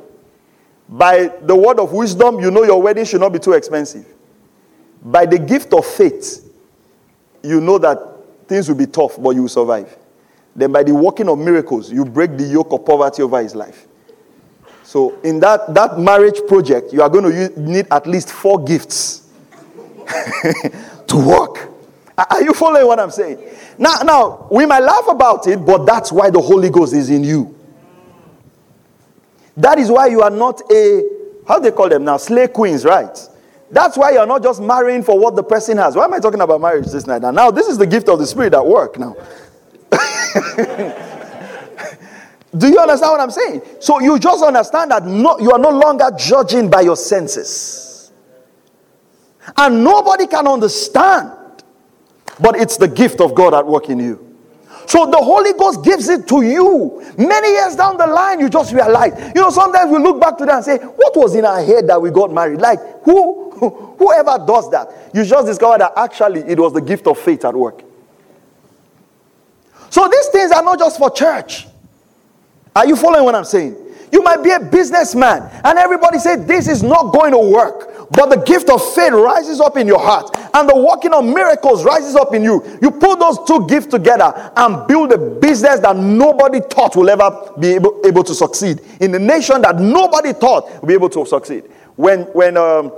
By 0.87 1.29
the 1.41 1.57
word 1.57 1.79
of 1.79 1.93
wisdom, 1.93 2.41
you 2.41 2.51
know 2.51 2.63
your 2.63 2.83
wedding 2.83 3.07
should 3.07 3.21
not 3.21 3.33
be 3.33 3.39
too 3.39 3.53
expensive. 3.53 4.05
By 5.03 5.27
the 5.27 5.39
gift 5.39 5.73
of 5.73 5.87
faith, 5.87 6.47
you 7.43 7.61
know 7.61 7.79
that 7.79 7.99
things 8.47 8.69
will 8.69 8.77
be 8.77 8.87
tough, 8.87 9.21
but 9.21 9.31
you 9.31 9.43
will 9.43 9.49
survive. 9.49 9.97
Then 10.55 10.73
by 10.73 10.83
the 10.83 10.95
working 10.95 11.29
of 11.29 11.39
miracles, 11.39 11.91
you 11.93 12.05
break 12.05 12.37
the 12.37 12.45
yoke 12.45 12.73
of 12.73 12.85
poverty 12.85 13.23
over 13.23 13.43
his 13.43 13.55
life. 13.55 13.87
So 14.83 15.19
in 15.21 15.39
that, 15.41 15.73
that 15.75 15.99
marriage 15.99 16.41
project, 16.49 16.93
you 16.93 17.01
are 17.03 17.09
going 17.09 17.25
to 17.25 17.31
use, 17.31 17.57
need 17.57 17.87
at 17.91 18.07
least 18.07 18.31
four 18.31 18.63
gifts 18.63 19.29
to 21.07 21.17
work. 21.17 21.69
Are 22.19 22.43
you 22.43 22.53
following 22.53 22.87
what 22.87 22.99
I'm 22.99 23.11
saying? 23.11 23.39
Now, 23.79 23.95
now, 24.03 24.49
we 24.51 24.67
might 24.67 24.81
laugh 24.83 25.07
about 25.09 25.47
it, 25.47 25.65
but 25.65 25.87
that's 25.87 26.13
why 26.13 26.29
the 26.29 26.41
Holy 26.41 26.69
Ghost 26.69 26.93
is 26.93 27.09
in 27.09 27.25
you. 27.25 27.57
That 29.57 29.79
is 29.79 29.91
why 29.91 30.09
you 30.09 30.23
are 30.23 30.31
not 30.31 30.61
a, 30.71 31.09
how 31.47 31.61
they 31.61 31.71
call 31.71 31.89
them 31.89 32.05
now, 32.05 32.17
slave 32.17 32.53
queens, 32.53 32.85
right? 32.85 33.17
That's 33.71 33.97
why 33.97 34.11
you're 34.13 34.27
not 34.27 34.43
just 34.43 34.61
marrying 34.61 35.03
for 35.03 35.19
what 35.19 35.37
the 35.37 35.45
person 35.45 35.79
has. 35.79 35.95
Why 35.95 36.05
am 36.05 36.15
I 36.15 36.19
talking 36.19 36.41
about 36.41 36.61
marriage 36.61 36.87
this 36.87 37.07
night? 37.07 37.23
And 37.23 37.37
now, 37.37 37.51
this 37.51 37.69
is 37.69 37.79
the 37.79 37.87
gift 37.87 38.09
of 38.09 38.19
the 38.19 38.27
Spirit 38.27 38.53
at 38.55 38.67
work 38.67 38.99
now. 38.99 39.17
Do 42.57 42.69
you 42.69 42.79
understand 42.81 43.13
what 43.13 43.21
I'm 43.21 43.31
saying? 43.31 43.63
So 43.79 44.01
you 44.01 44.19
just 44.19 44.43
understand 44.43 44.91
that 44.91 45.05
no, 45.05 45.39
you 45.39 45.53
are 45.53 45.59
no 45.59 45.71
longer 45.71 46.11
judging 46.19 46.69
by 46.69 46.81
your 46.81 46.97
senses. 46.97 48.11
And 49.57 49.85
nobody 49.85 50.27
can 50.27 50.49
understand, 50.49 51.31
but 52.41 52.57
it's 52.57 52.77
the 52.77 52.89
gift 52.89 53.21
of 53.21 53.35
God 53.35 53.55
at 53.55 53.65
work 53.67 53.89
in 53.89 54.01
you. 54.01 54.27
So 54.87 55.07
the 55.07 55.19
Holy 55.19 55.53
Ghost 55.53 55.85
gives 55.85 56.09
it 56.09 56.27
to 56.27 56.43
you. 56.43 57.01
Many 57.17 57.49
years 57.53 57.77
down 57.77 57.97
the 57.97 58.09
line, 58.09 58.41
you 58.41 58.49
just 58.49 58.73
realize. 58.73 59.13
You 59.37 59.43
know, 59.43 59.51
sometimes 59.51 59.89
we 59.93 59.99
look 59.99 60.21
back 60.21 60.37
to 60.39 60.47
that 60.47 60.57
and 60.57 60.65
say, 60.65 60.79
What 60.79 61.17
was 61.17 61.37
in 61.37 61.45
our 61.45 61.63
head 61.63 61.87
that 61.87 62.03
we 62.03 62.11
got 62.11 62.33
married? 62.33 62.61
Like, 62.61 62.81
who, 63.05 63.50
whoever 63.99 64.45
does 64.47 64.71
that, 64.71 65.11
you 65.15 65.25
just 65.25 65.47
discover 65.47 65.79
that 65.79 65.93
actually 65.97 66.41
it 66.41 66.59
was 66.59 66.73
the 66.73 66.81
gift 66.81 67.07
of 67.07 67.19
faith 67.19 67.45
at 67.45 67.55
work. 67.55 67.83
So 69.91 70.09
these 70.09 70.27
things 70.29 70.53
are 70.53 70.63
not 70.63 70.79
just 70.79 70.99
for 70.99 71.11
church. 71.11 71.67
Are 72.75 72.87
you 72.87 72.97
following 72.97 73.25
what 73.25 73.35
I'm 73.35 73.45
saying? 73.45 73.77
You 74.13 74.23
might 74.23 74.43
be 74.43 74.51
a 74.51 74.61
businessman 74.61 75.51
and 75.65 75.79
everybody 75.79 76.19
say 76.19 76.37
this 76.37 76.69
is 76.69 76.83
not 76.83 77.13
going 77.13 77.33
to 77.33 77.39
work. 77.39 77.89
But 78.13 78.27
the 78.27 78.39
gift 78.39 78.69
of 78.69 78.83
faith 78.95 79.13
rises 79.13 79.61
up 79.61 79.77
in 79.77 79.87
your 79.87 80.01
heart 80.01 80.31
and 80.53 80.69
the 80.69 80.77
working 80.77 81.13
of 81.13 81.25
miracles 81.25 81.85
rises 81.85 82.17
up 82.17 82.35
in 82.35 82.43
you. 82.43 82.65
You 82.83 82.91
put 82.91 83.21
those 83.21 83.39
two 83.47 83.69
gifts 83.69 83.87
together 83.87 84.53
and 84.57 84.87
build 84.89 85.13
a 85.13 85.19
business 85.19 85.79
that 85.81 85.97
nobody 85.97 86.61
thought 86.61 86.97
will 86.97 87.09
ever 87.09 87.53
be 87.61 87.75
able, 87.75 88.01
able 88.05 88.25
to 88.25 88.35
succeed 88.35 88.81
in 89.01 89.15
a 89.15 89.19
nation 89.19 89.63
that 89.63 89.79
nobody 89.79 90.33
thought 90.33 90.81
will 90.81 90.89
be 90.89 90.95
able 90.95 91.09
to 91.11 91.25
succeed. 91.25 91.65
When, 91.95 92.23
when, 92.33 92.57
um, 92.57 92.91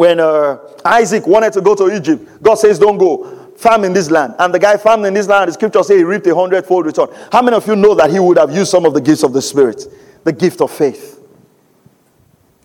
when 0.00 0.18
uh, 0.18 0.56
Isaac 0.82 1.26
wanted 1.26 1.52
to 1.52 1.60
go 1.60 1.74
to 1.74 1.94
Egypt, 1.94 2.42
God 2.42 2.54
says, 2.54 2.78
Don't 2.78 2.96
go 2.96 3.52
farm 3.54 3.84
in 3.84 3.92
this 3.92 4.10
land. 4.10 4.34
And 4.38 4.54
the 4.54 4.58
guy 4.58 4.78
farmed 4.78 5.04
in 5.04 5.12
this 5.12 5.28
land, 5.28 5.48
the 5.48 5.52
scripture 5.52 5.82
says 5.82 5.98
he 5.98 6.04
reaped 6.04 6.26
a 6.26 6.34
hundredfold 6.34 6.86
return. 6.86 7.08
How 7.30 7.42
many 7.42 7.54
of 7.54 7.66
you 7.66 7.76
know 7.76 7.94
that 7.94 8.08
he 8.08 8.18
would 8.18 8.38
have 8.38 8.50
used 8.50 8.70
some 8.70 8.86
of 8.86 8.94
the 8.94 9.00
gifts 9.02 9.24
of 9.24 9.34
the 9.34 9.42
Spirit? 9.42 9.84
The 10.24 10.32
gift 10.32 10.62
of 10.62 10.70
faith. 10.70 11.22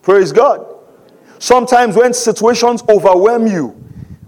Praise 0.01 0.31
God. 0.31 0.65
Sometimes 1.37 1.97
when 1.97 2.13
situations 2.13 2.81
overwhelm 2.87 3.47
you, 3.47 3.67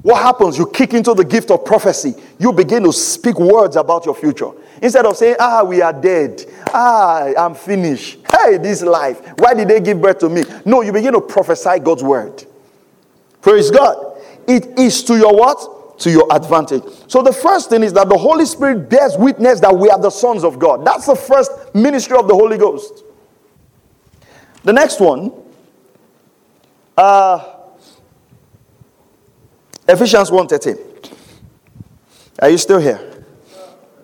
what 0.02 0.22
happens? 0.22 0.58
You 0.58 0.68
kick 0.68 0.94
into 0.94 1.14
the 1.14 1.24
gift 1.24 1.50
of 1.50 1.64
prophecy. 1.64 2.14
You 2.40 2.52
begin 2.52 2.84
to 2.84 2.92
speak 2.92 3.40
words 3.40 3.78
about 3.78 4.06
your 4.06 4.16
future. 4.16 4.52
Instead 4.82 5.06
of 5.06 5.16
saying, 5.16 5.38
ah, 5.40 5.64
we 5.64 5.82
are 5.82 5.94
dead. 5.94 6.44
Ah, 6.74 7.32
I'm 7.38 7.56
finished. 7.56 8.20
Hey, 8.30 8.58
this 8.58 8.82
life. 8.82 9.26
Why 9.40 9.54
did 9.54 9.70
they 9.70 9.80
give 9.80 10.02
birth 10.02 10.20
to 10.20 10.28
me? 10.28 10.44
No, 10.66 10.82
you 10.82 10.92
begin 10.92 11.14
to 11.14 11.22
prophesy 11.22 11.80
God's 11.80 12.04
word. 12.04 12.44
Praise 13.48 13.72
God. 13.72 14.20
It 14.46 14.78
is 14.78 15.02
to 15.04 15.16
your 15.16 15.34
what? 15.34 16.00
to 16.00 16.12
your 16.12 16.28
advantage. 16.30 16.84
So 17.08 17.24
the 17.24 17.34
first 17.34 17.70
thing 17.72 17.82
is 17.82 17.92
that 17.94 18.08
the 18.08 18.18
Holy 18.18 18.46
Spirit 18.46 18.88
bears 18.88 19.18
witness 19.18 19.60
that 19.62 19.76
we 19.76 19.90
are 19.90 20.00
the 20.00 20.12
sons 20.12 20.44
of 20.44 20.60
God. 20.60 20.86
That's 20.86 21.08
the 21.08 21.16
first 21.16 21.50
ministry 21.74 22.16
of 22.16 22.28
the 22.28 22.36
Holy 22.36 22.58
Ghost. 22.58 23.04
The 24.64 24.74
next 24.74 25.00
one, 25.00 25.32
uh, 26.98 27.56
Ephesians 29.88 30.30
1:13. 30.30 30.78
Are 32.40 32.50
you 32.50 32.60
still 32.60 32.80
here? 32.80 33.00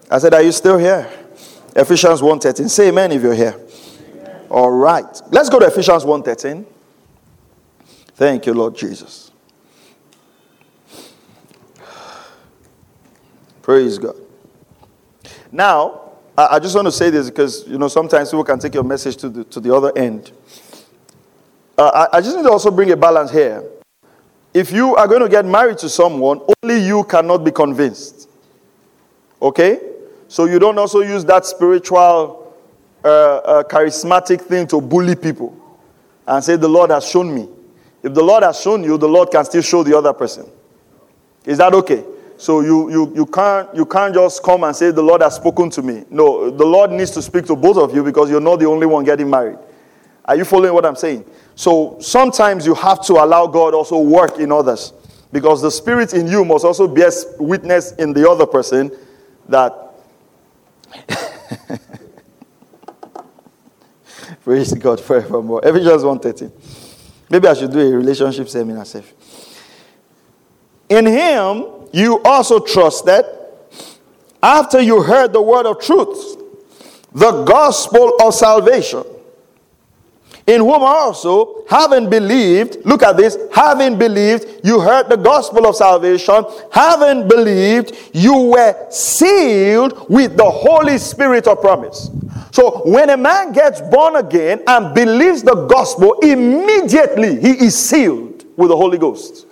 I 0.10 0.18
said, 0.18 0.34
Are 0.34 0.42
you 0.42 0.52
still 0.52 0.80
here? 0.80 1.08
Ephesians 1.76 2.22
1:13. 2.22 2.70
Say 2.70 2.88
amen 2.88 3.12
if 3.12 3.22
you're 3.22 3.36
here. 3.36 3.56
Amen. 3.56 4.48
All 4.50 4.72
right. 4.72 5.22
Let's 5.30 5.50
go 5.50 5.60
to 5.60 5.68
Ephesians 5.68 6.06
1:13. 6.06 6.66
Thank 8.16 8.46
you, 8.46 8.54
Lord 8.54 8.76
Jesus. 8.76 9.33
Praise 13.64 13.98
God. 13.98 14.18
Now, 15.52 16.12
I, 16.38 16.60
just 16.60 16.76
want 16.76 16.86
to 16.86 16.92
say 16.92 17.10
this 17.10 17.30
because, 17.30 17.66
you 17.68 17.78
know, 17.78 17.88
sometimes 17.88 18.30
people 18.30 18.44
can 18.44 18.60
take 18.60 18.74
your 18.74 18.84
message 18.84 19.16
to 19.18 19.30
the, 19.30 19.44
to 19.46 19.60
the 19.62 19.74
other 19.74 19.98
end. 19.98 20.32
Uh, 21.78 22.08
I, 22.12 22.18
I 22.18 22.22
just 22.22 22.36
need 22.36 22.44
to 22.44 22.52
also 22.52 22.70
bring 22.70 22.92
a 22.92 22.98
balance 22.98 23.32
here. 23.32 23.64
If 24.54 24.72
you 24.72 24.96
are 24.96 25.08
going 25.08 25.22
to 25.22 25.30
get 25.30 25.46
married 25.46 25.78
to 25.80 25.90
someone, 25.90 26.42
only 26.62 26.86
you 26.86 27.06
cannot 27.06 27.46
be 27.46 27.52
convinced. 27.52 28.30
Okay? 29.42 29.80
So 30.28 30.46
you 30.46 30.60
don't 30.60 30.78
also 30.78 31.00
use 31.00 31.24
that 31.26 31.46
spiritual, 31.46 32.54
uh, 33.04 33.08
uh, 33.08 33.64
charismatic 33.64 34.42
thing 34.42 34.68
to 34.68 34.82
bully 34.82 35.16
people 35.16 35.58
and 36.28 36.44
say, 36.44 36.58
The 36.58 36.68
Lord 36.68 36.90
has 36.92 37.08
shown 37.08 37.34
me. 37.34 37.48
If 38.02 38.14
the 38.14 38.24
Lord 38.24 38.44
has 38.44 38.60
shown 38.60 38.84
you, 38.84 38.98
the 38.98 39.08
Lord 39.08 39.32
can 39.32 39.46
still 39.46 39.62
show 39.62 39.84
the 39.84 39.98
other 39.98 40.12
person. 40.12 40.50
Is 41.46 41.60
that 41.60 41.74
okay? 41.74 42.04
So 42.38 42.62
you, 42.62 42.90
you, 42.90 43.14
you, 43.16 43.26
can't, 43.26 43.74
you 43.76 43.86
can't 43.86 44.14
just 44.14 44.44
come 44.44 44.64
and 44.64 44.76
say, 44.76 44.92
The 44.92 45.02
Lord 45.02 45.22
has 45.22 45.36
spoken 45.36 45.70
to 45.72 45.82
me. 45.82 46.04
No, 46.10 46.50
the 46.50 46.66
Lord 46.66 46.92
needs 46.92 47.12
to 47.12 47.22
speak 47.22 47.46
to 47.46 47.56
both 47.56 47.78
of 47.78 47.94
you 47.96 48.04
because 48.04 48.30
you're 48.30 48.42
not 48.42 48.60
the 48.60 48.66
only 48.66 48.86
one 48.86 49.04
getting 49.04 49.30
married. 49.30 49.58
Are 50.26 50.36
you 50.36 50.46
following 50.46 50.74
what 50.74 50.86
I'm 50.86 50.96
saying? 50.96 51.26
So 51.56 51.98
sometimes 52.00 52.66
you 52.66 52.74
have 52.76 53.04
to 53.06 53.14
allow 53.14 53.48
God 53.48 53.74
also 53.74 54.00
work 54.00 54.40
in 54.40 54.52
others 54.52 54.94
because 55.32 55.62
the 55.62 55.72
spirit 55.72 56.14
in 56.14 56.28
you 56.28 56.46
must 56.46 56.66
also 56.66 56.88
bear 56.88 57.12
witness 57.40 57.92
in 57.94 58.14
the 58.14 58.30
other 58.30 58.46
person 58.46 58.92
that. 59.50 59.74
Praise 64.44 64.74
God 64.74 65.00
forevermore. 65.00 65.62
Ephesians 65.64 66.04
1:13. 66.04 66.52
Maybe 67.30 67.48
I 67.48 67.54
should 67.54 67.72
do 67.72 67.80
a 67.80 67.98
relationship 67.98 68.50
seminar. 68.50 68.86
Safe. 68.86 69.14
In 70.90 71.06
Him 71.06 71.83
you 71.94 72.22
also 72.24 72.60
trusted 72.60 73.24
after 74.42 74.82
you 74.82 75.02
heard 75.02 75.32
the 75.32 75.42
word 75.42 75.66
of 75.66 75.80
truth, 75.80 76.38
the 77.14 77.44
gospel 77.44 78.18
of 78.22 78.34
salvation, 78.34 79.04
in 80.46 80.60
whom 80.60 80.82
also, 80.82 81.64
having 81.70 82.10
believed, 82.10 82.78
look 82.84 83.02
at 83.02 83.16
this, 83.16 83.38
having 83.54 83.98
believed, 83.98 84.62
you 84.66 84.82
heard 84.82 85.08
the 85.08 85.16
gospel 85.16 85.66
of 85.66 85.76
salvation, 85.76 86.44
having 86.72 87.30
believed, 87.30 87.96
you 88.12 88.52
were 88.52 88.76
sealed 88.90 90.10
with 90.10 90.36
the 90.36 90.50
Holy 90.50 90.98
Spirit 90.98 91.48
of 91.48 91.62
promise. 91.62 92.10
So 92.52 92.82
when 92.86 93.12
a 93.12 93.18
man 93.18 93.54
gets 93.54 93.80
born 93.80 94.18
again 94.18 94.62
and 94.68 94.94
believes 94.94 95.44
the 95.44 95.56
gospel, 95.68 96.20
immediately 96.22 97.40
he 97.40 97.66
is 97.66 97.78
sealed 97.78 98.44
with 98.58 98.70
the 98.70 98.76
Holy 98.76 98.98
Ghost. 98.98 99.46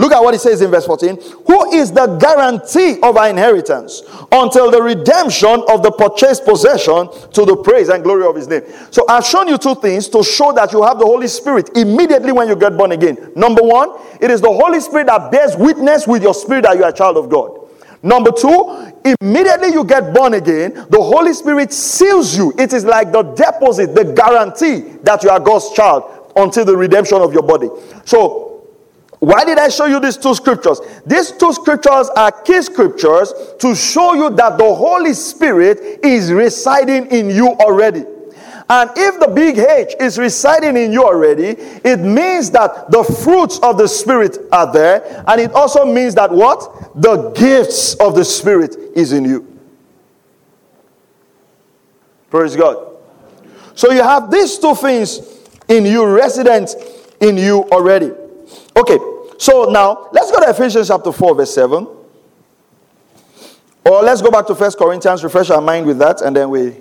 Look 0.00 0.12
at 0.12 0.22
what 0.22 0.34
it 0.34 0.40
says 0.40 0.62
in 0.62 0.70
verse 0.70 0.86
14. 0.86 1.20
Who 1.46 1.72
is 1.74 1.92
the 1.92 2.06
guarantee 2.16 2.98
of 3.02 3.18
our 3.18 3.28
inheritance 3.28 4.02
until 4.32 4.70
the 4.70 4.80
redemption 4.80 5.62
of 5.68 5.82
the 5.82 5.92
purchased 5.92 6.46
possession 6.46 7.10
to 7.34 7.44
the 7.44 7.54
praise 7.62 7.90
and 7.90 8.02
glory 8.02 8.24
of 8.24 8.34
his 8.34 8.48
name? 8.48 8.62
So 8.90 9.04
I've 9.10 9.26
shown 9.26 9.46
you 9.46 9.58
two 9.58 9.74
things 9.74 10.08
to 10.08 10.24
show 10.24 10.52
that 10.52 10.72
you 10.72 10.82
have 10.82 10.98
the 10.98 11.04
Holy 11.04 11.28
Spirit 11.28 11.76
immediately 11.76 12.32
when 12.32 12.48
you 12.48 12.56
get 12.56 12.78
born 12.78 12.92
again. 12.92 13.30
Number 13.36 13.62
one, 13.62 13.90
it 14.22 14.30
is 14.30 14.40
the 14.40 14.50
Holy 14.50 14.80
Spirit 14.80 15.08
that 15.08 15.30
bears 15.30 15.54
witness 15.54 16.06
with 16.06 16.22
your 16.22 16.32
spirit 16.32 16.62
that 16.62 16.78
you 16.78 16.84
are 16.84 16.90
a 16.90 16.94
child 16.94 17.18
of 17.18 17.28
God. 17.28 17.58
Number 18.02 18.32
two, 18.32 18.90
immediately 19.20 19.68
you 19.68 19.84
get 19.84 20.14
born 20.14 20.32
again, 20.32 20.72
the 20.88 20.98
Holy 20.98 21.34
Spirit 21.34 21.74
seals 21.74 22.34
you. 22.34 22.54
It 22.56 22.72
is 22.72 22.86
like 22.86 23.12
the 23.12 23.22
deposit, 23.22 23.94
the 23.94 24.14
guarantee 24.14 24.96
that 25.02 25.22
you 25.22 25.28
are 25.28 25.38
God's 25.38 25.70
child 25.72 26.32
until 26.36 26.64
the 26.64 26.74
redemption 26.74 27.18
of 27.18 27.34
your 27.34 27.42
body. 27.42 27.68
So 28.06 28.49
why 29.20 29.44
did 29.44 29.58
I 29.58 29.68
show 29.68 29.84
you 29.84 30.00
these 30.00 30.16
two 30.16 30.34
scriptures? 30.34 30.80
These 31.04 31.32
two 31.32 31.52
scriptures 31.52 32.08
are 32.16 32.32
key 32.32 32.62
scriptures 32.62 33.34
to 33.58 33.74
show 33.74 34.14
you 34.14 34.30
that 34.30 34.56
the 34.56 34.74
Holy 34.74 35.12
Spirit 35.12 36.00
is 36.02 36.32
residing 36.32 37.06
in 37.06 37.28
you 37.28 37.48
already. 37.48 38.04
And 38.70 38.90
if 38.96 39.20
the 39.20 39.28
big 39.28 39.58
H 39.58 39.94
is 40.00 40.16
residing 40.16 40.76
in 40.76 40.92
you 40.92 41.04
already, 41.04 41.48
it 41.84 41.98
means 41.98 42.50
that 42.52 42.90
the 42.90 43.02
fruits 43.02 43.58
of 43.58 43.76
the 43.76 43.88
Spirit 43.88 44.38
are 44.52 44.72
there. 44.72 45.22
And 45.26 45.40
it 45.40 45.52
also 45.52 45.84
means 45.84 46.14
that 46.14 46.30
what? 46.30 46.92
The 46.94 47.30
gifts 47.32 47.94
of 47.96 48.14
the 48.14 48.24
Spirit 48.24 48.76
is 48.94 49.12
in 49.12 49.24
you. 49.24 49.58
Praise 52.30 52.56
God. 52.56 52.96
So 53.74 53.90
you 53.90 54.02
have 54.02 54.30
these 54.30 54.58
two 54.58 54.74
things 54.76 55.20
in 55.68 55.84
you, 55.84 56.06
resident 56.06 56.74
in 57.20 57.36
you 57.36 57.64
already. 57.72 58.12
Okay, 58.76 58.98
so 59.40 59.64
now 59.70 60.10
let's 60.12 60.30
go 60.30 60.38
to 60.38 60.50
Ephesians 60.50 60.88
chapter 60.88 61.10
4, 61.10 61.34
verse 61.34 61.54
7. 61.54 61.86
Or 63.86 64.02
let's 64.02 64.20
go 64.20 64.30
back 64.30 64.46
to 64.48 64.54
First 64.54 64.76
Corinthians, 64.76 65.24
refresh 65.24 65.48
our 65.48 65.62
mind 65.62 65.86
with 65.86 65.98
that, 66.00 66.20
and 66.20 66.36
then 66.36 66.50
we 66.50 66.76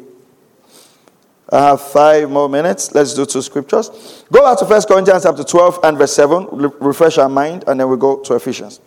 have 1.50 1.80
five 1.80 2.30
more 2.30 2.50
minutes. 2.50 2.94
Let's 2.94 3.14
do 3.14 3.26
two 3.26 3.42
scriptures. 3.42 4.26
Go 4.30 4.44
back 4.44 4.60
to 4.60 4.66
First 4.66 4.90
Corinthians 4.90 5.24
chapter 5.24 5.46
12 5.46 5.80
and 5.84 5.98
verse 5.98 6.14
7. 6.14 6.48
Refresh 6.82 7.18
our 7.18 7.30
mind, 7.30 7.64
and 7.66 7.80
then 7.80 7.90
we 7.90 7.96
go 7.96 8.20
to 8.24 8.36
Ephesians. 8.36 8.82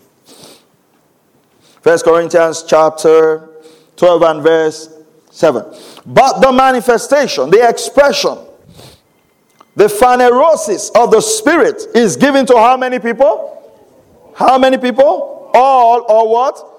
First 1.81 2.05
Corinthians 2.05 2.65
chapter 2.69 3.49
12 3.97 4.23
and 4.23 4.43
verse 4.43 4.91
7. 5.31 5.65
But 6.05 6.41
the 6.41 6.53
manifestation, 6.53 7.49
the 7.49 7.67
expression, 7.67 8.37
the 9.75 9.87
phanerosis 9.87 10.91
of 10.95 11.11
the 11.11 11.23
Spirit 11.23 11.83
is 11.95 12.17
given 12.17 12.45
to 12.45 12.57
how 12.59 12.77
many 12.77 12.99
people? 12.99 13.62
How 14.35 14.59
many 14.59 14.79
people? 14.79 15.51
All 15.55 16.05
or 16.09 16.29
what? 16.29 16.73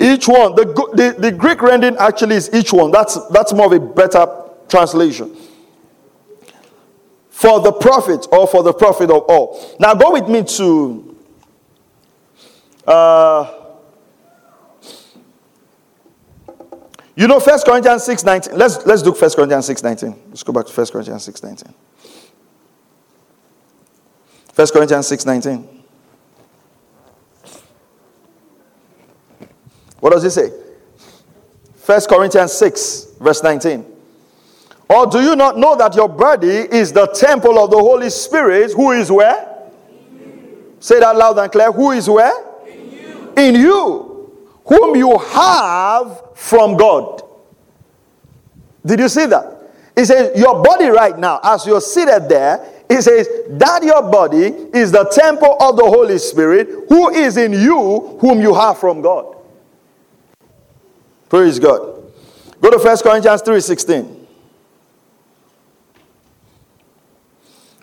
Each 0.00 0.28
one. 0.28 0.54
The, 0.54 0.64
the, 0.64 1.16
the 1.18 1.32
Greek 1.32 1.62
rendering 1.62 1.96
actually 1.96 2.36
is 2.36 2.50
each 2.52 2.72
one. 2.72 2.90
That's, 2.90 3.18
that's 3.28 3.52
more 3.52 3.66
of 3.66 3.72
a 3.72 3.80
better 3.80 4.26
translation. 4.68 5.34
For 7.30 7.60
the 7.60 7.72
profit 7.72 8.26
or 8.32 8.46
for 8.46 8.62
the 8.62 8.72
profit 8.72 9.10
of 9.10 9.24
all. 9.28 9.76
Now 9.78 9.94
go 9.94 10.12
with 10.12 10.28
me 10.28 10.42
to 10.42 11.16
uh, 12.86 13.52
you 17.14 17.26
know 17.26 17.40
First 17.40 17.66
Corinthians 17.66 18.04
6 18.04 18.24
19. 18.24 18.56
Let's 18.56 18.86
let's 18.86 19.02
do 19.02 19.12
First 19.12 19.36
Corinthians 19.36 19.66
6 19.66 19.82
19. 19.82 20.22
Let's 20.28 20.42
go 20.42 20.52
back 20.52 20.66
to 20.66 20.72
First 20.72 20.92
Corinthians 20.92 21.24
6 21.24 21.42
19. 21.42 21.74
First 24.54 24.72
Corinthians 24.72 25.06
6 25.06 25.26
19. 25.26 25.75
What 30.06 30.12
does 30.12 30.22
he 30.22 30.30
say? 30.30 30.52
First 31.74 32.08
Corinthians 32.08 32.52
6, 32.52 33.14
verse 33.20 33.42
19. 33.42 33.84
Or 34.88 35.04
do 35.08 35.20
you 35.20 35.34
not 35.34 35.58
know 35.58 35.74
that 35.74 35.96
your 35.96 36.08
body 36.08 36.46
is 36.46 36.92
the 36.92 37.08
temple 37.08 37.58
of 37.58 37.72
the 37.72 37.76
Holy 37.76 38.08
Spirit 38.10 38.72
who 38.72 38.92
is 38.92 39.10
where? 39.10 39.64
Say 40.78 41.00
that 41.00 41.16
loud 41.16 41.40
and 41.40 41.50
clear. 41.50 41.72
Who 41.72 41.90
is 41.90 42.08
where? 42.08 42.32
In 42.68 42.92
you. 42.92 43.32
In 43.36 43.54
you. 43.56 44.32
Whom 44.66 44.94
you 44.94 45.18
have 45.18 46.22
from 46.36 46.76
God. 46.76 47.22
Did 48.84 49.00
you 49.00 49.08
see 49.08 49.26
that? 49.26 49.72
He 49.96 50.04
says, 50.04 50.38
Your 50.38 50.62
body 50.62 50.86
right 50.86 51.18
now, 51.18 51.40
as 51.42 51.66
you're 51.66 51.80
seated 51.80 52.28
there, 52.28 52.64
he 52.88 53.00
says 53.00 53.28
that 53.48 53.82
your 53.82 54.08
body 54.08 54.54
is 54.72 54.92
the 54.92 55.02
temple 55.06 55.56
of 55.60 55.76
the 55.76 55.84
Holy 55.84 56.18
Spirit 56.18 56.68
who 56.88 57.10
is 57.10 57.36
in 57.36 57.54
you, 57.54 58.18
whom 58.20 58.40
you 58.40 58.54
have 58.54 58.78
from 58.78 59.02
God. 59.02 59.35
Praise 61.36 61.58
God. 61.58 62.02
Go 62.62 62.70
to 62.70 62.78
1 62.78 62.96
Corinthians 63.00 63.42
3 63.42 63.60
16. 63.60 64.26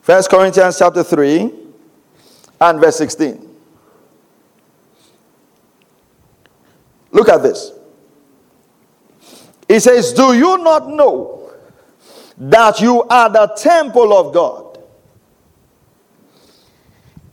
1 0.03 0.23
Corinthians 0.23 0.79
chapter 0.79 1.03
3 1.03 1.53
and 2.61 2.79
verse 2.79 2.95
16. 2.95 3.47
Look 7.11 7.29
at 7.29 7.43
this. 7.43 7.71
He 9.67 9.79
says, 9.79 10.13
Do 10.13 10.33
you 10.33 10.57
not 10.57 10.89
know 10.89 11.53
that 12.39 12.81
you 12.81 13.03
are 13.03 13.29
the 13.29 13.53
temple 13.55 14.17
of 14.17 14.33
God 14.33 14.79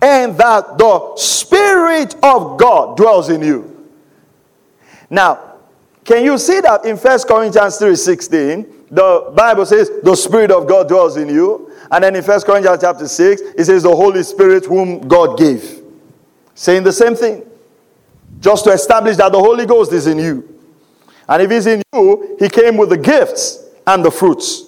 and 0.03 0.37
that 0.37 0.77
the 0.77 1.17
Spirit 1.17 2.15
of 2.23 2.59
God 2.59 2.99
dwells 2.99 3.31
in 3.31 3.41
you? 3.41 3.91
Now, 5.09 5.50
can 6.05 6.25
you 6.25 6.39
see 6.39 6.61
that 6.61 6.85
in 6.85 6.97
1 6.97 7.29
Corinthians 7.29 7.79
3:16? 7.79 8.67
The 8.91 9.33
Bible 9.35 9.67
says 9.67 9.91
the 10.03 10.17
Spirit 10.17 10.51
of 10.51 10.67
God 10.67 10.89
dwells 10.89 11.17
in 11.17 11.29
you. 11.29 11.71
And 11.91 12.05
then 12.05 12.17
in 12.17 12.23
1 12.23 12.41
Corinthians 12.43 12.81
chapter 12.81 13.07
6, 13.07 13.41
it 13.57 13.65
says 13.65 13.83
the 13.83 13.95
Holy 13.95 14.23
Spirit 14.23 14.65
whom 14.65 15.07
God 15.07 15.39
gave. 15.39 15.83
Saying 16.55 16.85
the 16.85 16.93
same 16.93 17.15
thing. 17.15 17.45
Just 18.41 18.65
to 18.65 18.71
establish 18.71 19.17
that 19.17 19.33
the 19.33 19.39
Holy 19.39 19.67
Ghost 19.67 19.93
is 19.93 20.07
in 20.07 20.19
you. 20.19 20.59
And 21.29 21.43
if 21.43 21.51
he's 21.51 21.67
in 21.67 21.83
you, 21.93 22.37
he 22.39 22.49
came 22.49 22.77
with 22.77 22.91
the 22.91 22.97
gifts 22.97 23.65
and 23.87 24.05
the 24.05 24.11
fruits. 24.11 24.65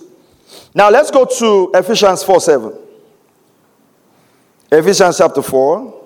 Now 0.75 0.91
let's 0.91 1.11
go 1.11 1.25
to 1.25 1.71
Ephesians 1.75 2.23
4 2.23 2.41
7. 2.41 2.79
Ephesians 4.71 5.19
chapter 5.19 5.43
4 5.43 6.03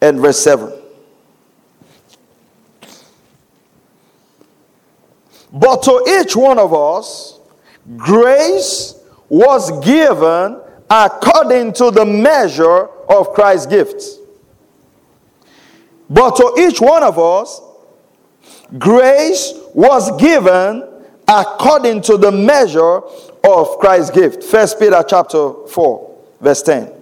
and 0.00 0.20
verse 0.20 0.38
7. 0.38 0.77
But 5.52 5.82
to 5.84 6.20
each 6.20 6.36
one 6.36 6.58
of 6.58 6.74
us, 6.74 7.40
grace 7.96 8.94
was 9.28 9.70
given 9.84 10.60
according 10.90 11.72
to 11.74 11.90
the 11.90 12.04
measure 12.04 12.88
of 13.08 13.32
Christ's 13.34 13.66
gifts. 13.66 14.18
But 16.10 16.36
to 16.36 16.54
each 16.58 16.80
one 16.80 17.02
of 17.02 17.18
us, 17.18 17.60
grace 18.78 19.52
was 19.74 20.10
given 20.20 20.84
according 21.26 22.00
to 22.02 22.16
the 22.16 22.32
measure 22.32 23.02
of 23.44 23.78
Christ's 23.78 24.10
gift. 24.10 24.42
First 24.44 24.78
Peter 24.78 25.02
chapter 25.06 25.52
4, 25.68 26.16
verse 26.40 26.62
10. 26.62 26.92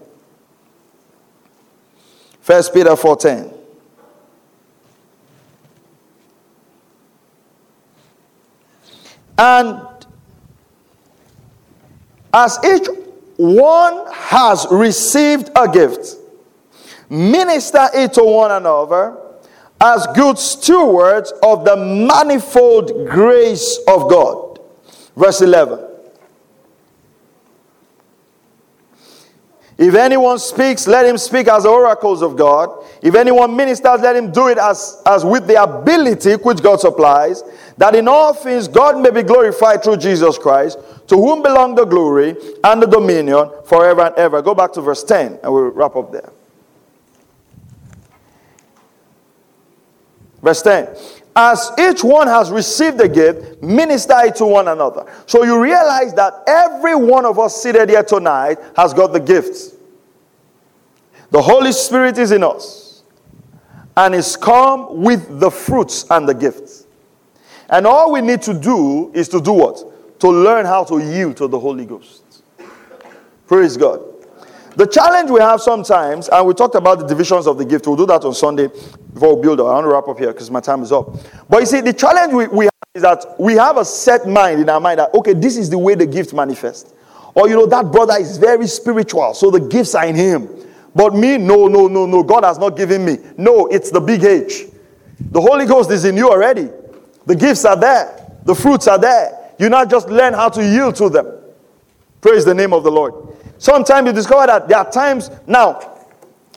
First 2.40 2.72
Peter 2.72 2.94
4:10. 2.94 3.55
And 9.38 9.80
as 12.32 12.58
each 12.64 12.86
one 13.36 14.06
has 14.12 14.66
received 14.70 15.50
a 15.56 15.68
gift, 15.68 16.16
minister 17.08 17.88
it 17.94 18.14
to 18.14 18.24
one 18.24 18.50
another 18.50 19.16
as 19.80 20.06
good 20.14 20.38
stewards 20.38 21.32
of 21.42 21.64
the 21.64 21.76
manifold 21.76 23.08
grace 23.08 23.78
of 23.88 24.08
God. 24.08 24.60
Verse 25.16 25.40
11. 25.42 25.86
If 29.78 29.94
anyone 29.94 30.38
speaks, 30.38 30.86
let 30.86 31.04
him 31.04 31.18
speak 31.18 31.48
as 31.48 31.66
oracles 31.66 32.22
of 32.22 32.36
God. 32.36 32.84
If 33.02 33.14
anyone 33.14 33.54
ministers, 33.54 34.00
let 34.00 34.16
him 34.16 34.32
do 34.32 34.48
it 34.48 34.56
as, 34.56 35.02
as 35.04 35.22
with 35.22 35.46
the 35.46 35.62
ability 35.62 36.34
which 36.36 36.62
God 36.62 36.80
supplies, 36.80 37.42
that 37.78 37.94
in 37.94 38.08
all 38.08 38.32
things 38.32 38.68
God 38.68 39.00
may 39.00 39.10
be 39.10 39.22
glorified 39.22 39.82
through 39.82 39.98
Jesus 39.98 40.38
Christ, 40.38 40.78
to 41.08 41.16
whom 41.16 41.42
belong 41.42 41.74
the 41.74 41.84
glory 41.84 42.34
and 42.64 42.82
the 42.82 42.86
dominion 42.86 43.50
forever 43.64 44.02
and 44.02 44.14
ever. 44.16 44.42
Go 44.42 44.54
back 44.54 44.72
to 44.72 44.80
verse 44.80 45.04
10 45.04 45.40
and 45.42 45.52
we'll 45.52 45.70
wrap 45.70 45.94
up 45.96 46.10
there. 46.10 46.32
Verse 50.42 50.62
10. 50.62 50.88
As 51.38 51.70
each 51.78 52.02
one 52.02 52.28
has 52.28 52.50
received 52.50 52.98
a 53.00 53.08
gift, 53.08 53.62
minister 53.62 54.14
it 54.24 54.36
to 54.36 54.46
one 54.46 54.68
another. 54.68 55.04
So 55.26 55.44
you 55.44 55.62
realize 55.62 56.14
that 56.14 56.32
every 56.46 56.94
one 56.94 57.26
of 57.26 57.38
us 57.38 57.62
seated 57.62 57.90
here 57.90 58.02
tonight 58.02 58.58
has 58.74 58.94
got 58.94 59.12
the 59.12 59.20
gifts. 59.20 59.74
The 61.30 61.42
Holy 61.42 61.72
Spirit 61.72 62.16
is 62.16 62.32
in 62.32 62.42
us 62.42 63.02
and 63.96 64.14
is 64.14 64.34
come 64.36 65.02
with 65.02 65.40
the 65.40 65.50
fruits 65.50 66.06
and 66.10 66.26
the 66.26 66.34
gifts. 66.34 66.85
And 67.68 67.86
all 67.86 68.12
we 68.12 68.20
need 68.20 68.42
to 68.42 68.54
do 68.54 69.12
is 69.12 69.28
to 69.30 69.40
do 69.40 69.52
what? 69.52 70.20
To 70.20 70.30
learn 70.30 70.66
how 70.66 70.84
to 70.84 70.98
yield 70.98 71.36
to 71.38 71.48
the 71.48 71.58
Holy 71.58 71.84
Ghost. 71.84 72.22
Praise 73.46 73.76
God. 73.76 74.00
The 74.76 74.86
challenge 74.86 75.30
we 75.30 75.40
have 75.40 75.62
sometimes, 75.62 76.28
and 76.28 76.46
we 76.46 76.52
talked 76.52 76.74
about 76.74 76.98
the 76.98 77.06
divisions 77.06 77.46
of 77.46 77.56
the 77.56 77.64
gift, 77.64 77.86
we'll 77.86 77.96
do 77.96 78.06
that 78.06 78.24
on 78.24 78.34
Sunday 78.34 78.68
before 79.14 79.36
we 79.36 79.42
build 79.42 79.60
up. 79.60 79.66
I 79.66 79.70
want 79.70 79.84
to 79.84 79.90
wrap 79.90 80.06
up 80.06 80.18
here 80.18 80.32
because 80.32 80.50
my 80.50 80.60
time 80.60 80.82
is 80.82 80.92
up. 80.92 81.08
But 81.48 81.60
you 81.60 81.66
see, 81.66 81.80
the 81.80 81.94
challenge 81.94 82.34
we, 82.34 82.46
we 82.48 82.64
have 82.66 82.72
is 82.94 83.02
that 83.02 83.24
we 83.38 83.54
have 83.54 83.78
a 83.78 83.84
set 83.84 84.28
mind 84.28 84.60
in 84.60 84.68
our 84.68 84.80
mind 84.80 85.00
that, 85.00 85.14
okay, 85.14 85.32
this 85.32 85.56
is 85.56 85.70
the 85.70 85.78
way 85.78 85.94
the 85.94 86.06
gift 86.06 86.34
manifests. 86.34 86.92
Or, 87.34 87.48
you 87.48 87.54
know, 87.54 87.66
that 87.66 87.90
brother 87.90 88.16
is 88.18 88.36
very 88.36 88.66
spiritual, 88.66 89.32
so 89.34 89.50
the 89.50 89.60
gifts 89.60 89.94
are 89.94 90.06
in 90.06 90.14
him. 90.14 90.48
But 90.94 91.14
me, 91.14 91.38
no, 91.38 91.68
no, 91.68 91.88
no, 91.88 92.06
no. 92.06 92.22
God 92.22 92.44
has 92.44 92.58
not 92.58 92.76
given 92.76 93.04
me. 93.04 93.18
No, 93.36 93.66
it's 93.66 93.90
the 93.90 94.00
big 94.00 94.24
H. 94.24 94.64
The 95.20 95.40
Holy 95.40 95.66
Ghost 95.66 95.90
is 95.90 96.04
in 96.04 96.16
you 96.16 96.30
already. 96.30 96.68
The 97.26 97.34
gifts 97.36 97.64
are 97.64 97.76
there, 97.76 98.30
the 98.44 98.54
fruits 98.54 98.86
are 98.88 98.98
there. 98.98 99.52
You 99.58 99.68
not 99.68 99.90
just 99.90 100.08
learn 100.08 100.34
how 100.34 100.48
to 100.50 100.62
yield 100.62 100.96
to 100.96 101.08
them. 101.08 101.32
Praise 102.20 102.44
the 102.44 102.54
name 102.54 102.72
of 102.72 102.84
the 102.84 102.90
Lord. 102.90 103.14
Sometimes 103.58 104.06
you 104.06 104.12
discover 104.12 104.46
that 104.46 104.68
there 104.68 104.78
are 104.78 104.90
times 104.90 105.30
now. 105.46 105.94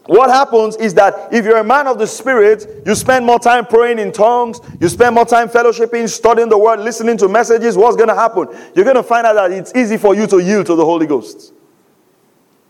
What 0.06 0.32
happens 0.32 0.76
is 0.78 0.96
that 0.96 1.32
if 1.32 1.46
you're 1.46 1.60
a 1.60 1.64
man 1.64 1.86
of 1.86 2.00
the 2.00 2.08
Spirit, 2.08 2.82
you 2.86 2.96
spend 2.96 3.26
more 3.26 3.38
time 3.38 3.66
praying 3.66 4.00
in 4.00 4.12
tongues, 4.12 4.60
you 4.82 4.90
spend 4.90 5.14
more 5.14 5.26
time 5.26 5.48
fellowshipping, 5.48 6.10
studying 6.10 6.50
the 6.50 6.58
word, 6.58 6.80
listening 6.80 7.16
to 7.18 7.28
messages. 7.28 7.78
What's 7.78 7.96
going 7.96 8.10
to 8.10 8.16
happen? 8.16 8.48
You're 8.74 8.86
going 8.86 8.96
to 8.96 9.04
find 9.04 9.28
out 9.28 9.34
that 9.34 9.52
it's 9.52 9.72
easy 9.76 9.98
for 9.98 10.16
you 10.16 10.26
to 10.28 10.40
yield 10.40 10.66
to 10.66 10.76
the 10.76 10.84
Holy 10.84 11.06
Ghost. 11.06 11.54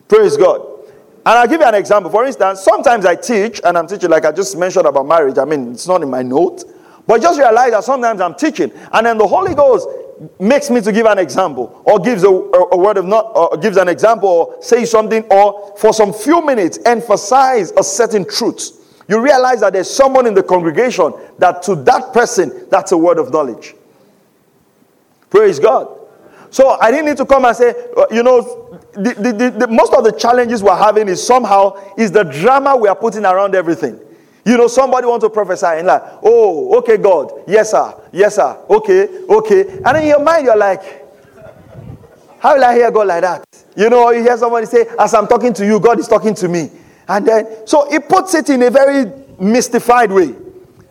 Praise 0.10 0.36
God. 0.36 0.62
And 1.26 1.38
I'll 1.38 1.48
give 1.48 1.62
you 1.62 1.68
an 1.68 1.76
example. 1.76 2.12
For 2.12 2.26
instance, 2.26 2.60
sometimes 2.62 3.06
I 3.06 3.16
teach, 3.16 3.62
and 3.64 3.78
I'm 3.78 3.88
teaching 3.88 4.10
like 4.10 4.26
I 4.26 4.34
just 4.34 4.58
mentioned 4.58 4.86
about 4.86 5.08
marriage. 5.08 5.38
I 5.38 5.46
mean, 5.46 5.72
it's 5.72 5.88
not 5.88 6.02
in 6.02 6.10
my 6.10 6.24
note. 6.24 6.66
But 7.10 7.24
just 7.24 7.40
realize 7.40 7.72
that 7.72 7.84
sometimes 7.84 8.22
I'm 8.22 8.36
teaching, 8.36 8.72
and 8.94 9.04
then 9.04 9.18
the 9.18 9.26
Holy 9.26 9.56
Ghost 9.56 9.88
makes 10.40 10.70
me 10.70 10.80
to 10.82 10.92
give 10.92 11.08
an 11.08 11.18
example, 11.18 11.82
or 11.84 11.98
gives 11.98 12.24
a, 12.24 12.30
a, 12.30 12.68
a 12.74 12.78
word 12.78 12.98
of 12.98 13.06
not, 13.06 13.32
or 13.36 13.58
gives 13.58 13.78
an 13.78 13.90
example, 13.90 14.30
or 14.30 14.62
say 14.62 14.86
something, 14.86 15.24
or 15.32 15.76
for 15.76 15.92
some 15.92 16.14
few 16.14 16.46
minutes 16.46 16.78
emphasize 16.86 17.72
a 17.72 17.84
certain 17.84 18.24
truth. 18.24 19.04
You 19.08 19.20
realize 19.20 19.62
that 19.62 19.74
there's 19.74 19.90
someone 19.90 20.28
in 20.28 20.36
the 20.36 20.44
congregation 20.44 21.12
that 21.40 21.64
to 21.64 21.74
that 21.78 22.14
person, 22.14 22.68
that's 22.70 22.92
a 22.92 22.98
word 22.98 23.18
of 23.18 23.34
knowledge. 23.34 23.74
Praise 25.32 25.58
God. 25.58 25.90
So 26.52 26.78
I 26.80 26.92
didn't 26.92 27.08
need 27.08 27.18
to 27.18 27.26
come 27.26 27.44
and 27.44 27.58
say, 27.58 27.74
uh, 27.98 28.06
you 28.12 28.22
know, 28.22 28.80
the, 28.94 29.16
the, 29.16 29.66
the, 29.66 29.68
most 29.68 29.96
of 29.96 30.04
the 30.04 30.12
challenges 30.12 30.62
we're 30.62 30.78
having 30.78 31.08
is 31.08 31.26
somehow 31.26 31.76
is 31.98 32.12
the 32.12 32.24
drama 32.24 32.78
we 32.78 32.88
are 32.88 32.96
putting 32.96 33.26
around 33.26 33.56
everything. 33.56 34.00
You 34.46 34.58
know, 34.58 34.68
somebody 34.68 35.06
wants 35.06 35.24
to 35.26 35.30
prophesy 35.30 35.66
and 35.68 35.88
like, 35.88 36.02
oh, 36.24 36.78
okay, 36.80 36.98
God, 36.98 37.32
yes, 37.48 37.72
sir, 37.72 37.94
yes, 38.12 38.36
sir, 38.36 38.58
okay, 38.70 39.26
okay. 39.28 39.80
And 39.86 39.98
in 39.98 40.08
your 40.08 40.24
mind, 40.24 40.46
you're 40.46 40.58
like, 40.58 40.82
how 42.40 42.56
will 42.56 42.64
I 42.64 42.74
hear 42.74 42.90
God 42.90 43.08
like 43.08 43.22
that? 43.22 43.46
You 43.76 43.90
know, 43.90 44.10
you 44.12 44.24
hear 44.24 44.38
somebody 44.38 44.66
say, 44.66 44.86
as 44.98 45.14
I'm 45.14 45.28
talking 45.28 45.54
to 45.54 45.66
you, 45.66 45.80
God 45.80 46.00
is 46.00 46.08
talking 46.08 46.34
to 46.36 46.48
me. 46.48 46.70
And 47.08 47.28
then, 47.28 47.68
so 47.68 47.92
it 47.94 48.08
puts 48.08 48.34
it 48.34 48.50
in 48.50 48.64
a 48.64 48.70
very 48.70 49.12
mystified 49.40 50.12
way. 50.12 50.34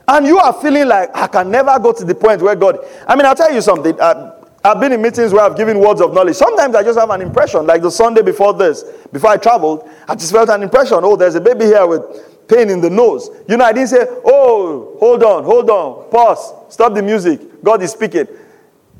And 0.06 0.26
you 0.26 0.38
are 0.38 0.52
feeling 0.52 0.88
like, 0.88 1.10
I 1.14 1.26
can 1.26 1.50
never 1.50 1.78
go 1.78 1.92
to 1.92 2.04
the 2.04 2.14
point 2.14 2.42
where 2.42 2.54
God. 2.54 2.78
I 3.06 3.16
mean, 3.16 3.24
I'll 3.24 3.34
tell 3.34 3.52
you 3.52 3.60
something. 3.60 3.98
Uh, 4.00 4.34
I've 4.64 4.80
been 4.80 4.92
in 4.92 5.00
meetings 5.00 5.32
where 5.32 5.42
I've 5.42 5.56
given 5.56 5.78
words 5.78 6.00
of 6.00 6.12
knowledge. 6.12 6.36
Sometimes 6.36 6.74
I 6.74 6.82
just 6.82 6.98
have 6.98 7.10
an 7.10 7.22
impression, 7.22 7.66
like 7.66 7.80
the 7.80 7.90
Sunday 7.90 8.22
before 8.22 8.52
this, 8.52 8.82
before 9.12 9.30
I 9.30 9.36
traveled, 9.36 9.88
I 10.08 10.14
just 10.14 10.32
felt 10.32 10.48
an 10.48 10.62
impression. 10.62 10.98
Oh, 11.02 11.16
there's 11.16 11.36
a 11.36 11.40
baby 11.40 11.66
here 11.66 11.86
with 11.86 12.27
pain 12.48 12.70
in 12.70 12.80
the 12.80 12.90
nose. 12.90 13.30
You 13.48 13.56
know, 13.56 13.64
I 13.64 13.72
didn't 13.72 13.88
say, 13.88 14.06
oh, 14.24 14.96
hold 14.98 15.22
on, 15.22 15.44
hold 15.44 15.70
on, 15.70 16.10
pause, 16.10 16.52
stop 16.68 16.94
the 16.94 17.02
music. 17.02 17.62
God 17.62 17.82
is 17.82 17.92
speaking. 17.92 18.26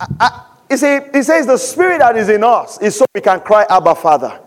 I, 0.00 0.06
I, 0.20 0.44
he 0.68 0.76
says 0.76 1.46
the 1.46 1.56
spirit 1.56 2.00
that 2.00 2.16
is 2.16 2.28
in 2.28 2.44
us 2.44 2.80
is 2.80 2.96
so 2.96 3.06
we 3.14 3.20
can 3.20 3.40
cry, 3.40 3.66
Abba, 3.70 3.94
Father. 3.94 4.38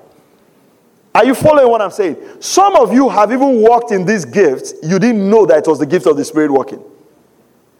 Are 1.14 1.26
you 1.26 1.36
following 1.36 1.70
what 1.70 1.82
I'm 1.82 1.92
saying? 1.92 2.16
Some 2.40 2.76
of 2.76 2.94
you 2.94 3.10
have 3.10 3.32
even 3.32 3.62
walked 3.62 3.92
in 3.92 4.06
these 4.06 4.24
gifts. 4.24 4.74
You 4.82 4.98
didn't 4.98 5.30
know 5.30 5.46
that 5.46 5.60
it 5.60 5.68
was 5.68 5.80
the 5.80 5.86
gift 5.86 6.06
of 6.06 6.16
the 6.16 6.24
Spirit 6.24 6.52
working. 6.52 6.82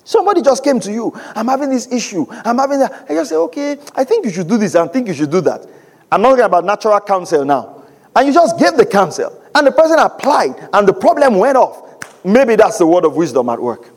Somebody 0.04 0.42
just 0.42 0.64
came 0.64 0.80
to 0.82 0.92
you. 0.92 1.14
I'm 1.36 1.48
having 1.48 1.70
this 1.70 1.90
issue. 1.92 2.26
I'm 2.30 2.58
having 2.58 2.80
that. 2.80 3.06
I 3.08 3.14
just 3.14 3.30
say, 3.30 3.36
okay, 3.38 3.78
I 3.96 4.04
think 4.04 4.26
you 4.26 4.32
should 4.32 4.50
do 4.50 4.58
this. 4.58 4.76
I 4.76 4.86
think 4.88 5.08
you 5.08 5.14
should 5.14 5.32
do 5.32 5.40
that. 5.42 5.66
I'm 6.12 6.22
not 6.22 6.32
talking 6.32 6.46
about 6.46 6.66
natural 6.66 7.00
counsel 7.00 7.46
now. 7.46 7.84
And 8.16 8.28
you 8.28 8.34
just 8.34 8.60
gave 8.60 8.76
the 8.76 8.86
counsel. 8.86 9.41
And 9.54 9.68
the 9.68 9.72
person 9.72 10.00
applied. 10.00 10.70
And 10.74 10.88
the 10.88 10.94
problem 10.94 11.38
went 11.38 11.58
off. 11.58 12.24
Maybe 12.24 12.56
that's 12.56 12.78
the 12.78 12.86
word 12.86 13.06
of 13.06 13.16
wisdom 13.16 13.50
at 13.50 13.60
work. 13.60 13.90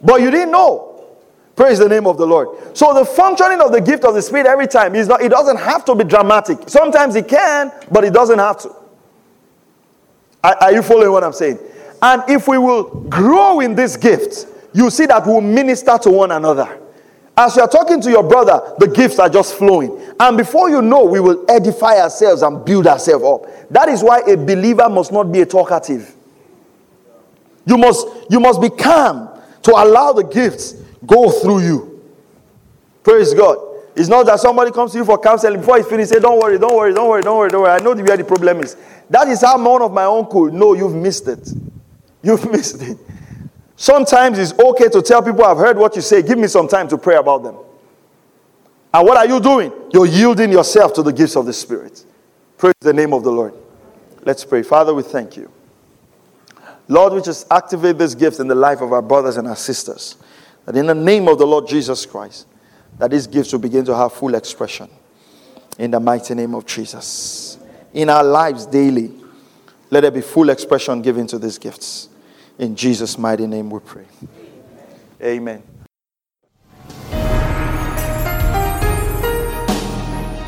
But 0.00 0.20
you 0.20 0.30
didn't 0.30 0.50
know. 0.50 0.90
Praise 1.56 1.78
the 1.78 1.88
name 1.88 2.06
of 2.06 2.18
the 2.18 2.26
Lord. 2.26 2.76
So 2.76 2.92
the 2.92 3.04
functioning 3.04 3.60
of 3.60 3.70
the 3.70 3.80
gift 3.80 4.04
of 4.04 4.14
the 4.14 4.22
Spirit 4.22 4.46
every 4.46 4.66
time 4.66 4.94
is 4.96 5.06
not, 5.06 5.22
it 5.22 5.28
doesn't 5.28 5.58
have 5.58 5.84
to 5.84 5.94
be 5.94 6.04
dramatic. 6.04 6.68
Sometimes 6.68 7.14
it 7.14 7.28
can, 7.28 7.72
but 7.92 8.02
it 8.02 8.12
doesn't 8.12 8.38
have 8.38 8.60
to. 8.62 8.74
Are, 10.42 10.56
are 10.62 10.72
you 10.72 10.82
following 10.82 11.12
what 11.12 11.22
I'm 11.22 11.32
saying? 11.32 11.58
And 12.02 12.22
if 12.28 12.48
we 12.48 12.58
will 12.58 12.84
grow 13.08 13.60
in 13.60 13.74
this 13.74 13.96
gift, 13.96 14.46
you 14.74 14.90
see 14.90 15.06
that 15.06 15.24
we'll 15.24 15.40
minister 15.40 15.96
to 15.98 16.10
one 16.10 16.32
another. 16.32 16.80
As 17.36 17.56
you 17.56 17.62
are 17.62 17.68
talking 17.68 18.00
to 18.00 18.10
your 18.10 18.22
brother, 18.22 18.74
the 18.78 18.86
gifts 18.86 19.18
are 19.18 19.28
just 19.28 19.54
flowing. 19.56 20.00
And 20.20 20.36
before 20.36 20.70
you 20.70 20.80
know, 20.80 21.04
we 21.04 21.18
will 21.18 21.44
edify 21.48 21.98
ourselves 21.98 22.42
and 22.42 22.64
build 22.64 22.86
ourselves 22.86 23.24
up. 23.24 23.70
That 23.70 23.88
is 23.88 24.02
why 24.02 24.20
a 24.20 24.36
believer 24.36 24.88
must 24.88 25.10
not 25.10 25.32
be 25.32 25.40
a 25.40 25.46
talkative. 25.46 26.14
You 27.66 27.76
must, 27.76 28.06
you 28.30 28.38
must 28.38 28.60
be 28.60 28.70
calm 28.70 29.28
to 29.62 29.72
allow 29.72 30.12
the 30.12 30.22
gifts 30.22 30.74
go 31.06 31.30
through 31.30 31.60
you. 31.60 32.02
Praise 33.02 33.34
God. 33.34 33.58
It's 33.96 34.08
not 34.08 34.26
that 34.26 34.40
somebody 34.40 34.70
comes 34.70 34.92
to 34.92 34.98
you 34.98 35.04
for 35.04 35.18
counseling 35.18 35.60
before 35.60 35.76
he 35.76 35.82
finishes, 35.84 36.10
say, 36.10 36.20
Don't 36.20 36.40
worry, 36.40 36.58
don't 36.58 36.74
worry, 36.74 36.92
don't 36.92 37.08
worry, 37.08 37.22
don't 37.22 37.38
worry, 37.38 37.50
don't 37.50 37.62
worry. 37.62 37.70
I 37.72 37.78
know 37.78 37.94
where 37.94 38.16
the 38.16 38.24
problem 38.24 38.60
is. 38.60 38.76
That 39.08 39.28
is 39.28 39.42
how 39.42 39.62
one 39.62 39.82
of 39.82 39.92
my 39.92 40.04
uncle. 40.04 40.50
No, 40.50 40.74
you've 40.74 40.94
missed 40.94 41.28
it. 41.28 41.48
You've 42.22 42.50
missed 42.50 42.82
it. 42.82 42.98
Sometimes 43.76 44.38
it's 44.38 44.52
okay 44.58 44.88
to 44.88 45.02
tell 45.02 45.22
people, 45.22 45.44
I've 45.44 45.56
heard 45.56 45.76
what 45.76 45.96
you 45.96 46.02
say, 46.02 46.22
give 46.22 46.38
me 46.38 46.46
some 46.46 46.68
time 46.68 46.88
to 46.88 46.98
pray 46.98 47.16
about 47.16 47.42
them. 47.42 47.56
And 48.92 49.06
what 49.06 49.16
are 49.16 49.26
you 49.26 49.40
doing? 49.40 49.72
You're 49.92 50.06
yielding 50.06 50.52
yourself 50.52 50.92
to 50.94 51.02
the 51.02 51.12
gifts 51.12 51.36
of 51.36 51.46
the 51.46 51.52
Spirit. 51.52 52.04
Praise 52.56 52.74
the 52.80 52.92
name 52.92 53.12
of 53.12 53.24
the 53.24 53.32
Lord. 53.32 53.54
Let's 54.22 54.44
pray. 54.44 54.62
Father, 54.62 54.94
we 54.94 55.02
thank 55.02 55.36
you. 55.36 55.50
Lord, 56.86 57.12
we 57.14 57.22
just 57.22 57.50
activate 57.50 57.98
this 57.98 58.14
gift 58.14 58.38
in 58.38 58.46
the 58.46 58.54
life 58.54 58.80
of 58.80 58.92
our 58.92 59.02
brothers 59.02 59.36
and 59.36 59.48
our 59.48 59.56
sisters. 59.56 60.16
That 60.66 60.76
in 60.76 60.86
the 60.86 60.94
name 60.94 61.28
of 61.28 61.38
the 61.38 61.46
Lord 61.46 61.66
Jesus 61.66 62.06
Christ, 62.06 62.46
that 62.98 63.10
these 63.10 63.26
gifts 63.26 63.52
will 63.52 63.60
begin 63.60 63.84
to 63.86 63.96
have 63.96 64.12
full 64.12 64.34
expression. 64.34 64.88
In 65.78 65.90
the 65.90 65.98
mighty 65.98 66.34
name 66.34 66.54
of 66.54 66.64
Jesus. 66.64 67.58
In 67.92 68.08
our 68.08 68.22
lives 68.22 68.66
daily, 68.66 69.10
let 69.90 70.02
there 70.02 70.10
be 70.12 70.20
full 70.20 70.50
expression 70.50 71.02
given 71.02 71.26
to 71.26 71.38
these 71.38 71.58
gifts. 71.58 72.08
In 72.58 72.74
Jesus' 72.76 73.18
mighty 73.18 73.46
name 73.46 73.70
we 73.70 73.80
pray. 73.80 74.04
Amen. 75.22 75.62